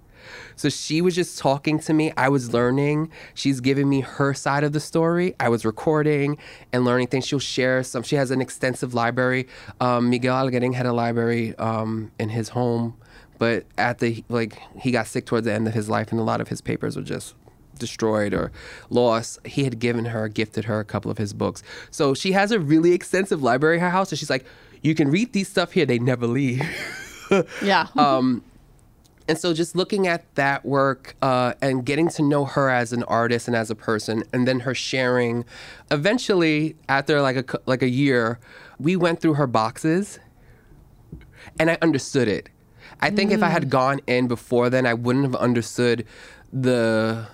So 0.56 0.68
she 0.68 1.00
was 1.00 1.14
just 1.14 1.38
talking 1.38 1.78
to 1.80 1.92
me. 1.92 2.12
I 2.16 2.28
was 2.28 2.52
learning. 2.52 3.10
She's 3.34 3.60
giving 3.60 3.88
me 3.88 4.00
her 4.00 4.34
side 4.34 4.64
of 4.64 4.72
the 4.72 4.80
story. 4.80 5.34
I 5.40 5.48
was 5.48 5.64
recording 5.64 6.38
and 6.72 6.84
learning 6.84 7.08
things. 7.08 7.26
She'll 7.26 7.38
share 7.38 7.82
some. 7.82 8.02
She 8.02 8.16
has 8.16 8.30
an 8.30 8.40
extensive 8.40 8.94
library. 8.94 9.48
Um, 9.80 10.10
Miguel 10.10 10.36
Algarin 10.36 10.74
had 10.74 10.86
a 10.86 10.92
library 10.92 11.56
um, 11.58 12.12
in 12.18 12.28
his 12.28 12.50
home, 12.50 12.96
but 13.42 13.64
at 13.76 13.98
the 13.98 14.22
like 14.28 14.56
he 14.78 14.92
got 14.92 15.08
sick 15.08 15.26
towards 15.26 15.46
the 15.46 15.52
end 15.52 15.66
of 15.66 15.74
his 15.74 15.88
life, 15.88 16.12
and 16.12 16.20
a 16.20 16.22
lot 16.22 16.40
of 16.40 16.46
his 16.46 16.60
papers 16.60 16.94
were 16.94 17.02
just 17.02 17.34
destroyed 17.76 18.32
or 18.32 18.52
lost, 18.88 19.44
he 19.44 19.64
had 19.64 19.80
given 19.80 20.04
her, 20.04 20.28
gifted 20.28 20.66
her 20.66 20.78
a 20.78 20.84
couple 20.84 21.10
of 21.10 21.18
his 21.18 21.32
books. 21.32 21.60
So 21.90 22.14
she 22.14 22.30
has 22.30 22.52
a 22.52 22.60
really 22.60 22.92
extensive 22.92 23.42
library 23.42 23.78
in 23.78 23.80
her 23.80 23.90
house, 23.90 24.12
and 24.12 24.18
she's 24.20 24.30
like, 24.30 24.46
"You 24.80 24.94
can 24.94 25.10
read 25.10 25.32
these 25.32 25.48
stuff 25.48 25.72
here; 25.72 25.84
they 25.84 25.98
never 25.98 26.28
leave." 26.28 26.62
Yeah. 27.62 27.88
Um, 27.96 28.44
and 29.26 29.38
so 29.38 29.54
just 29.54 29.74
looking 29.74 30.06
at 30.06 30.22
that 30.34 30.64
work 30.66 31.16
uh, 31.22 31.54
and 31.62 31.84
getting 31.86 32.08
to 32.10 32.22
know 32.22 32.44
her 32.44 32.68
as 32.68 32.92
an 32.92 33.02
artist 33.04 33.48
and 33.48 33.56
as 33.56 33.70
a 33.70 33.74
person, 33.74 34.22
and 34.32 34.46
then 34.46 34.60
her 34.60 34.74
sharing, 34.74 35.44
eventually 35.90 36.76
after 36.88 37.20
like 37.20 37.36
a 37.36 37.58
like 37.66 37.82
a 37.82 37.88
year, 37.88 38.38
we 38.78 38.94
went 38.94 39.20
through 39.20 39.34
her 39.34 39.48
boxes, 39.48 40.20
and 41.58 41.70
I 41.70 41.78
understood 41.82 42.28
it. 42.28 42.48
I 43.02 43.10
think 43.10 43.32
if 43.32 43.42
I 43.42 43.48
had 43.48 43.68
gone 43.68 44.00
in 44.06 44.28
before 44.28 44.70
then, 44.70 44.86
I 44.86 44.94
wouldn't 44.94 45.24
have 45.24 45.34
understood 45.34 46.06
the 46.52 47.26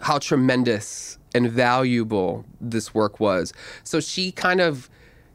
how 0.00 0.18
tremendous 0.18 1.16
and 1.34 1.50
valuable 1.50 2.44
this 2.60 2.92
work 2.92 3.20
was. 3.20 3.52
So 3.84 4.00
she 4.00 4.32
kind 4.32 4.60
of 4.60 4.90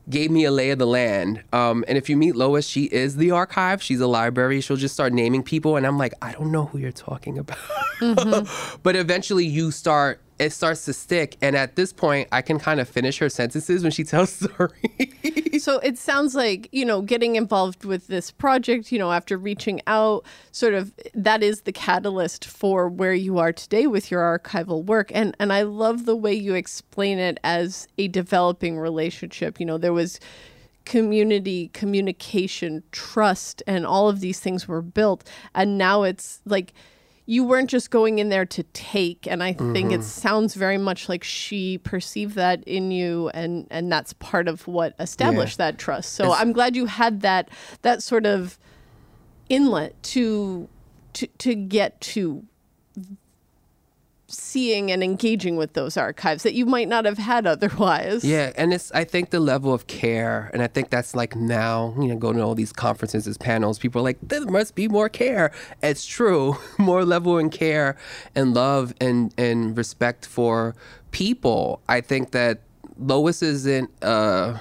gave 0.09 0.31
me 0.31 0.45
a 0.45 0.51
lay 0.51 0.69
of 0.71 0.79
the 0.79 0.88
land. 0.88 1.43
Um, 1.53 1.83
and 1.88 1.97
if 1.97 2.09
you 2.09 2.17
meet 2.17 2.35
Lois, 2.35 2.67
she 2.67 2.83
is 2.85 3.17
the 3.17 3.31
archive. 3.31 3.81
She's 3.81 3.99
a 3.99 4.07
library. 4.07 4.61
She'll 4.61 4.77
just 4.77 4.93
start 4.93 5.13
naming 5.13 5.43
people, 5.43 5.75
and 5.75 5.85
I'm 5.85 5.97
like, 5.97 6.13
I 6.21 6.31
don't 6.31 6.51
know 6.51 6.65
who 6.65 6.77
you're 6.77 6.91
talking 6.91 7.38
about. 7.38 7.57
but 8.83 8.95
eventually, 8.95 9.45
you 9.45 9.71
start. 9.71 10.21
It 10.39 10.51
starts 10.51 10.85
to 10.85 10.93
stick, 10.93 11.35
and 11.41 11.55
at 11.55 11.75
this 11.75 11.91
point, 11.91 12.27
I 12.31 12.41
can 12.41 12.59
kind 12.59 12.79
of 12.79 12.88
finish 12.88 13.17
her 13.19 13.29
sentences 13.29 13.81
when 13.81 13.91
she 13.91 14.03
tells 14.03 14.31
stories. 14.31 15.63
so 15.63 15.79
it 15.79 15.97
sounds 15.97 16.35
like 16.35 16.69
you 16.71 16.85
know 16.85 17.01
getting 17.01 17.35
involved 17.35 17.85
with 17.85 18.07
this 18.07 18.31
project 18.31 18.91
you 18.91 18.99
know 18.99 19.11
after 19.11 19.38
reaching 19.38 19.81
out 19.88 20.23
sort 20.51 20.73
of 20.73 20.93
that 21.13 21.41
is 21.41 21.61
the 21.61 21.71
catalyst 21.71 22.45
for 22.45 22.88
where 22.88 23.13
you 23.13 23.38
are 23.39 23.51
today 23.51 23.88
with 23.88 24.11
your 24.11 24.21
archival 24.21 24.83
work. 24.85 25.11
And 25.13 25.35
and 25.39 25.51
i 25.51 25.63
love 25.63 26.05
the 26.05 26.15
way 26.15 26.33
you 26.33 26.53
explain 26.53 27.19
it 27.19 27.39
as 27.43 27.88
a 27.97 28.07
developing 28.07 28.77
relationship. 28.77 29.59
You 29.59 29.65
know 29.65 29.77
there 29.77 29.93
was 29.93 30.19
community 30.88 31.69
communication 31.73 32.81
trust 32.93 33.61
and 33.67 33.85
all 33.85 34.07
of 34.07 34.21
these 34.21 34.39
things 34.39 34.69
were 34.69 34.81
built. 34.81 35.29
And 35.53 35.77
now 35.77 36.03
it's 36.03 36.39
like 36.45 36.73
you 37.30 37.43
weren't 37.43 37.69
just 37.69 37.91
going 37.91 38.19
in 38.19 38.30
there 38.30 38.45
to 38.45 38.63
take 38.73 39.28
and 39.28 39.43
i 39.43 39.53
think 39.53 39.91
it 39.91 39.99
mm-hmm. 39.99 40.01
sounds 40.01 40.55
very 40.55 40.78
much 40.78 41.07
like 41.09 41.23
she 41.23 41.78
perceived 41.78 42.36
that 42.36 42.63
in 42.63 42.89
you 42.89 43.30
and 43.34 43.67
and 43.69 43.91
that's 43.91 44.13
part 44.13 44.47
of 44.47 44.65
what 44.67 44.95
established 44.97 45.57
that 45.59 45.78
trust. 45.78 46.13
So 46.13 46.23
It's- 46.23 46.41
i'm 46.41 46.53
glad 46.53 46.75
you 46.75 46.88
had 46.88 47.21
that 47.21 47.49
that 47.84 48.01
sort 48.01 48.25
of 48.25 48.57
inlet 49.49 50.01
to 50.03 50.67
to 51.13 51.28
to 51.28 51.53
get 51.53 51.99
to 52.01 52.45
seeing 54.30 54.91
and 54.91 55.01
engaging 55.03 55.55
with 55.55 55.71
those 55.71 55.95
archives 55.95 56.43
that 56.43 56.53
you 56.53 56.65
might 56.65 56.88
not 56.89 57.05
have 57.05 57.17
had 57.17 57.47
otherwise 57.53 58.25
Yeah, 58.25 58.51
and 58.57 58.73
it's 58.73 58.91
I 58.91 59.03
think 59.05 59.30
the 59.30 59.39
level 59.39 59.73
of 59.73 59.88
care, 59.88 60.51
and 60.53 60.61
I 60.61 60.67
think 60.67 60.89
that's 60.89 61.15
like 61.15 61.36
now 61.36 61.95
you 61.99 62.07
know 62.09 62.17
going 62.17 62.36
to 62.38 62.43
all 62.43 62.55
these 62.55 62.73
conferences, 62.73 63.25
these 63.25 63.38
panels, 63.38 63.80
people 63.80 64.01
are 64.01 64.03
like 64.03 64.17
there 64.21 64.45
must 64.45 64.75
be 64.75 64.88
more 64.88 65.07
care. 65.09 65.51
It's 65.82 66.05
true, 66.05 66.57
more 66.78 67.05
level 67.05 67.38
and 67.38 67.51
care 67.51 67.95
and 68.36 68.53
love 68.53 68.93
and 68.99 69.34
and 69.38 69.78
respect 69.78 70.25
for 70.25 70.75
people. 71.11 71.82
I 71.88 72.01
think 72.01 72.32
that 72.32 72.61
Lois 72.99 73.41
isn't. 73.41 73.89
uh 74.03 74.57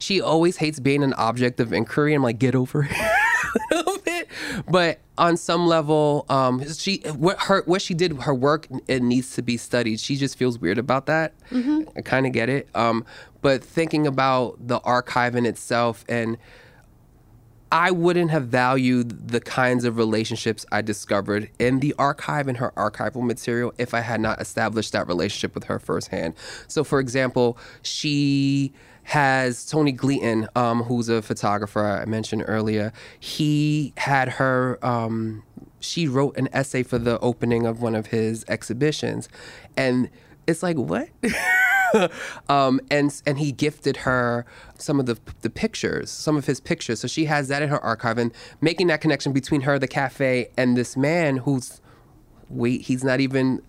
She 0.00 0.20
always 0.20 0.56
hates 0.58 0.80
being 0.80 1.02
an 1.04 1.12
object 1.14 1.60
of 1.60 1.72
inquiry. 1.72 2.14
I'm 2.14 2.22
like, 2.22 2.38
get 2.38 2.54
over 2.54 2.88
it. 4.06 4.28
But 4.68 4.98
on 5.18 5.36
some 5.36 5.66
level, 5.66 6.24
um, 6.28 6.66
she 6.72 6.98
what 7.16 7.38
her 7.42 7.62
what 7.66 7.82
she 7.82 7.92
did 7.94 8.12
her 8.22 8.34
work 8.34 8.68
it 8.86 9.02
needs 9.02 9.34
to 9.34 9.42
be 9.42 9.56
studied. 9.56 10.00
She 10.00 10.16
just 10.16 10.38
feels 10.38 10.58
weird 10.58 10.78
about 10.78 11.06
that. 11.06 11.34
I 11.96 12.00
kind 12.02 12.26
of 12.26 12.32
get 12.32 12.48
it. 12.48 12.68
Um, 12.74 13.04
but 13.42 13.62
thinking 13.62 14.06
about 14.06 14.66
the 14.66 14.78
archive 14.78 15.34
in 15.34 15.44
itself 15.44 16.04
and 16.08 16.38
I 17.70 17.90
wouldn't 17.90 18.30
have 18.30 18.46
valued 18.46 19.28
the 19.28 19.40
kinds 19.40 19.84
of 19.84 19.98
relationships 19.98 20.64
I 20.72 20.80
discovered 20.80 21.50
in 21.58 21.80
the 21.80 21.94
archive 21.98 22.48
and 22.48 22.56
her 22.56 22.72
archival 22.76 23.22
material 23.22 23.74
if 23.76 23.92
I 23.92 24.00
had 24.00 24.22
not 24.22 24.40
established 24.40 24.92
that 24.92 25.06
relationship 25.06 25.54
with 25.54 25.64
her 25.64 25.78
firsthand. 25.78 26.34
So, 26.66 26.82
for 26.82 26.98
example, 26.98 27.58
she 27.82 28.72
has 29.08 29.64
Tony 29.64 29.90
Gleaton, 29.90 30.46
um, 30.54 30.82
who's 30.82 31.08
a 31.08 31.22
photographer 31.22 31.82
I 31.82 32.04
mentioned 32.04 32.44
earlier. 32.46 32.92
He 33.18 33.94
had 33.96 34.28
her. 34.28 34.78
Um, 34.82 35.42
she 35.80 36.06
wrote 36.06 36.36
an 36.36 36.46
essay 36.52 36.82
for 36.82 36.98
the 36.98 37.18
opening 37.20 37.64
of 37.64 37.80
one 37.80 37.94
of 37.94 38.08
his 38.08 38.44
exhibitions, 38.48 39.30
and 39.78 40.10
it's 40.46 40.62
like 40.62 40.76
what. 40.76 41.08
um, 42.50 42.82
and 42.90 43.22
and 43.24 43.38
he 43.38 43.50
gifted 43.50 43.96
her 43.98 44.44
some 44.76 45.00
of 45.00 45.06
the 45.06 45.18
the 45.40 45.48
pictures, 45.48 46.10
some 46.10 46.36
of 46.36 46.44
his 46.44 46.60
pictures. 46.60 47.00
So 47.00 47.08
she 47.08 47.24
has 47.24 47.48
that 47.48 47.62
in 47.62 47.70
her 47.70 47.82
archive, 47.82 48.18
and 48.18 48.30
making 48.60 48.88
that 48.88 49.00
connection 49.00 49.32
between 49.32 49.62
her, 49.62 49.78
the 49.78 49.88
cafe, 49.88 50.50
and 50.58 50.76
this 50.76 50.98
man 50.98 51.38
who's 51.38 51.80
wait, 52.50 52.82
he's 52.82 53.04
not 53.04 53.20
even 53.20 53.62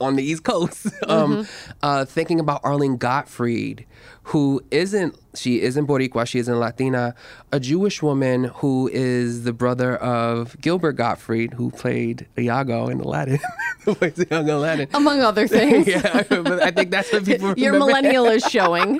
on 0.00 0.16
the 0.16 0.22
East 0.22 0.44
Coast. 0.44 0.88
um, 1.08 1.46
uh, 1.82 2.04
thinking 2.04 2.40
about 2.40 2.60
Arlene 2.64 2.96
Gottfried, 2.96 3.86
who 4.24 4.62
isn't 4.70 5.16
she 5.34 5.62
isn't 5.62 5.86
Boricua, 5.86 6.26
she 6.26 6.38
isn't 6.38 6.58
Latina, 6.58 7.14
a 7.52 7.60
Jewish 7.60 8.02
woman 8.02 8.44
who 8.44 8.88
is 8.92 9.44
the 9.44 9.52
brother 9.52 9.96
of 9.96 10.60
Gilbert 10.60 10.92
Gottfried, 10.92 11.54
who 11.54 11.70
played 11.70 12.26
Iago 12.38 12.88
in 12.88 13.00
Aladdin. 13.00 13.40
Who 13.84 13.94
plays 13.94 14.18
Iago 14.30 14.58
Aladdin. 14.58 14.88
among 14.92 15.20
other 15.20 15.48
things 15.48 15.86
yeah, 15.86 16.22
but 16.28 16.62
I 16.62 16.70
think 16.70 16.90
that's 16.90 17.10
what 17.12 17.24
people 17.24 17.54
your 17.56 17.78
millennial 17.78 18.26
is 18.26 18.44
showing 18.44 18.98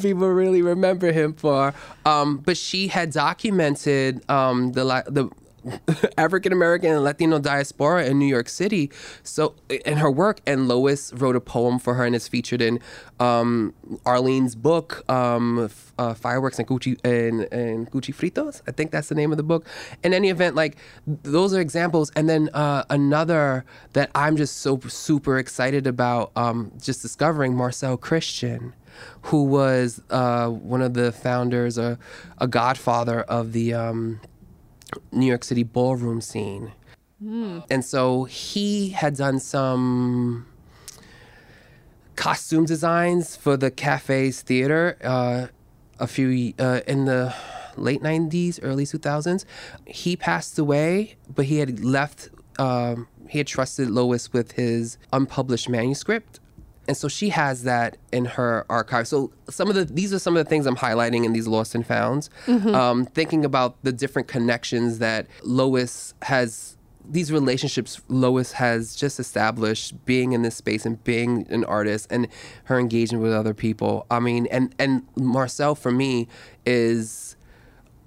people 0.00 0.28
really 0.28 0.62
remember 0.62 1.12
him 1.12 1.32
for. 1.32 1.74
Um, 2.04 2.38
but 2.38 2.56
she 2.56 2.88
had 2.88 3.12
documented 3.12 4.28
um, 4.30 4.72
the 4.72 4.84
the 5.06 5.30
African 6.18 6.52
American 6.52 6.90
and 6.92 7.02
Latino 7.02 7.38
diaspora 7.38 8.06
in 8.06 8.18
New 8.18 8.26
York 8.26 8.48
City. 8.48 8.90
So 9.22 9.54
in 9.68 9.98
her 9.98 10.10
work, 10.10 10.40
and 10.46 10.68
Lois 10.68 11.12
wrote 11.12 11.36
a 11.36 11.40
poem 11.40 11.78
for 11.78 11.94
her, 11.94 12.04
and 12.04 12.14
it's 12.14 12.28
featured 12.28 12.62
in 12.62 12.80
um, 13.20 13.74
Arlene's 14.04 14.54
book, 14.54 15.08
um, 15.10 15.70
uh, 15.98 16.14
"Fireworks 16.14 16.58
and 16.58 16.68
Gucci 16.68 16.98
and, 17.04 17.42
and 17.52 17.90
Gucci 17.90 18.14
Fritos." 18.14 18.62
I 18.66 18.72
think 18.72 18.90
that's 18.90 19.08
the 19.08 19.14
name 19.14 19.30
of 19.30 19.36
the 19.36 19.42
book. 19.42 19.66
In 20.02 20.14
any 20.14 20.30
event, 20.30 20.54
like 20.54 20.76
those 21.06 21.54
are 21.54 21.60
examples, 21.60 22.10
and 22.16 22.28
then 22.28 22.48
uh, 22.54 22.84
another 22.90 23.64
that 23.92 24.10
I'm 24.14 24.36
just 24.36 24.58
so 24.58 24.78
super 24.88 25.38
excited 25.38 25.86
about, 25.86 26.32
um, 26.36 26.72
just 26.80 27.02
discovering 27.02 27.54
Marcel 27.54 27.96
Christian 27.96 28.74
who 29.22 29.44
was 29.44 30.02
uh, 30.10 30.48
one 30.48 30.82
of 30.82 30.94
the 30.94 31.12
founders, 31.12 31.78
a, 31.78 31.98
a 32.38 32.46
godfather 32.46 33.22
of 33.22 33.52
the 33.52 33.74
um, 33.74 34.20
New 35.12 35.26
York 35.26 35.44
City 35.44 35.62
ballroom 35.62 36.20
scene. 36.20 36.72
And 37.70 37.84
so 37.84 38.24
he 38.24 38.90
had 38.90 39.16
done 39.16 39.40
some 39.40 40.46
costume 42.14 42.64
designs 42.64 43.36
for 43.36 43.56
the 43.56 43.70
cafe's 43.70 44.42
theater 44.42 44.96
uh, 45.02 45.46
a 46.00 46.06
few 46.06 46.52
uh, 46.58 46.80
in 46.86 47.04
the 47.04 47.32
late 47.76 48.02
90s 48.02 48.58
early 48.62 48.84
2000s 48.84 49.44
he 49.86 50.16
passed 50.16 50.58
away 50.58 51.14
but 51.32 51.44
he 51.44 51.58
had 51.58 51.84
left 51.84 52.28
um, 52.58 53.06
he 53.28 53.38
had 53.38 53.46
trusted 53.46 53.88
lois 53.88 54.32
with 54.32 54.52
his 54.52 54.98
unpublished 55.12 55.68
manuscript 55.68 56.40
and 56.88 56.96
so 56.96 57.06
she 57.06 57.28
has 57.28 57.64
that 57.64 57.98
in 58.12 58.24
her 58.24 58.64
archive. 58.70 59.06
So 59.06 59.30
some 59.48 59.68
of 59.68 59.74
the 59.74 59.84
these 59.84 60.12
are 60.14 60.18
some 60.18 60.36
of 60.36 60.44
the 60.44 60.48
things 60.48 60.66
I'm 60.66 60.76
highlighting 60.76 61.24
in 61.24 61.34
these 61.34 61.46
lost 61.46 61.74
and 61.74 61.86
founds. 61.86 62.30
Um, 62.74 63.04
thinking 63.04 63.44
about 63.44 63.76
the 63.84 63.92
different 63.92 64.26
connections 64.26 64.98
that 64.98 65.26
Lois 65.42 66.14
has, 66.22 66.78
these 67.08 67.30
relationships 67.30 68.00
Lois 68.08 68.52
has 68.52 68.96
just 68.96 69.20
established, 69.20 70.04
being 70.06 70.32
in 70.32 70.42
this 70.42 70.56
space 70.56 70.86
and 70.86 71.02
being 71.04 71.46
an 71.50 71.64
artist, 71.64 72.06
and 72.10 72.26
her 72.64 72.78
engagement 72.78 73.22
with 73.22 73.34
other 73.34 73.54
people. 73.54 74.06
I 74.10 74.18
mean, 74.18 74.46
and 74.46 74.74
and 74.78 75.06
Marcel 75.14 75.74
for 75.74 75.92
me 75.92 76.26
is 76.64 77.36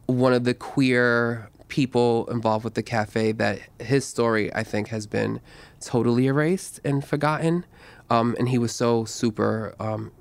one 0.07 0.33
of 0.33 0.43
the 0.43 0.55
queer 0.55 1.49
people 1.67 2.27
involved 2.29 2.65
with 2.65 2.73
the 2.73 2.83
cafe 2.83 3.31
that 3.31 3.59
his 3.79 4.05
story 4.05 4.53
I 4.53 4.63
think 4.63 4.89
has 4.89 5.07
been 5.07 5.39
totally 5.79 6.25
erased 6.25 6.79
and 6.83 7.05
forgotten. 7.05 7.65
Um, 8.11 8.35
and 8.37 8.49
he 8.49 8.57
was 8.57 8.73
so 8.73 9.05
super 9.05 9.73
um, 9.79 10.11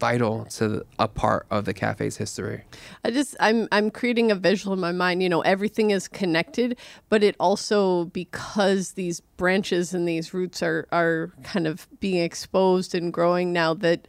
vital 0.00 0.44
to 0.46 0.84
a 0.98 1.06
part 1.06 1.46
of 1.52 1.64
the 1.64 1.72
cafe's 1.72 2.16
history. 2.16 2.64
I 3.04 3.12
just 3.12 3.36
I'm 3.38 3.68
I'm 3.70 3.92
creating 3.92 4.32
a 4.32 4.34
visual 4.34 4.74
in 4.74 4.80
my 4.80 4.90
mind. 4.90 5.22
You 5.22 5.28
know, 5.28 5.40
everything 5.42 5.92
is 5.92 6.08
connected, 6.08 6.76
but 7.08 7.22
it 7.22 7.36
also 7.38 8.06
because 8.06 8.92
these 8.92 9.20
branches 9.20 9.94
and 9.94 10.08
these 10.08 10.34
roots 10.34 10.64
are 10.64 10.88
are 10.90 11.32
kind 11.44 11.68
of 11.68 11.86
being 12.00 12.22
exposed 12.22 12.92
and 12.92 13.12
growing 13.12 13.52
now 13.52 13.72
that 13.74 14.08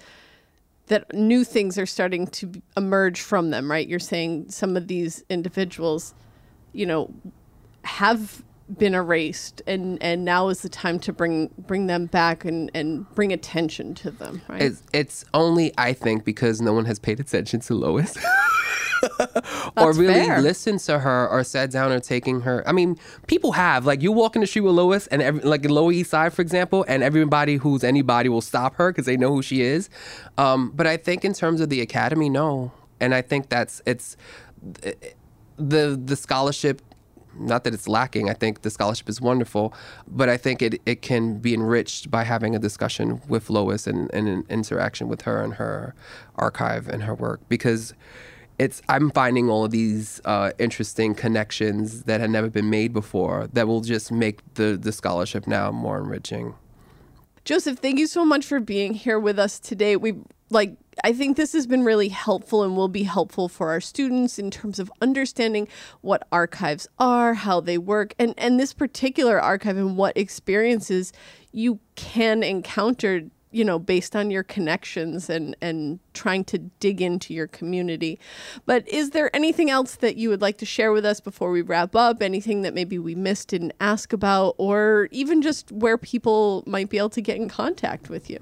that 0.87 1.13
new 1.13 1.43
things 1.43 1.77
are 1.77 1.85
starting 1.85 2.25
to 2.27 2.51
emerge 2.75 3.21
from 3.21 3.51
them, 3.51 3.69
right? 3.69 3.87
You're 3.87 3.99
saying 3.99 4.49
some 4.49 4.75
of 4.75 4.87
these 4.87 5.23
individuals, 5.29 6.15
you 6.73 6.87
know, 6.87 7.13
have 7.83 8.43
been 8.77 8.93
erased 8.93 9.61
and 9.65 10.01
and 10.03 10.25
now 10.25 10.49
is 10.49 10.61
the 10.61 10.69
time 10.69 10.99
to 10.99 11.13
bring 11.13 11.49
bring 11.57 11.87
them 11.87 12.05
back 12.05 12.43
and 12.43 12.69
and 12.73 13.09
bring 13.15 13.31
attention 13.31 13.93
to 13.95 14.11
them, 14.11 14.41
right? 14.47 14.61
It's, 14.61 14.83
it's 14.93 15.25
only, 15.33 15.73
I 15.77 15.93
think, 15.93 16.25
because 16.25 16.61
no 16.61 16.73
one 16.73 16.85
has 16.85 16.99
paid 16.99 17.19
attention 17.19 17.61
to 17.61 17.73
Lois. 17.75 18.17
or 19.77 19.93
really 19.93 20.25
fair. 20.25 20.41
listened 20.41 20.79
to 20.81 20.99
her 20.99 21.27
or 21.29 21.43
sat 21.43 21.71
down 21.71 21.91
or 21.91 21.99
taking 21.99 22.41
her. 22.41 22.67
I 22.67 22.71
mean, 22.71 22.97
people 23.27 23.53
have. 23.53 23.85
Like, 23.85 24.01
you 24.01 24.11
walk 24.11 24.35
in 24.35 24.41
the 24.41 24.47
street 24.47 24.61
with 24.61 24.73
Lois, 24.73 25.07
and 25.07 25.21
every, 25.21 25.41
like 25.41 25.63
in 25.63 25.71
Lower 25.71 25.91
East 25.91 26.09
Side, 26.09 26.33
for 26.33 26.41
example, 26.41 26.83
and 26.87 27.03
everybody 27.03 27.55
who's 27.57 27.83
anybody 27.83 28.27
will 28.27 28.41
stop 28.41 28.75
her 28.75 28.91
because 28.91 29.05
they 29.05 29.15
know 29.15 29.29
who 29.29 29.41
she 29.41 29.61
is. 29.61 29.89
Um, 30.37 30.71
but 30.75 30.87
I 30.87 30.97
think 30.97 31.23
in 31.23 31.33
terms 31.33 31.61
of 31.61 31.69
the 31.69 31.81
academy, 31.81 32.29
no. 32.29 32.71
And 32.99 33.13
I 33.13 33.21
think 33.21 33.49
that's, 33.49 33.81
it's, 33.85 34.17
the 35.57 35.99
the 36.03 36.15
scholarship 36.15 36.81
not 37.39 37.63
that 37.63 37.73
it's 37.73 37.87
lacking. 37.87 38.29
I 38.29 38.33
think 38.33 38.61
the 38.61 38.69
scholarship 38.69 39.09
is 39.09 39.21
wonderful, 39.21 39.73
but 40.07 40.29
I 40.29 40.37
think 40.37 40.61
it, 40.61 40.81
it 40.85 41.01
can 41.01 41.39
be 41.39 41.53
enriched 41.53 42.09
by 42.11 42.23
having 42.23 42.55
a 42.55 42.59
discussion 42.59 43.21
with 43.27 43.49
Lois 43.49 43.87
and, 43.87 44.09
and 44.13 44.27
an 44.27 44.45
interaction 44.49 45.07
with 45.07 45.23
her 45.23 45.43
and 45.43 45.55
her 45.55 45.95
archive 46.35 46.87
and 46.87 47.03
her 47.03 47.13
work 47.13 47.41
because 47.49 47.93
it's 48.59 48.81
I'm 48.89 49.11
finding 49.11 49.49
all 49.49 49.65
of 49.65 49.71
these 49.71 50.19
uh, 50.25 50.51
interesting 50.57 51.13
connections 51.13 52.03
that 52.03 52.21
had 52.21 52.31
never 52.31 52.49
been 52.49 52.69
made 52.69 52.91
before 52.91 53.47
that 53.53 53.67
will 53.67 53.81
just 53.81 54.11
make 54.11 54.41
the, 54.55 54.77
the 54.77 54.91
scholarship 54.91 55.45
now 55.47 55.71
more 55.71 55.99
enriching. 55.99 56.55
Joseph, 57.45 57.79
thank 57.79 57.99
you 57.99 58.07
so 58.07 58.25
much 58.25 58.45
for 58.45 58.59
being 58.59 58.93
here 58.93 59.19
with 59.19 59.39
us 59.39 59.59
today. 59.59 59.95
We 59.95 60.15
like 60.49 60.75
I 61.03 61.13
think 61.13 61.37
this 61.37 61.53
has 61.53 61.67
been 61.67 61.83
really 61.83 62.09
helpful 62.09 62.63
and 62.63 62.75
will 62.75 62.87
be 62.87 63.03
helpful 63.03 63.49
for 63.49 63.69
our 63.69 63.81
students 63.81 64.39
in 64.39 64.51
terms 64.51 64.79
of 64.79 64.91
understanding 65.01 65.67
what 66.01 66.27
archives 66.31 66.87
are, 66.99 67.33
how 67.33 67.59
they 67.59 67.77
work, 67.77 68.13
and, 68.17 68.33
and 68.37 68.59
this 68.59 68.73
particular 68.73 69.39
archive 69.39 69.77
and 69.77 69.97
what 69.97 70.17
experiences 70.17 71.13
you 71.51 71.79
can 71.95 72.43
encounter 72.43 73.23
you 73.51 73.63
know 73.63 73.79
based 73.79 74.15
on 74.15 74.29
your 74.29 74.43
connections 74.43 75.29
and 75.29 75.55
and 75.61 75.99
trying 76.13 76.43
to 76.43 76.57
dig 76.57 77.01
into 77.01 77.33
your 77.33 77.47
community. 77.47 78.19
But 78.65 78.87
is 78.87 79.11
there 79.11 79.33
anything 79.35 79.69
else 79.69 79.95
that 79.95 80.17
you 80.17 80.29
would 80.29 80.41
like 80.41 80.57
to 80.57 80.65
share 80.65 80.91
with 80.91 81.05
us 81.05 81.19
before 81.19 81.51
we 81.51 81.61
wrap 81.61 81.95
up? 81.95 82.21
Anything 82.21 82.61
that 82.63 82.73
maybe 82.73 82.99
we 82.99 83.15
missed 83.15 83.49
didn't 83.49 83.73
ask 83.79 84.13
about 84.13 84.55
or 84.57 85.07
even 85.11 85.41
just 85.41 85.71
where 85.71 85.97
people 85.97 86.63
might 86.67 86.89
be 86.89 86.97
able 86.97 87.09
to 87.11 87.21
get 87.21 87.37
in 87.37 87.47
contact 87.47 88.09
with 88.09 88.29
you 88.29 88.39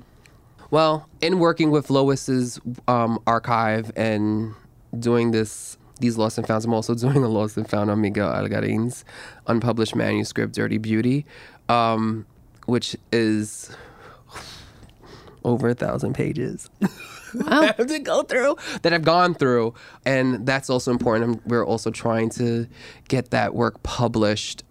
Well, 0.76 1.08
in 1.22 1.40
working 1.40 1.72
with 1.72 1.90
Lois's 1.90 2.60
um, 2.90 3.18
archive 3.26 3.94
and 3.96 4.54
doing 5.00 5.32
this, 5.32 5.78
these 6.02 6.18
lost 6.18 6.38
and 6.38 6.46
founds, 6.46 6.66
I'm 6.66 6.74
also 6.74 6.94
doing 7.06 7.24
a 7.24 7.30
lost 7.30 7.56
and 7.56 7.66
found 7.66 7.90
on 7.90 8.02
Miguel 8.02 8.30
Algarin's 8.30 9.06
unpublished 9.48 9.96
manuscript, 9.96 10.54
Dirty 10.54 10.78
Beauty, 10.78 11.26
um, 11.70 12.26
which 12.66 12.98
is 13.14 13.74
over 15.46 15.70
a 15.70 15.76
thousand 15.76 16.14
pages. 16.14 16.70
I 17.48 17.68
have 17.68 17.88
to 17.88 18.00
go 18.00 18.24
through 18.24 18.58
that 18.82 18.92
I've 18.92 19.06
gone 19.06 19.34
through, 19.34 19.76
and 20.06 20.46
that's 20.46 20.70
also 20.70 20.92
important. 20.92 21.48
We're 21.48 21.66
also 21.66 21.90
trying 21.90 22.32
to 22.32 22.68
get 23.08 23.32
that 23.32 23.56
work 23.56 23.82
published 23.84 24.66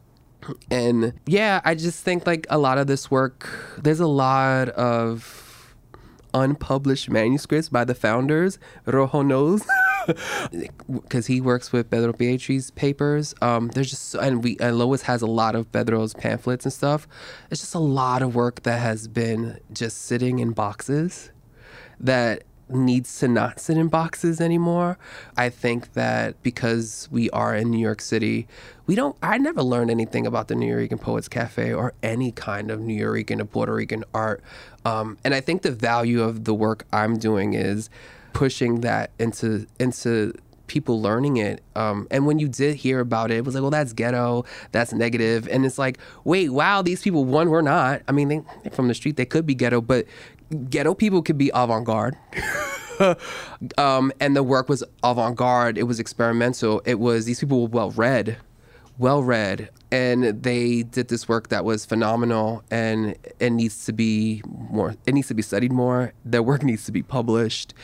and 0.71 1.15
yeah, 1.25 1.63
I 1.65 1.75
just 1.75 2.05
think 2.05 2.27
like 2.27 2.47
a 2.51 2.59
lot 2.59 2.77
of 2.77 2.87
this 2.87 3.11
work, 3.11 3.49
there's 3.83 4.01
a 4.01 4.07
lot 4.07 4.69
of 4.69 5.44
unpublished 6.35 7.09
manuscripts 7.09 7.69
by 7.69 7.85
the 7.85 7.95
founders. 7.95 8.59
Rojo 8.87 9.23
knows. 9.23 9.63
Because 10.87 11.29
he 11.29 11.41
works 11.41 11.73
with 11.73 11.89
Pedro 11.89 12.13
Pietri's 12.13 12.71
papers. 12.73 13.35
Um, 13.41 13.69
there's 13.69 13.89
just 13.89 14.15
and 14.15 14.45
we 14.45 14.59
and 14.61 14.79
Lois 14.79 15.01
has 15.01 15.23
a 15.23 15.27
lot 15.27 15.55
of 15.55 15.73
Pedro's 15.73 16.13
pamphlets 16.13 16.67
and 16.67 16.73
stuff. 16.75 17.09
It's 17.51 17.63
just 17.63 17.75
a 17.75 17.79
lot 17.79 18.21
of 18.21 18.35
work 18.35 18.65
that 18.65 18.81
has 18.81 19.09
been 19.09 19.61
just 19.73 20.03
sitting 20.03 20.41
in 20.41 20.51
boxes 20.51 21.31
that 21.99 22.45
needs 22.69 23.19
to 23.21 23.29
not 23.29 23.61
sit 23.61 23.77
in 23.77 23.89
boxes 23.89 24.41
anymore. 24.41 24.99
I 25.37 25.51
think 25.51 25.93
that 25.95 26.43
because 26.43 27.09
we 27.11 27.31
are 27.31 27.55
in 27.55 27.71
New 27.71 27.79
York 27.79 28.01
City, 28.01 28.47
we 28.87 28.95
don't 28.95 29.17
I 29.23 29.39
never 29.39 29.63
learned 29.63 29.91
anything 29.91 30.27
about 30.27 30.49
the 30.49 30.55
Nuyorican 30.55 31.01
Poets 31.01 31.29
Cafe 31.29 31.73
or 31.73 31.95
any 32.03 32.33
kind 32.33 32.71
of 32.71 32.81
Nuyorican 32.81 33.41
or 33.41 33.45
Puerto 33.45 33.75
Rican 33.75 34.05
art. 34.15 34.43
Um, 34.85 35.19
and 35.25 35.35
I 35.35 35.41
think 35.41 35.63
the 35.63 35.71
value 35.71 36.23
of 36.23 36.45
the 36.45 36.55
work 36.55 36.87
I'm 36.93 37.19
doing 37.19 37.55
is 37.55 37.91
pushing 38.33 38.81
that 38.81 39.11
into 39.19 39.67
into 39.79 40.35
people 40.67 41.01
learning 41.01 41.37
it. 41.37 41.63
Um, 41.77 42.07
and 42.11 42.27
when 42.27 42.39
you 42.39 42.49
did 42.49 42.77
hear 42.77 43.01
about 43.01 43.31
it, 43.31 43.39
it 43.39 43.45
was 43.45 43.55
like, 43.55 43.63
well, 43.63 43.71
that's 43.71 43.93
ghetto, 43.93 44.45
that's 44.73 44.93
negative. 44.93 45.49
And 45.49 45.65
it's 45.67 45.79
like, 45.79 45.99
wait, 46.25 46.51
wow, 46.51 46.83
these 46.83 47.03
people, 47.03 47.25
one, 47.25 47.51
were 47.51 47.63
not. 47.63 48.03
I 48.09 48.13
mean, 48.13 48.29
they, 48.29 48.71
from 48.71 48.89
the 48.89 48.95
street, 48.95 49.17
they 49.17 49.27
could 49.27 49.47
be 49.47 49.55
ghetto, 49.55 49.81
but 49.81 50.07
ghetto 50.71 50.95
people 50.95 51.23
could 51.23 51.39
be 51.39 51.51
avant 51.55 51.85
garde. 51.85 52.17
um, 53.79 54.13
and 54.21 54.37
the 54.37 54.43
work 54.43 54.69
was 54.69 54.85
avant 55.03 55.37
garde, 55.37 55.79
it 55.79 55.85
was 55.85 56.01
experimental. 56.01 56.83
It 56.85 56.99
was, 56.99 57.25
these 57.25 57.41
people 57.41 57.63
were 57.63 57.69
well 57.69 57.91
read, 57.91 58.39
well 58.99 59.23
read. 59.23 59.71
And 59.91 60.43
they 60.43 60.83
did 60.83 61.09
this 61.09 61.29
work 61.29 61.49
that 61.49 61.65
was 61.65 61.85
phenomenal 61.85 62.65
and 62.71 63.17
it 63.39 63.51
needs 63.51 63.85
to 63.87 63.93
be 63.93 64.43
more, 64.47 64.97
it 65.07 65.15
needs 65.15 65.29
to 65.29 65.35
be 65.35 65.43
studied 65.43 65.73
more. 65.73 66.13
Their 66.25 66.43
work 66.43 66.63
needs 66.63 66.85
to 66.87 66.93
be 66.93 67.03
published. 67.03 67.75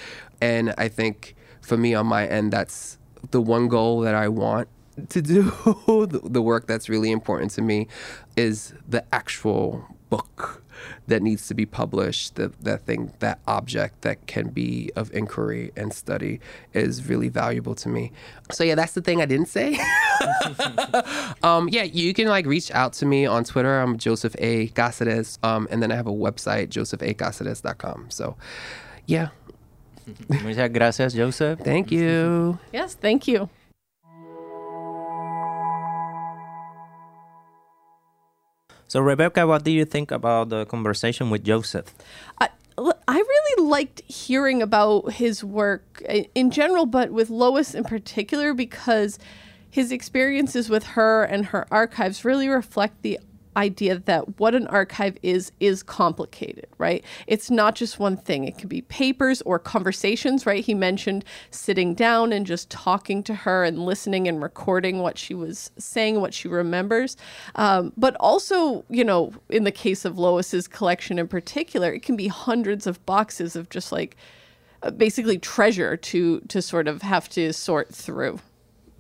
And 0.41 0.75
I 0.77 0.89
think 0.89 1.35
for 1.61 1.77
me 1.77 1.95
on 1.95 2.07
my 2.07 2.27
end, 2.27 2.53
that's 2.53 2.99
the 3.31 3.41
one 3.41 3.69
goal 3.69 4.01
that 4.01 4.15
I 4.15 4.29
want 4.29 4.69
to 5.11 5.23
do. 5.23 5.43
the, 5.87 6.21
the 6.25 6.43
work 6.43 6.67
that's 6.67 6.89
really 6.89 7.11
important 7.11 7.53
to 7.53 7.63
me 7.63 7.87
is 8.37 8.75
the 8.89 9.05
actual 9.15 9.85
book 10.09 10.60
that 11.07 11.23
needs 11.23 11.47
to 11.49 11.55
be 11.55 11.67
published. 11.67 12.37
That 12.37 12.61
that 12.65 12.83
thing, 12.83 13.13
that 13.21 13.41
object 13.47 14.03
that 14.03 14.27
can 14.27 14.49
be 14.49 14.91
of 14.97 15.13
inquiry 15.13 15.73
and 15.77 15.93
study 15.93 16.41
is 16.73 17.09
really 17.09 17.29
valuable 17.29 17.75
to 17.77 17.89
me. 17.89 18.13
So 18.51 18.65
yeah, 18.65 18.75
that's 18.75 18.93
the 18.93 19.03
thing 19.03 19.21
I 19.21 19.27
didn't 19.27 19.49
say. 19.49 19.79
um, 21.43 21.69
yeah, 21.69 21.85
you 21.85 22.15
can 22.15 22.29
like 22.29 22.47
reach 22.47 22.71
out 22.73 22.93
to 22.95 23.07
me 23.07 23.27
on 23.27 23.45
Twitter. 23.45 23.81
I'm 23.81 23.99
Joseph 23.99 24.35
A. 24.39 24.69
Caceres. 24.69 25.39
Um, 25.43 25.69
and 25.71 25.83
then 25.83 25.93
I 25.93 25.97
have 25.97 26.07
a 26.07 26.13
website, 26.13 26.69
josephacaceres.com. 26.69 28.11
So 28.11 28.37
yeah. 29.07 29.29
Muchas 30.29 30.71
gracias, 30.71 31.15
Joseph. 31.15 31.61
Thank 31.61 31.93
you. 31.93 32.59
yes 32.73 32.95
thank 32.95 33.29
you 33.29 33.49
So, 38.91 38.99
Rebecca, 38.99 39.47
what 39.47 39.63
do 39.63 39.71
you 39.71 39.85
think 39.85 40.11
about 40.11 40.49
the 40.49 40.67
conversation 40.67 41.31
with 41.31 41.45
Joseph? 41.45 41.95
I, 42.41 42.49
really 43.07 43.69
liked 43.69 44.03
hearing 44.11 44.63
about 44.63 45.13
his 45.13 45.45
work 45.45 46.03
in 46.35 46.51
general, 46.51 46.87
but 46.87 47.13
with 47.13 47.31
Lois 47.31 47.73
in 47.73 47.85
particular, 47.85 48.53
because 48.53 49.21
his 49.71 49.93
experiences 49.93 50.69
with 50.69 50.83
her 50.99 51.23
and 51.23 51.47
her 51.47 51.69
archives 51.71 52.25
really 52.25 52.49
reflect 52.49 53.03
the 53.03 53.21
idea 53.57 53.99
that 53.99 54.39
what 54.39 54.55
an 54.55 54.67
archive 54.69 55.17
is 55.23 55.53
is 55.61 55.83
complicated 55.83 56.67
right? 56.79 57.05
It's 57.27 57.51
not 57.51 57.75
just 57.75 57.99
one 57.99 58.17
thing. 58.17 58.45
It 58.45 58.57
could 58.57 58.69
be 58.69 58.83
papers 58.83 59.43
or 59.43 59.59
conversations 59.59 60.47
right? 60.47 60.65
He 60.65 60.75
mentioned 60.75 61.25
sitting 61.51 61.95
down 61.95 62.33
and 62.33 62.47
just 62.47 62.71
talking 62.71 63.23
to 63.25 63.35
her 63.35 63.65
and 63.65 63.85
listening 63.85 64.29
and 64.29 64.43
recording 64.43 65.01
what 65.01 65.19
she 65.19 65.35
was 65.35 65.71
saying 65.79 66.21
what 66.21 66.35
she 66.35 66.49
remembers. 66.49 67.17
Um, 67.57 67.93
but 67.97 68.17
also 68.21 68.85
you 68.89 69.05
know 69.05 69.33
in 69.49 69.65
the 69.65 69.73
case 69.73 70.05
of 70.05 70.19
lois's 70.19 70.69
collection 70.69 71.19
in 71.19 71.29
particular 71.29 71.93
it 71.93 72.03
can 72.03 72.17
be 72.17 72.29
hundreds 72.29 72.87
of 72.87 73.05
boxes 73.07 73.57
of 73.57 73.69
just 73.69 73.93
like 73.93 74.17
uh, 74.83 74.91
basically 74.91 75.39
treasure 75.39 75.97
to 75.97 76.41
to 76.41 76.63
sort 76.63 76.89
of 76.89 77.03
have 77.03 77.29
to 77.31 77.53
sort 77.53 77.95
through 77.95 78.39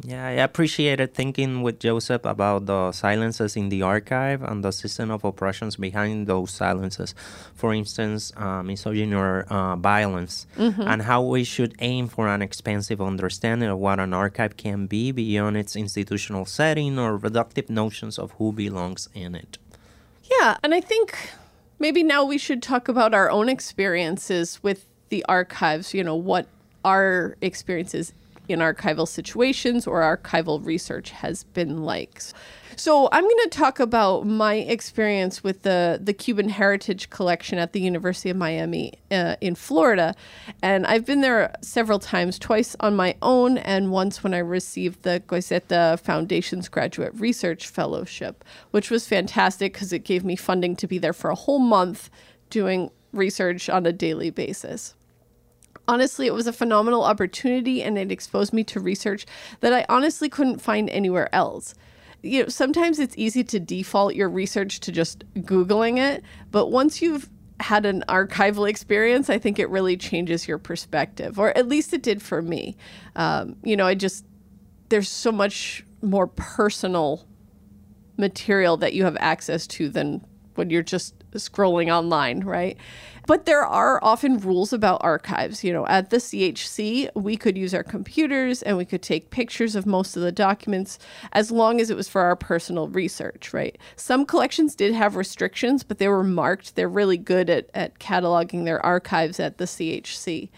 Yeah, 0.02 0.26
I 0.26 0.30
appreciated 0.30 1.12
thinking 1.14 1.62
with 1.62 1.78
Joseph 1.78 2.24
about 2.24 2.66
the 2.66 2.90
silences 2.92 3.54
in 3.54 3.68
the 3.68 3.82
archive 3.82 4.42
and 4.42 4.64
the 4.64 4.70
system 4.70 5.10
of 5.10 5.24
oppressions 5.24 5.76
behind 5.76 6.26
those 6.26 6.52
silences. 6.52 7.14
For 7.54 7.74
instance, 7.74 8.32
uh, 8.36 8.62
misogyny 8.62 9.14
or 9.14 9.42
uh, 9.50 9.76
violence, 9.76 10.46
and 10.56 11.02
how 11.02 11.22
we 11.22 11.44
should 11.44 11.74
aim 11.80 12.08
for 12.08 12.28
an 12.28 12.40
expansive 12.40 13.00
understanding 13.02 13.68
of 13.68 13.78
what 13.78 14.00
an 14.00 14.14
archive 14.14 14.56
can 14.56 14.86
be 14.86 15.12
beyond 15.12 15.58
its 15.58 15.76
institutional 15.76 16.46
setting 16.46 16.98
or 16.98 17.18
reductive 17.18 17.68
notions 17.68 18.18
of 18.18 18.32
who 18.32 18.52
belongs 18.52 19.08
in 19.14 19.34
it. 19.34 19.58
Yeah, 20.24 20.56
and 20.62 20.72
I 20.72 20.80
think 20.80 21.18
maybe 21.78 22.02
now 22.02 22.24
we 22.24 22.38
should 22.38 22.62
talk 22.62 22.88
about 22.88 23.12
our 23.12 23.30
own 23.30 23.50
experiences 23.50 24.62
with 24.62 24.86
the 25.10 25.24
archives, 25.28 25.92
you 25.92 26.02
know, 26.02 26.14
what 26.14 26.46
our 26.84 27.36
experiences 27.42 28.14
in 28.50 28.60
archival 28.60 29.06
situations 29.06 29.86
or 29.86 30.00
archival 30.00 30.64
research 30.64 31.10
has 31.10 31.44
been 31.44 31.82
like. 31.82 32.20
So 32.76 33.10
I'm 33.12 33.24
going 33.24 33.36
to 33.44 33.50
talk 33.50 33.78
about 33.78 34.26
my 34.26 34.54
experience 34.54 35.44
with 35.44 35.62
the 35.62 36.00
the 36.02 36.14
Cuban 36.14 36.48
Heritage 36.48 37.10
Collection 37.10 37.58
at 37.58 37.74
the 37.74 37.80
University 37.80 38.30
of 38.30 38.38
Miami 38.38 38.94
uh, 39.10 39.36
in 39.42 39.54
Florida, 39.54 40.14
and 40.62 40.86
I've 40.86 41.04
been 41.04 41.20
there 41.20 41.54
several 41.60 41.98
times, 41.98 42.38
twice 42.38 42.76
on 42.80 42.96
my 42.96 43.16
own, 43.20 43.58
and 43.58 43.90
once 43.90 44.24
when 44.24 44.32
I 44.32 44.38
received 44.38 45.02
the 45.02 45.22
Goizueta 45.26 46.00
Foundation's 46.00 46.70
Graduate 46.70 47.12
Research 47.16 47.68
Fellowship, 47.68 48.44
which 48.70 48.90
was 48.90 49.06
fantastic 49.06 49.74
because 49.74 49.92
it 49.92 50.04
gave 50.04 50.24
me 50.24 50.34
funding 50.34 50.74
to 50.76 50.86
be 50.86 50.96
there 50.96 51.12
for 51.12 51.28
a 51.28 51.34
whole 51.34 51.58
month 51.58 52.08
doing 52.48 52.90
research 53.12 53.68
on 53.68 53.84
a 53.84 53.92
daily 53.92 54.30
basis. 54.30 54.94
Honestly, 55.90 56.28
it 56.28 56.34
was 56.34 56.46
a 56.46 56.52
phenomenal 56.52 57.02
opportunity 57.02 57.82
and 57.82 57.98
it 57.98 58.12
exposed 58.12 58.52
me 58.52 58.62
to 58.62 58.78
research 58.78 59.26
that 59.58 59.72
I 59.72 59.84
honestly 59.88 60.28
couldn't 60.28 60.60
find 60.60 60.88
anywhere 60.88 61.28
else. 61.34 61.74
You 62.22 62.44
know, 62.44 62.48
sometimes 62.48 63.00
it's 63.00 63.18
easy 63.18 63.42
to 63.42 63.58
default 63.58 64.14
your 64.14 64.28
research 64.28 64.78
to 64.80 64.92
just 64.92 65.24
Googling 65.34 65.98
it, 65.98 66.22
but 66.52 66.68
once 66.68 67.02
you've 67.02 67.28
had 67.58 67.84
an 67.86 68.04
archival 68.08 68.70
experience, 68.70 69.28
I 69.28 69.38
think 69.38 69.58
it 69.58 69.68
really 69.68 69.96
changes 69.96 70.46
your 70.46 70.58
perspective, 70.58 71.40
or 71.40 71.56
at 71.58 71.66
least 71.66 71.92
it 71.92 72.04
did 72.04 72.22
for 72.22 72.40
me. 72.40 72.76
Um, 73.16 73.56
you 73.64 73.76
know, 73.76 73.86
I 73.86 73.96
just, 73.96 74.24
there's 74.90 75.08
so 75.08 75.32
much 75.32 75.84
more 76.02 76.28
personal 76.28 77.26
material 78.16 78.76
that 78.76 78.92
you 78.92 79.02
have 79.02 79.16
access 79.18 79.66
to 79.66 79.88
than 79.88 80.24
when 80.54 80.70
you're 80.70 80.84
just 80.84 81.14
scrolling 81.32 81.92
online, 81.92 82.40
right? 82.40 82.76
But 83.30 83.46
there 83.46 83.64
are 83.64 84.02
often 84.02 84.38
rules 84.38 84.72
about 84.72 85.00
archives. 85.04 85.62
You 85.62 85.72
know, 85.72 85.86
at 85.86 86.10
the 86.10 86.16
CHC, 86.16 87.10
we 87.14 87.36
could 87.36 87.56
use 87.56 87.72
our 87.72 87.84
computers 87.84 88.60
and 88.60 88.76
we 88.76 88.84
could 88.84 89.02
take 89.02 89.30
pictures 89.30 89.76
of 89.76 89.86
most 89.86 90.16
of 90.16 90.22
the 90.22 90.32
documents 90.32 90.98
as 91.30 91.52
long 91.52 91.80
as 91.80 91.90
it 91.90 91.96
was 91.96 92.08
for 92.08 92.22
our 92.22 92.34
personal 92.34 92.88
research, 92.88 93.54
right? 93.54 93.78
Some 93.94 94.26
collections 94.26 94.74
did 94.74 94.94
have 94.94 95.14
restrictions, 95.14 95.84
but 95.84 95.98
they 95.98 96.08
were 96.08 96.24
marked. 96.24 96.74
They're 96.74 96.88
really 96.88 97.18
good 97.18 97.48
at, 97.48 97.70
at 97.72 98.00
cataloging 98.00 98.64
their 98.64 98.84
archives 98.84 99.38
at 99.38 99.58
the 99.58 99.64
CHC. 99.64 100.48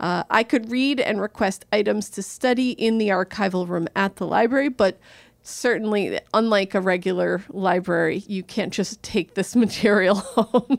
Uh, 0.00 0.22
I 0.30 0.42
could 0.42 0.70
read 0.70 1.00
and 1.00 1.20
request 1.20 1.66
items 1.70 2.08
to 2.08 2.22
study 2.22 2.70
in 2.70 2.96
the 2.96 3.08
archival 3.08 3.68
room 3.68 3.88
at 3.94 4.16
the 4.16 4.26
library, 4.26 4.70
but 4.70 4.98
certainly 5.42 6.18
unlike 6.32 6.72
a 6.74 6.80
regular 6.80 7.42
library 7.48 8.22
you 8.28 8.44
can't 8.44 8.72
just 8.72 9.02
take 9.02 9.34
this 9.34 9.56
material 9.56 10.14
home 10.14 10.78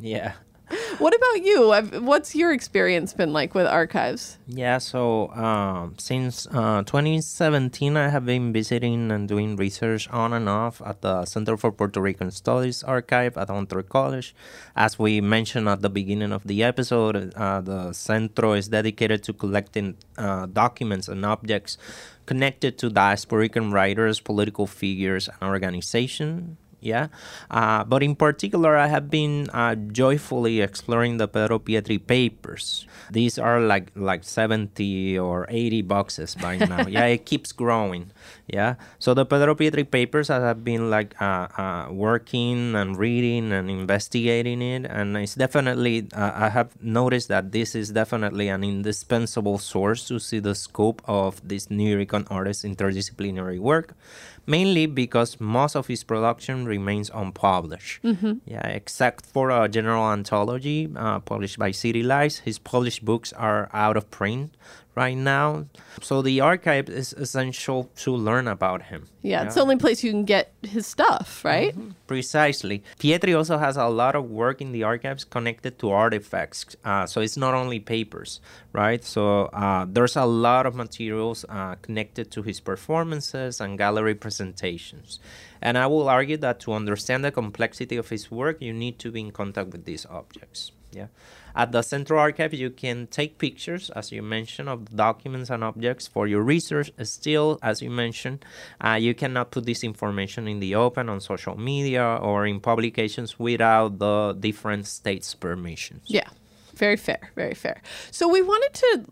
yeah 0.00 0.34
what 0.98 1.14
about 1.14 1.44
you? 1.44 1.70
What's 2.02 2.34
your 2.34 2.52
experience 2.52 3.12
been 3.12 3.32
like 3.32 3.54
with 3.54 3.66
archives? 3.66 4.38
Yeah, 4.48 4.78
so 4.78 5.30
um, 5.30 5.94
since 5.96 6.46
uh, 6.48 6.82
2017, 6.82 7.96
I 7.96 8.08
have 8.08 8.26
been 8.26 8.52
visiting 8.52 9.12
and 9.12 9.28
doing 9.28 9.54
research 9.54 10.08
on 10.10 10.32
and 10.32 10.48
off 10.48 10.82
at 10.84 11.02
the 11.02 11.24
Center 11.24 11.56
for 11.56 11.70
Puerto 11.70 12.00
Rican 12.00 12.32
Studies 12.32 12.82
archive 12.82 13.36
at 13.36 13.48
Hunter 13.48 13.82
College. 13.82 14.34
As 14.74 14.98
we 14.98 15.20
mentioned 15.20 15.68
at 15.68 15.82
the 15.82 15.90
beginning 15.90 16.32
of 16.32 16.42
the 16.44 16.64
episode, 16.64 17.32
uh, 17.36 17.60
the 17.60 17.92
Centro 17.92 18.54
is 18.54 18.66
dedicated 18.66 19.22
to 19.24 19.32
collecting 19.32 19.96
uh, 20.18 20.46
documents 20.46 21.06
and 21.06 21.24
objects 21.24 21.78
connected 22.26 22.76
to 22.78 22.90
diasporican 22.90 23.72
writers, 23.72 24.18
political 24.18 24.66
figures, 24.66 25.28
and 25.28 25.48
organizations 25.48 26.56
yeah. 26.86 27.08
Uh, 27.50 27.82
but 27.82 28.02
in 28.02 28.14
particular 28.14 28.78
i 28.78 28.86
have 28.86 29.10
been 29.10 29.50
uh, 29.50 29.74
joyfully 29.74 30.62
exploring 30.62 31.18
the 31.18 31.26
pedro 31.26 31.58
pietri 31.58 31.98
papers. 31.98 32.86
These 33.10 33.38
are 33.38 33.60
like 33.60 33.90
like 33.98 34.22
70 34.22 35.18
or 35.18 35.46
80 35.50 35.82
boxes 35.82 36.38
by 36.38 36.56
now. 36.62 36.86
Yeah 36.86 37.10
it 37.10 37.26
keeps 37.26 37.50
growing. 37.50 38.14
Yeah. 38.46 38.78
So 38.98 39.12
the 39.12 39.26
pedro 39.26 39.58
pietri 39.58 39.82
papers 39.82 40.30
i 40.30 40.38
have 40.38 40.62
been 40.62 40.88
like 40.88 41.18
uh, 41.20 41.50
uh 41.58 41.90
working 41.90 42.78
and 42.78 42.96
reading 42.96 43.50
and 43.50 43.66
investigating 43.68 44.62
it. 44.62 44.86
And 44.86 45.16
it's 45.18 45.34
definitely 45.34 46.06
uh, 46.14 46.46
i 46.46 46.48
have 46.48 46.70
noticed 46.80 47.26
that 47.28 47.50
this 47.50 47.74
is 47.74 47.90
definitely 47.90 48.46
an 48.48 48.62
indispensable 48.62 49.58
source 49.58 50.06
to 50.06 50.22
see 50.22 50.38
the 50.38 50.54
scope 50.54 51.02
of 51.10 51.42
this 51.42 51.66
nuyorican 51.66 52.30
artist's 52.30 52.62
interdisciplinary 52.62 53.58
work 53.58 53.98
mainly 54.46 54.86
because 54.86 55.40
most 55.40 55.76
of 55.76 55.88
his 55.88 56.04
production 56.04 56.64
remains 56.64 57.10
unpublished. 57.12 58.02
Mm-hmm. 58.02 58.34
Yeah, 58.46 58.66
except 58.68 59.26
for 59.26 59.50
a 59.50 59.68
general 59.68 60.10
anthology 60.10 60.88
uh, 60.96 61.20
published 61.20 61.58
by 61.58 61.72
City 61.72 62.02
Lights, 62.02 62.38
his 62.38 62.58
published 62.58 63.04
books 63.04 63.32
are 63.32 63.68
out 63.72 63.96
of 63.96 64.10
print 64.10 64.54
right 64.96 65.16
now. 65.16 65.66
So 66.00 66.22
the 66.22 66.40
archive 66.40 66.88
is 66.88 67.12
essential 67.12 67.90
to 67.96 68.10
learn 68.16 68.48
about 68.48 68.82
him. 68.82 69.08
Yeah, 69.22 69.40
yeah. 69.40 69.46
it's 69.46 69.54
the 69.54 69.60
only 69.60 69.76
place 69.76 70.02
you 70.02 70.10
can 70.10 70.24
get 70.24 70.52
his 70.62 70.86
stuff, 70.86 71.44
right? 71.44 71.76
Mm-hmm. 71.76 71.90
Precisely. 72.06 72.82
Pietri 72.98 73.36
also 73.36 73.58
has 73.58 73.76
a 73.76 73.86
lot 73.86 74.16
of 74.16 74.30
work 74.30 74.60
in 74.60 74.72
the 74.72 74.82
archives 74.82 75.24
connected 75.24 75.78
to 75.80 75.90
artifacts. 75.90 76.76
Uh, 76.84 77.06
so 77.06 77.20
it's 77.20 77.36
not 77.36 77.52
only 77.54 77.78
papers, 77.78 78.40
right? 78.72 79.04
So 79.04 79.46
uh, 79.46 79.86
there's 79.88 80.16
a 80.16 80.24
lot 80.24 80.64
of 80.64 80.74
materials 80.74 81.44
uh, 81.48 81.74
connected 81.82 82.30
to 82.32 82.42
his 82.42 82.58
performances 82.60 83.60
and 83.60 83.76
gallery 83.76 84.14
presentations. 84.14 85.20
And 85.60 85.76
I 85.76 85.86
will 85.86 86.08
argue 86.08 86.38
that 86.38 86.60
to 86.60 86.72
understand 86.72 87.24
the 87.24 87.32
complexity 87.32 87.96
of 87.96 88.08
his 88.08 88.30
work, 88.30 88.62
you 88.62 88.72
need 88.72 88.98
to 89.00 89.10
be 89.10 89.20
in 89.20 89.30
contact 89.30 89.72
with 89.72 89.84
these 89.84 90.06
objects. 90.06 90.72
Yeah. 90.92 91.06
At 91.54 91.72
the 91.72 91.82
Central 91.82 92.18
Archive, 92.20 92.54
you 92.54 92.70
can 92.70 93.06
take 93.06 93.38
pictures, 93.38 93.90
as 93.90 94.12
you 94.12 94.22
mentioned, 94.22 94.68
of 94.68 94.94
documents 94.94 95.50
and 95.50 95.64
objects 95.64 96.06
for 96.06 96.26
your 96.26 96.42
research. 96.42 96.90
Still, 97.02 97.58
as 97.62 97.82
you 97.82 97.90
mentioned, 97.90 98.44
uh, 98.80 98.92
you 98.92 99.14
cannot 99.14 99.50
put 99.50 99.66
this 99.66 99.82
information 99.82 100.46
in 100.48 100.60
the 100.60 100.74
open 100.74 101.08
on 101.08 101.20
social 101.20 101.58
media 101.58 102.18
or 102.20 102.46
in 102.46 102.60
publications 102.60 103.38
without 103.38 103.98
the 103.98 104.36
different 104.38 104.86
states' 104.86 105.34
permissions. 105.34 106.02
Yeah, 106.06 106.28
very 106.74 106.96
fair, 106.96 107.30
very 107.34 107.54
fair. 107.54 107.82
So 108.10 108.28
we 108.28 108.42
wanted 108.42 108.74
to 108.74 109.06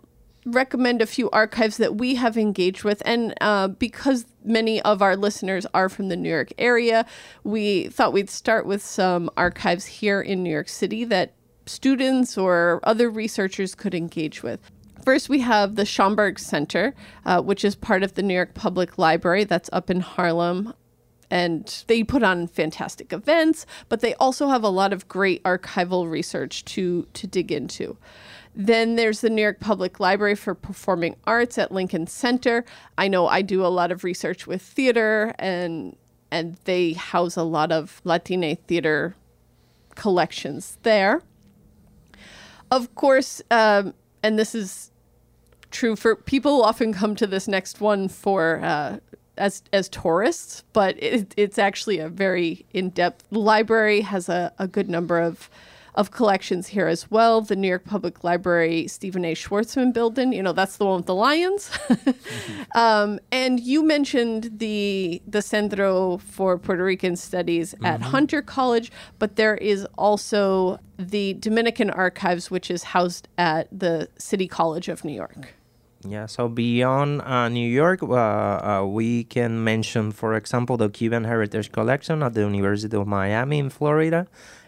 recommend 0.46 1.00
a 1.00 1.06
few 1.06 1.30
archives 1.30 1.78
that 1.78 1.96
we 1.96 2.16
have 2.16 2.36
engaged 2.36 2.84
with. 2.84 3.02
And 3.06 3.34
uh, 3.40 3.68
because 3.68 4.26
many 4.44 4.82
of 4.82 5.00
our 5.00 5.16
listeners 5.16 5.66
are 5.72 5.88
from 5.88 6.08
the 6.08 6.16
New 6.16 6.28
York 6.28 6.52
area, 6.58 7.06
we 7.42 7.88
thought 7.88 8.12
we'd 8.12 8.30
start 8.30 8.66
with 8.66 8.84
some 8.84 9.30
archives 9.36 9.86
here 9.86 10.20
in 10.20 10.42
New 10.42 10.50
York 10.50 10.68
City 10.68 11.04
that 11.04 11.32
students 11.66 12.36
or 12.36 12.80
other 12.82 13.10
researchers 13.10 13.74
could 13.74 13.94
engage 13.94 14.42
with. 14.42 14.70
First, 15.04 15.28
we 15.28 15.40
have 15.40 15.74
the 15.74 15.82
Schomburg 15.82 16.38
Center, 16.38 16.94
uh, 17.26 17.42
which 17.42 17.64
is 17.64 17.74
part 17.74 18.02
of 18.02 18.14
the 18.14 18.22
New 18.22 18.34
York 18.34 18.54
Public 18.54 18.96
Library 18.96 19.44
that's 19.44 19.68
up 19.72 19.90
in 19.90 20.00
Harlem. 20.00 20.72
And 21.30 21.84
they 21.88 22.04
put 22.04 22.22
on 22.22 22.46
fantastic 22.46 23.12
events, 23.12 23.66
but 23.88 24.00
they 24.00 24.14
also 24.14 24.48
have 24.48 24.62
a 24.62 24.68
lot 24.68 24.92
of 24.92 25.08
great 25.08 25.42
archival 25.42 26.08
research 26.08 26.64
to, 26.66 27.06
to 27.12 27.26
dig 27.26 27.50
into. 27.50 27.96
Then 28.54 28.94
there's 28.96 29.20
the 29.20 29.30
New 29.30 29.42
York 29.42 29.58
Public 29.58 29.98
Library 29.98 30.36
for 30.36 30.54
Performing 30.54 31.16
Arts 31.24 31.58
at 31.58 31.72
Lincoln 31.72 32.06
Center. 32.06 32.64
I 32.96 33.08
know 33.08 33.26
I 33.26 33.42
do 33.42 33.66
a 33.66 33.68
lot 33.68 33.90
of 33.90 34.04
research 34.04 34.46
with 34.46 34.62
theater, 34.62 35.34
and 35.38 35.96
and 36.30 36.56
they 36.64 36.92
house 36.94 37.36
a 37.36 37.42
lot 37.42 37.70
of 37.70 38.00
Latine 38.04 38.56
theater 38.66 39.14
collections 39.94 40.78
there. 40.82 41.22
Of 42.70 42.94
course, 42.94 43.42
um, 43.50 43.94
and 44.22 44.38
this 44.38 44.54
is 44.54 44.90
true 45.70 45.96
for 45.96 46.16
people 46.16 46.62
often 46.62 46.92
come 46.92 47.16
to 47.16 47.26
this 47.26 47.48
next 47.48 47.80
one 47.80 48.08
for 48.08 48.60
uh, 48.62 48.98
as 49.36 49.62
as 49.72 49.88
tourists, 49.88 50.64
but 50.72 51.00
it, 51.02 51.34
it's 51.36 51.58
actually 51.58 51.98
a 51.98 52.08
very 52.08 52.64
in 52.72 52.90
depth 52.90 53.24
library 53.30 54.02
has 54.02 54.28
a, 54.28 54.52
a 54.58 54.68
good 54.68 54.88
number 54.88 55.20
of 55.20 55.50
of 55.94 56.10
collections 56.10 56.68
here 56.68 56.86
as 56.86 57.10
well. 57.10 57.40
The 57.40 57.56
New 57.56 57.68
York 57.68 57.84
Public 57.84 58.24
Library 58.24 58.88
Stephen 58.88 59.24
A. 59.24 59.34
Schwarzman 59.34 59.92
building, 59.92 60.32
you 60.32 60.42
know, 60.42 60.52
that's 60.52 60.76
the 60.76 60.84
one 60.84 60.96
with 60.96 61.06
the 61.06 61.14
lions. 61.14 61.70
um, 62.74 63.20
and 63.30 63.60
you 63.60 63.82
mentioned 63.82 64.58
the 64.58 65.22
the 65.26 65.42
Centro 65.42 66.18
for 66.18 66.58
Puerto 66.58 66.84
Rican 66.84 67.16
Studies 67.16 67.74
at 67.74 68.00
mm-hmm. 68.00 68.02
Hunter 68.02 68.42
College, 68.42 68.90
but 69.18 69.36
there 69.36 69.56
is 69.56 69.86
also 69.96 70.78
the 70.98 71.34
Dominican 71.34 71.90
Archives, 71.90 72.50
which 72.50 72.70
is 72.70 72.82
housed 72.84 73.28
at 73.38 73.68
the 73.70 74.08
City 74.18 74.48
College 74.48 74.88
of 74.88 75.04
New 75.04 75.14
York. 75.14 75.54
Yeah, 76.06 76.26
so 76.26 76.48
beyond 76.48 77.22
uh, 77.22 77.48
New 77.48 77.66
York, 77.66 78.02
uh, 78.02 78.12
uh, 78.12 78.84
we 78.86 79.24
can 79.24 79.64
mention, 79.64 80.12
for 80.12 80.34
example, 80.34 80.76
the 80.76 80.90
Cuban 80.90 81.24
Heritage 81.24 81.72
Collection 81.72 82.22
at 82.22 82.34
the 82.34 82.42
University 82.42 82.94
of 82.94 83.06
Miami 83.06 83.58
in 83.58 83.70
Florida 83.70 84.26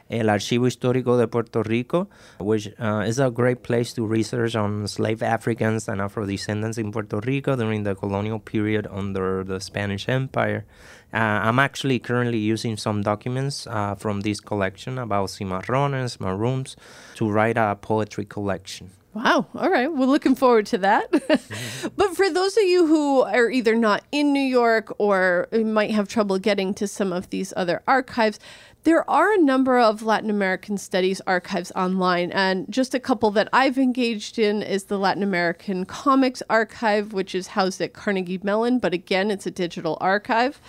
El 0.08 0.28
Archivo 0.28 0.66
Histórico 0.66 1.18
de 1.18 1.26
Puerto 1.26 1.62
Rico, 1.62 2.08
which 2.38 2.68
uh, 2.78 3.04
is 3.06 3.18
a 3.18 3.30
great 3.30 3.62
place 3.62 3.92
to 3.94 4.06
research 4.06 4.54
on 4.54 4.86
slave 4.86 5.22
Africans 5.22 5.88
and 5.88 6.00
Afro 6.00 6.26
descendants 6.26 6.78
in 6.78 6.92
Puerto 6.92 7.20
Rico 7.20 7.56
during 7.56 7.82
the 7.82 7.94
colonial 7.94 8.38
period 8.38 8.86
under 8.90 9.42
the 9.42 9.60
Spanish 9.60 10.08
Empire. 10.08 10.64
Uh, 11.12 11.16
I'm 11.16 11.58
actually 11.58 11.98
currently 11.98 12.38
using 12.38 12.76
some 12.76 13.02
documents 13.02 13.66
uh, 13.66 13.94
from 13.94 14.20
this 14.20 14.40
collection 14.40 14.98
about 14.98 15.30
cimarrones, 15.30 16.20
maroons, 16.20 16.76
to 17.14 17.30
write 17.30 17.56
a 17.56 17.76
poetry 17.80 18.24
collection. 18.24 18.90
Wow. 19.16 19.46
All 19.54 19.70
right. 19.70 19.90
We're 19.90 20.04
looking 20.04 20.34
forward 20.34 20.66
to 20.66 20.78
that. 20.78 21.10
but 21.96 22.14
for 22.14 22.28
those 22.28 22.54
of 22.58 22.64
you 22.64 22.86
who 22.86 23.22
are 23.22 23.50
either 23.50 23.74
not 23.74 24.04
in 24.12 24.34
New 24.34 24.42
York 24.42 24.94
or 24.98 25.48
might 25.52 25.90
have 25.92 26.06
trouble 26.06 26.38
getting 26.38 26.74
to 26.74 26.86
some 26.86 27.14
of 27.14 27.30
these 27.30 27.54
other 27.56 27.80
archives, 27.88 28.38
there 28.86 29.10
are 29.10 29.32
a 29.32 29.38
number 29.38 29.80
of 29.80 30.02
Latin 30.02 30.30
American 30.30 30.78
studies 30.78 31.20
archives 31.26 31.72
online, 31.74 32.30
and 32.30 32.70
just 32.70 32.94
a 32.94 33.00
couple 33.00 33.32
that 33.32 33.48
I've 33.52 33.78
engaged 33.78 34.38
in 34.38 34.62
is 34.62 34.84
the 34.84 34.96
Latin 34.96 35.24
American 35.24 35.84
Comics 35.84 36.40
Archive, 36.48 37.12
which 37.12 37.34
is 37.34 37.48
housed 37.48 37.80
at 37.80 37.94
Carnegie 37.94 38.38
Mellon, 38.44 38.78
but 38.78 38.94
again, 38.94 39.32
it's 39.32 39.44
a 39.44 39.50
digital 39.50 39.98
archive, 40.00 40.60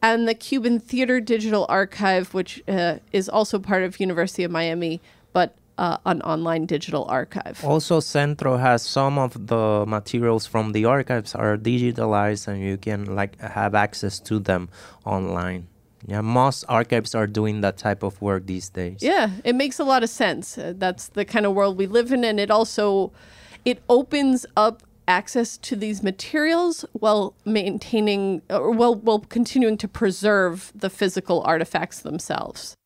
and 0.00 0.26
the 0.26 0.32
Cuban 0.32 0.80
Theater 0.80 1.20
Digital 1.20 1.66
Archive, 1.68 2.32
which 2.32 2.62
uh, 2.68 3.00
is 3.12 3.28
also 3.28 3.58
part 3.58 3.82
of 3.82 4.00
University 4.00 4.44
of 4.44 4.50
Miami, 4.50 5.02
but 5.34 5.54
uh, 5.76 5.98
an 6.06 6.22
online 6.22 6.64
digital 6.64 7.04
archive. 7.04 7.62
Also, 7.62 8.00
Centro 8.00 8.56
has 8.56 8.82
some 8.82 9.18
of 9.18 9.46
the 9.46 9.84
materials 9.86 10.46
from 10.46 10.72
the 10.72 10.86
archives 10.86 11.34
are 11.34 11.58
digitalized, 11.58 12.48
and 12.48 12.62
you 12.62 12.78
can 12.78 13.14
like 13.14 13.38
have 13.42 13.74
access 13.74 14.18
to 14.20 14.38
them 14.38 14.70
online. 15.04 15.68
Yeah, 16.06 16.20
most 16.20 16.64
archives 16.68 17.14
are 17.14 17.26
doing 17.26 17.60
that 17.62 17.76
type 17.76 18.02
of 18.02 18.20
work 18.22 18.46
these 18.46 18.68
days. 18.68 18.98
Yeah, 19.00 19.30
it 19.44 19.54
makes 19.54 19.78
a 19.78 19.84
lot 19.84 20.02
of 20.02 20.10
sense. 20.10 20.56
Uh, 20.56 20.74
that's 20.76 21.08
the 21.08 21.24
kind 21.24 21.44
of 21.44 21.54
world 21.54 21.76
we 21.76 21.86
live 21.86 22.12
in, 22.12 22.24
and 22.24 22.38
it 22.38 22.50
also 22.50 23.12
it 23.64 23.82
opens 23.88 24.46
up 24.56 24.82
access 25.08 25.56
to 25.56 25.74
these 25.74 26.02
materials 26.02 26.84
while 26.92 27.34
maintaining 27.44 28.42
or 28.50 28.70
while 28.70 28.94
while 28.94 29.20
continuing 29.20 29.76
to 29.78 29.88
preserve 29.88 30.72
the 30.74 30.90
physical 30.90 31.42
artifacts 31.42 32.00
themselves. 32.00 32.77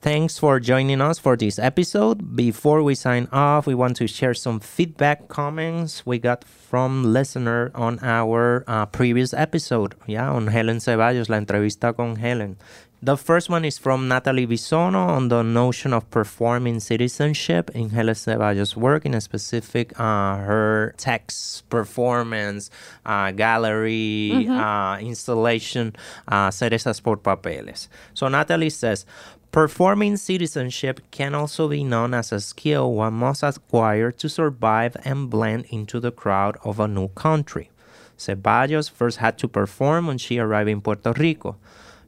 Thanks 0.00 0.38
for 0.38 0.60
joining 0.60 1.00
us 1.00 1.18
for 1.18 1.36
this 1.36 1.58
episode. 1.58 2.36
Before 2.36 2.84
we 2.84 2.94
sign 2.94 3.26
off, 3.32 3.66
we 3.66 3.74
want 3.74 3.96
to 3.96 4.06
share 4.06 4.32
some 4.32 4.60
feedback 4.60 5.26
comments 5.26 6.06
we 6.06 6.20
got 6.20 6.44
from 6.44 7.02
listener 7.12 7.72
on 7.74 7.98
our 8.00 8.62
uh, 8.68 8.86
previous 8.86 9.34
episode, 9.34 9.96
yeah, 10.06 10.30
on 10.30 10.46
Helen 10.46 10.76
Ceballos, 10.76 11.28
la 11.28 11.36
entrevista 11.36 11.96
con 11.96 12.14
Helen. 12.14 12.58
The 13.00 13.16
first 13.16 13.48
one 13.48 13.64
is 13.64 13.78
from 13.78 14.08
Natalie 14.08 14.46
Bisono 14.46 15.06
on 15.08 15.28
the 15.28 15.42
notion 15.42 15.92
of 15.92 16.10
performing 16.10 16.80
citizenship 16.80 17.70
in 17.70 17.90
Helen 17.90 18.14
Ceballos' 18.14 18.74
work, 18.74 19.06
in 19.06 19.14
a 19.14 19.20
specific 19.20 19.98
uh, 20.00 20.36
her 20.38 20.94
text, 20.96 21.68
performance, 21.70 22.70
uh, 23.06 23.30
gallery, 23.30 24.32
mm-hmm. 24.34 24.50
uh, 24.50 24.98
installation, 24.98 25.94
uh, 26.26 26.50
Cerezas 26.50 27.00
por 27.00 27.18
Papeles. 27.18 27.88
So 28.14 28.26
Natalie 28.26 28.70
says, 28.70 29.06
Performing 29.50 30.18
citizenship 30.18 31.00
can 31.10 31.34
also 31.34 31.68
be 31.68 31.82
known 31.82 32.12
as 32.12 32.32
a 32.32 32.40
skill 32.40 32.92
one 32.92 33.14
must 33.14 33.42
acquire 33.42 34.12
to 34.12 34.28
survive 34.28 34.94
and 35.04 35.30
blend 35.30 35.64
into 35.70 36.00
the 36.00 36.12
crowd 36.12 36.58
of 36.64 36.78
a 36.78 36.86
new 36.86 37.08
country. 37.08 37.70
Ceballos 38.18 38.90
first 38.90 39.18
had 39.18 39.38
to 39.38 39.48
perform 39.48 40.06
when 40.06 40.18
she 40.18 40.38
arrived 40.38 40.68
in 40.68 40.82
Puerto 40.82 41.12
Rico. 41.12 41.56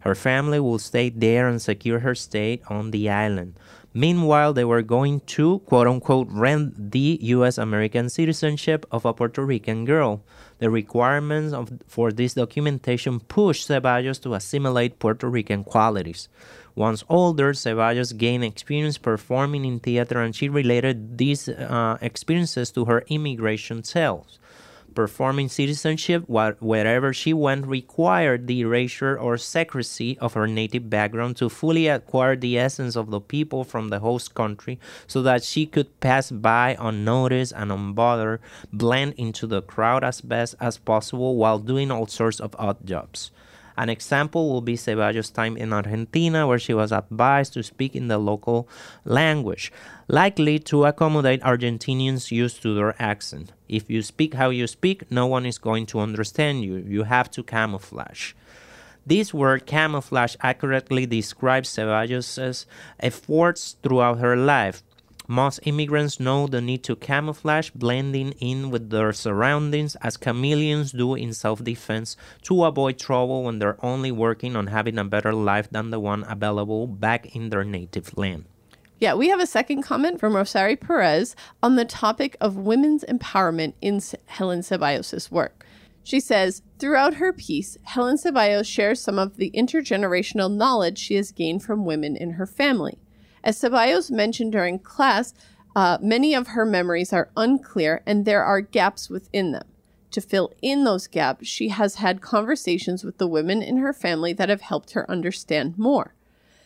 Her 0.01 0.15
family 0.15 0.61
would 0.61 0.83
stay 0.83 1.09
there 1.09 1.49
and 1.49 1.63
secure 1.63 2.01
her 2.01 2.15
stay 2.15 2.61
on 2.69 2.91
the 2.91 3.09
island. 3.09 3.55
Meanwhile, 3.93 4.53
they 4.53 4.65
were 4.65 4.83
going 4.83 5.21
to, 5.35 5.59
quote 5.61 5.87
unquote, 5.87 6.29
rent 6.31 6.93
the 6.93 7.19
U.S. 7.23 7.59
American 7.59 8.09
citizenship 8.09 8.87
of 8.93 9.05
a 9.05 9.13
Puerto 9.13 9.45
Rican 9.45 9.85
girl. 9.85 10.23
The 10.59 10.71
requirements 10.71 11.53
of, 11.53 11.73
for 11.87 12.13
this 12.13 12.35
documentation 12.35 13.19
pushed 13.19 13.67
Ceballos 13.69 14.23
to 14.23 14.35
assimilate 14.35 15.01
Puerto 15.01 15.29
Rican 15.29 15.65
qualities. 15.65 16.29
Once 16.81 17.05
older, 17.11 17.53
Ceballos 17.53 18.17
gained 18.17 18.43
experience 18.43 18.97
performing 18.97 19.67
in 19.67 19.81
theater 19.81 20.23
and 20.23 20.35
she 20.35 20.49
related 20.49 21.19
these 21.19 21.47
uh, 21.47 21.99
experiences 22.01 22.71
to 22.71 22.87
her 22.87 23.05
immigration 23.09 23.83
tales 23.83 24.39
performing 24.95 25.49
citizenship 25.49 26.25
wherever 26.27 27.13
she 27.13 27.33
went 27.35 27.67
required 27.67 28.47
the 28.47 28.61
erasure 28.61 29.17
or 29.19 29.37
secrecy 29.37 30.19
of 30.19 30.33
her 30.33 30.47
native 30.47 30.89
background 30.89 31.37
to 31.37 31.51
fully 31.51 31.87
acquire 31.87 32.35
the 32.35 32.59
essence 32.59 32.97
of 32.97 33.11
the 33.11 33.21
people 33.21 33.63
from 33.63 33.91
the 33.91 34.01
host 34.01 34.35
country 34.35 34.81
so 35.07 35.21
that 35.23 35.45
she 35.45 35.67
could 35.67 36.01
pass 36.01 36.31
by 36.31 36.77
unnoticed 36.81 37.53
and 37.55 37.71
unbothered, 37.71 38.39
blend 38.73 39.13
into 39.19 39.47
the 39.47 39.63
crowd 39.63 40.03
as 40.03 40.23
best 40.23 40.55
as 40.59 40.79
possible 40.79 41.37
while 41.37 41.59
doing 41.59 41.91
all 41.91 42.07
sorts 42.07 42.41
of 42.41 42.57
odd 42.59 42.79
jobs. 42.85 43.31
An 43.81 43.89
example 43.89 44.51
will 44.51 44.61
be 44.61 44.77
Ceballos' 44.77 45.33
time 45.33 45.57
in 45.57 45.73
Argentina, 45.73 46.47
where 46.47 46.59
she 46.59 46.75
was 46.75 46.93
advised 46.93 47.55
to 47.55 47.63
speak 47.63 47.97
in 47.97 48.09
the 48.09 48.19
local 48.19 48.69
language, 49.07 49.73
likely 50.07 50.59
to 50.59 50.85
accommodate 50.85 51.41
Argentinians 51.41 52.31
used 52.31 52.61
to 52.61 52.75
their 52.75 52.95
accent. 53.01 53.53
If 53.71 53.89
you 53.89 54.03
speak 54.03 54.35
how 54.35 54.51
you 54.51 54.67
speak, 54.67 55.11
no 55.11 55.27
one 55.27 55.47
is 55.47 55.57
going 55.57 55.87
to 55.87 56.01
understand 56.01 56.63
you. 56.63 56.77
You 56.77 57.05
have 57.05 57.31
to 57.31 57.43
camouflage. 57.43 58.35
This 59.07 59.33
word 59.33 59.65
camouflage 59.65 60.37
accurately 60.43 61.07
describes 61.07 61.71
Ceballos' 61.71 62.67
efforts 62.99 63.77
throughout 63.83 64.19
her 64.19 64.37
life, 64.37 64.83
most 65.31 65.61
immigrants 65.63 66.19
know 66.19 66.49
the 66.49 66.61
need 66.61 66.83
to 66.83 66.97
camouflage, 66.97 67.71
blending 67.71 68.33
in 68.41 68.69
with 68.69 68.91
their 68.91 69.13
surroundings 69.13 69.95
as 70.03 70.17
chameleons 70.17 70.91
do 70.91 71.15
in 71.15 71.33
self 71.33 71.63
defense 71.63 72.17
to 72.43 72.65
avoid 72.65 72.99
trouble 72.99 73.45
when 73.45 73.61
they're 73.61 73.83
only 73.85 74.11
working 74.11 74.57
on 74.57 74.67
having 74.67 74.99
a 74.99 75.05
better 75.05 75.33
life 75.33 75.71
than 75.71 75.91
the 75.91 76.01
one 76.01 76.25
available 76.29 76.89
back 76.89 77.37
in 77.37 77.51
their 77.51 77.63
native 77.63 78.19
land. 78.19 78.45
Yeah, 78.99 79.15
we 79.15 79.29
have 79.29 79.39
a 79.39 79.47
second 79.47 79.83
comment 79.83 80.19
from 80.19 80.33
Rosari 80.33 80.79
Perez 80.79 81.37
on 81.63 81.77
the 81.77 81.85
topic 81.85 82.37
of 82.41 82.57
women's 82.57 83.05
empowerment 83.05 83.75
in 83.81 84.03
Helen 84.27 84.61
Ceballos' 84.61 85.31
work. 85.31 85.65
She 86.03 86.19
says, 86.19 86.63
throughout 86.81 87.15
her 87.15 87.33
piece, 87.33 87.79
Helen 87.85 88.17
Ceballos 88.17 88.67
shares 88.67 89.01
some 89.01 89.19
of 89.19 89.37
the 89.37 89.53
intergenerational 89.53 90.53
knowledge 90.53 90.99
she 90.99 91.15
has 91.15 91.31
gained 91.31 91.63
from 91.63 91.85
women 91.85 92.17
in 92.17 92.33
her 92.33 92.47
family. 92.47 92.99
As 93.43 93.59
Ceballos 93.59 94.11
mentioned 94.11 94.53
during 94.53 94.79
class, 94.79 95.33
uh, 95.75 95.99
many 96.03 96.35
of 96.35 96.49
her 96.49 96.67
memories 96.67 97.13
are 97.13 97.31
unclear 97.37 98.03
and 98.07 98.25
there 98.25 98.45
are 98.45 98.61
gaps 98.61 99.09
within 99.09 99.53
them. 99.53 99.67
To 100.11 100.21
fill 100.21 100.53
in 100.61 100.85
those 100.85 101.07
gaps, 101.07 101.47
she 101.47 101.69
has 101.69 101.97
had 101.97 102.21
conversations 102.21 103.05
with 103.05 103.19
the 103.19 103.29
women 103.29 103.63
in 103.63 103.77
her 103.77 103.93
family 103.93 104.33
that 104.35 104.49
have 104.49 104.61
helped 104.61 104.93
her 104.93 105.09
understand 105.11 105.79
more. 105.79 106.15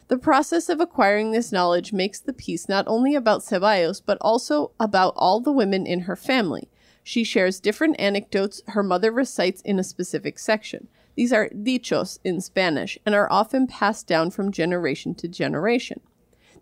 The 0.09 0.19
process 0.19 0.69
of 0.69 0.81
acquiring 0.81 1.31
this 1.31 1.53
knowledge 1.53 1.93
makes 1.93 2.21
the 2.21 2.33
piece 2.33 2.69
not 2.69 2.87
only 2.89 3.15
about 3.15 3.43
Ceballos, 3.43 4.03
but 4.05 4.19
also 4.21 4.73
about 4.81 5.15
all 5.17 5.41
the 5.41 5.53
women 5.53 5.87
in 5.87 6.01
her 6.01 6.17
family. 6.17 6.71
She 7.03 7.23
shares 7.23 7.61
different 7.61 8.01
anecdotes 8.01 8.63
her 8.69 8.83
mother 8.83 9.13
recites 9.13 9.61
in 9.63 9.79
a 9.79 9.85
specific 9.85 10.39
section. 10.39 10.89
These 11.15 11.33
are 11.33 11.51
dichos 11.51 12.19
in 12.25 12.41
Spanish 12.41 12.99
and 13.05 13.15
are 13.15 13.31
often 13.31 13.67
passed 13.67 14.07
down 14.07 14.31
from 14.31 14.51
generation 14.51 15.15
to 15.17 15.29
generation. 15.29 16.01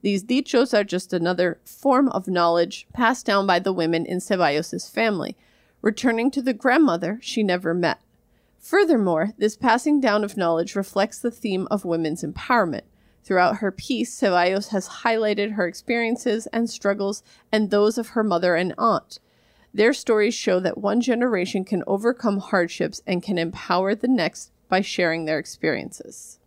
These 0.03 0.24
dichos 0.24 0.76
are 0.76 0.82
just 0.82 1.12
another 1.12 1.61
form 1.64 2.09
of 2.09 2.26
knowledge 2.26 2.88
passed 2.92 3.24
down 3.24 3.46
by 3.46 3.61
the 3.61 3.72
women 3.72 4.05
in 4.05 4.18
Ceballos' 4.18 4.90
family, 4.90 5.36
returning 5.80 6.28
to 6.32 6.42
the 6.42 6.53
grandmother 6.53 7.20
she 7.22 7.44
never 7.44 7.72
met. 7.72 8.00
Furthermore, 8.59 9.32
this 9.38 9.57
passing 9.57 10.00
down 10.00 10.24
of 10.24 10.36
knowledge 10.36 10.74
reflects 10.74 11.20
the 11.20 11.30
theme 11.30 11.68
of 11.70 11.84
women's 11.84 12.24
empowerment. 12.24 12.82
Throughout 13.22 13.59
her 13.59 13.70
piece, 13.70 14.12
Ceballos 14.12 14.70
has 14.70 14.88
highlighted 14.88 15.53
her 15.53 15.68
experiences 15.68 16.48
and 16.48 16.68
struggles 16.68 17.22
and 17.53 17.70
those 17.70 17.96
of 17.96 18.09
her 18.09 18.24
mother 18.24 18.57
and 18.57 18.74
aunt. 18.76 19.20
Their 19.72 19.92
stories 19.92 20.34
show 20.34 20.59
that 20.61 20.78
one 20.78 21.00
generation 21.00 21.64
can 21.64 21.84
overcome 21.86 22.38
hardships 22.38 23.00
and 23.07 23.22
can 23.22 23.38
empower 23.38 23.94
the 23.94 24.09
next 24.09 24.50
by 24.68 24.80
sharing 24.80 25.24
their 25.24 25.38
experiences 25.38 26.40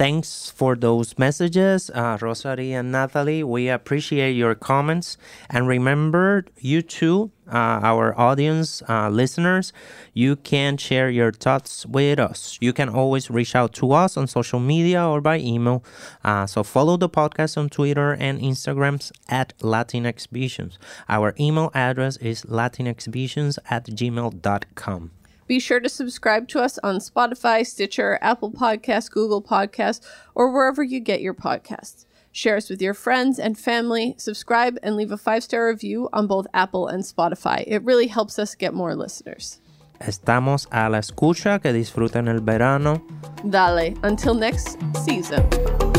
thanks 0.00 0.50
for 0.50 0.74
those 0.74 1.18
messages, 1.18 1.90
uh, 1.90 2.16
Rosary 2.22 2.72
and 2.72 2.90
Natalie. 2.90 3.44
We 3.44 3.68
appreciate 3.68 4.32
your 4.32 4.54
comments. 4.54 5.18
And 5.50 5.68
remember, 5.68 6.46
you 6.56 6.80
too, 6.80 7.32
uh, 7.46 7.84
our 7.84 8.18
audience, 8.18 8.82
uh, 8.88 9.10
listeners, 9.10 9.74
you 10.14 10.36
can 10.36 10.78
share 10.78 11.10
your 11.10 11.32
thoughts 11.32 11.84
with 11.84 12.18
us. 12.18 12.56
You 12.62 12.72
can 12.72 12.88
always 12.88 13.28
reach 13.28 13.54
out 13.54 13.74
to 13.74 13.92
us 13.92 14.16
on 14.16 14.26
social 14.26 14.58
media 14.58 15.06
or 15.06 15.20
by 15.20 15.38
email. 15.38 15.84
Uh, 16.24 16.46
so 16.46 16.62
follow 16.62 16.96
the 16.96 17.10
podcast 17.10 17.58
on 17.58 17.68
Twitter 17.68 18.12
and 18.14 18.40
Instagrams 18.40 19.12
at 19.28 19.52
Latinx 19.58 20.28
Visions. 20.28 20.78
Our 21.10 21.34
email 21.38 21.70
address 21.74 22.16
is 22.16 22.44
latinxvisions 22.44 23.58
at 23.68 23.84
gmail.com. 23.84 25.10
Be 25.50 25.58
sure 25.58 25.80
to 25.80 25.88
subscribe 25.88 26.46
to 26.50 26.60
us 26.60 26.78
on 26.84 26.98
Spotify, 26.98 27.66
Stitcher, 27.66 28.20
Apple 28.22 28.52
Podcasts, 28.52 29.10
Google 29.10 29.42
Podcasts, 29.42 30.00
or 30.32 30.52
wherever 30.52 30.80
you 30.80 31.00
get 31.00 31.20
your 31.22 31.34
podcasts. 31.34 32.06
Share 32.30 32.56
us 32.56 32.70
with 32.70 32.80
your 32.80 32.94
friends 32.94 33.40
and 33.40 33.58
family. 33.58 34.14
Subscribe 34.16 34.78
and 34.80 34.94
leave 34.94 35.10
a 35.10 35.16
five 35.16 35.42
star 35.42 35.66
review 35.66 36.08
on 36.12 36.28
both 36.28 36.46
Apple 36.54 36.86
and 36.86 37.02
Spotify. 37.02 37.64
It 37.66 37.82
really 37.82 38.06
helps 38.06 38.38
us 38.38 38.54
get 38.54 38.74
more 38.74 38.94
listeners. 38.94 39.60
Estamos 39.98 40.68
a 40.70 40.88
la 40.88 40.98
escucha. 40.98 41.60
Que 41.60 41.72
disfruten 41.72 42.28
el 42.28 42.42
verano. 42.42 43.02
Dale. 43.50 43.96
Until 44.04 44.34
next 44.34 44.78
season. 45.04 45.89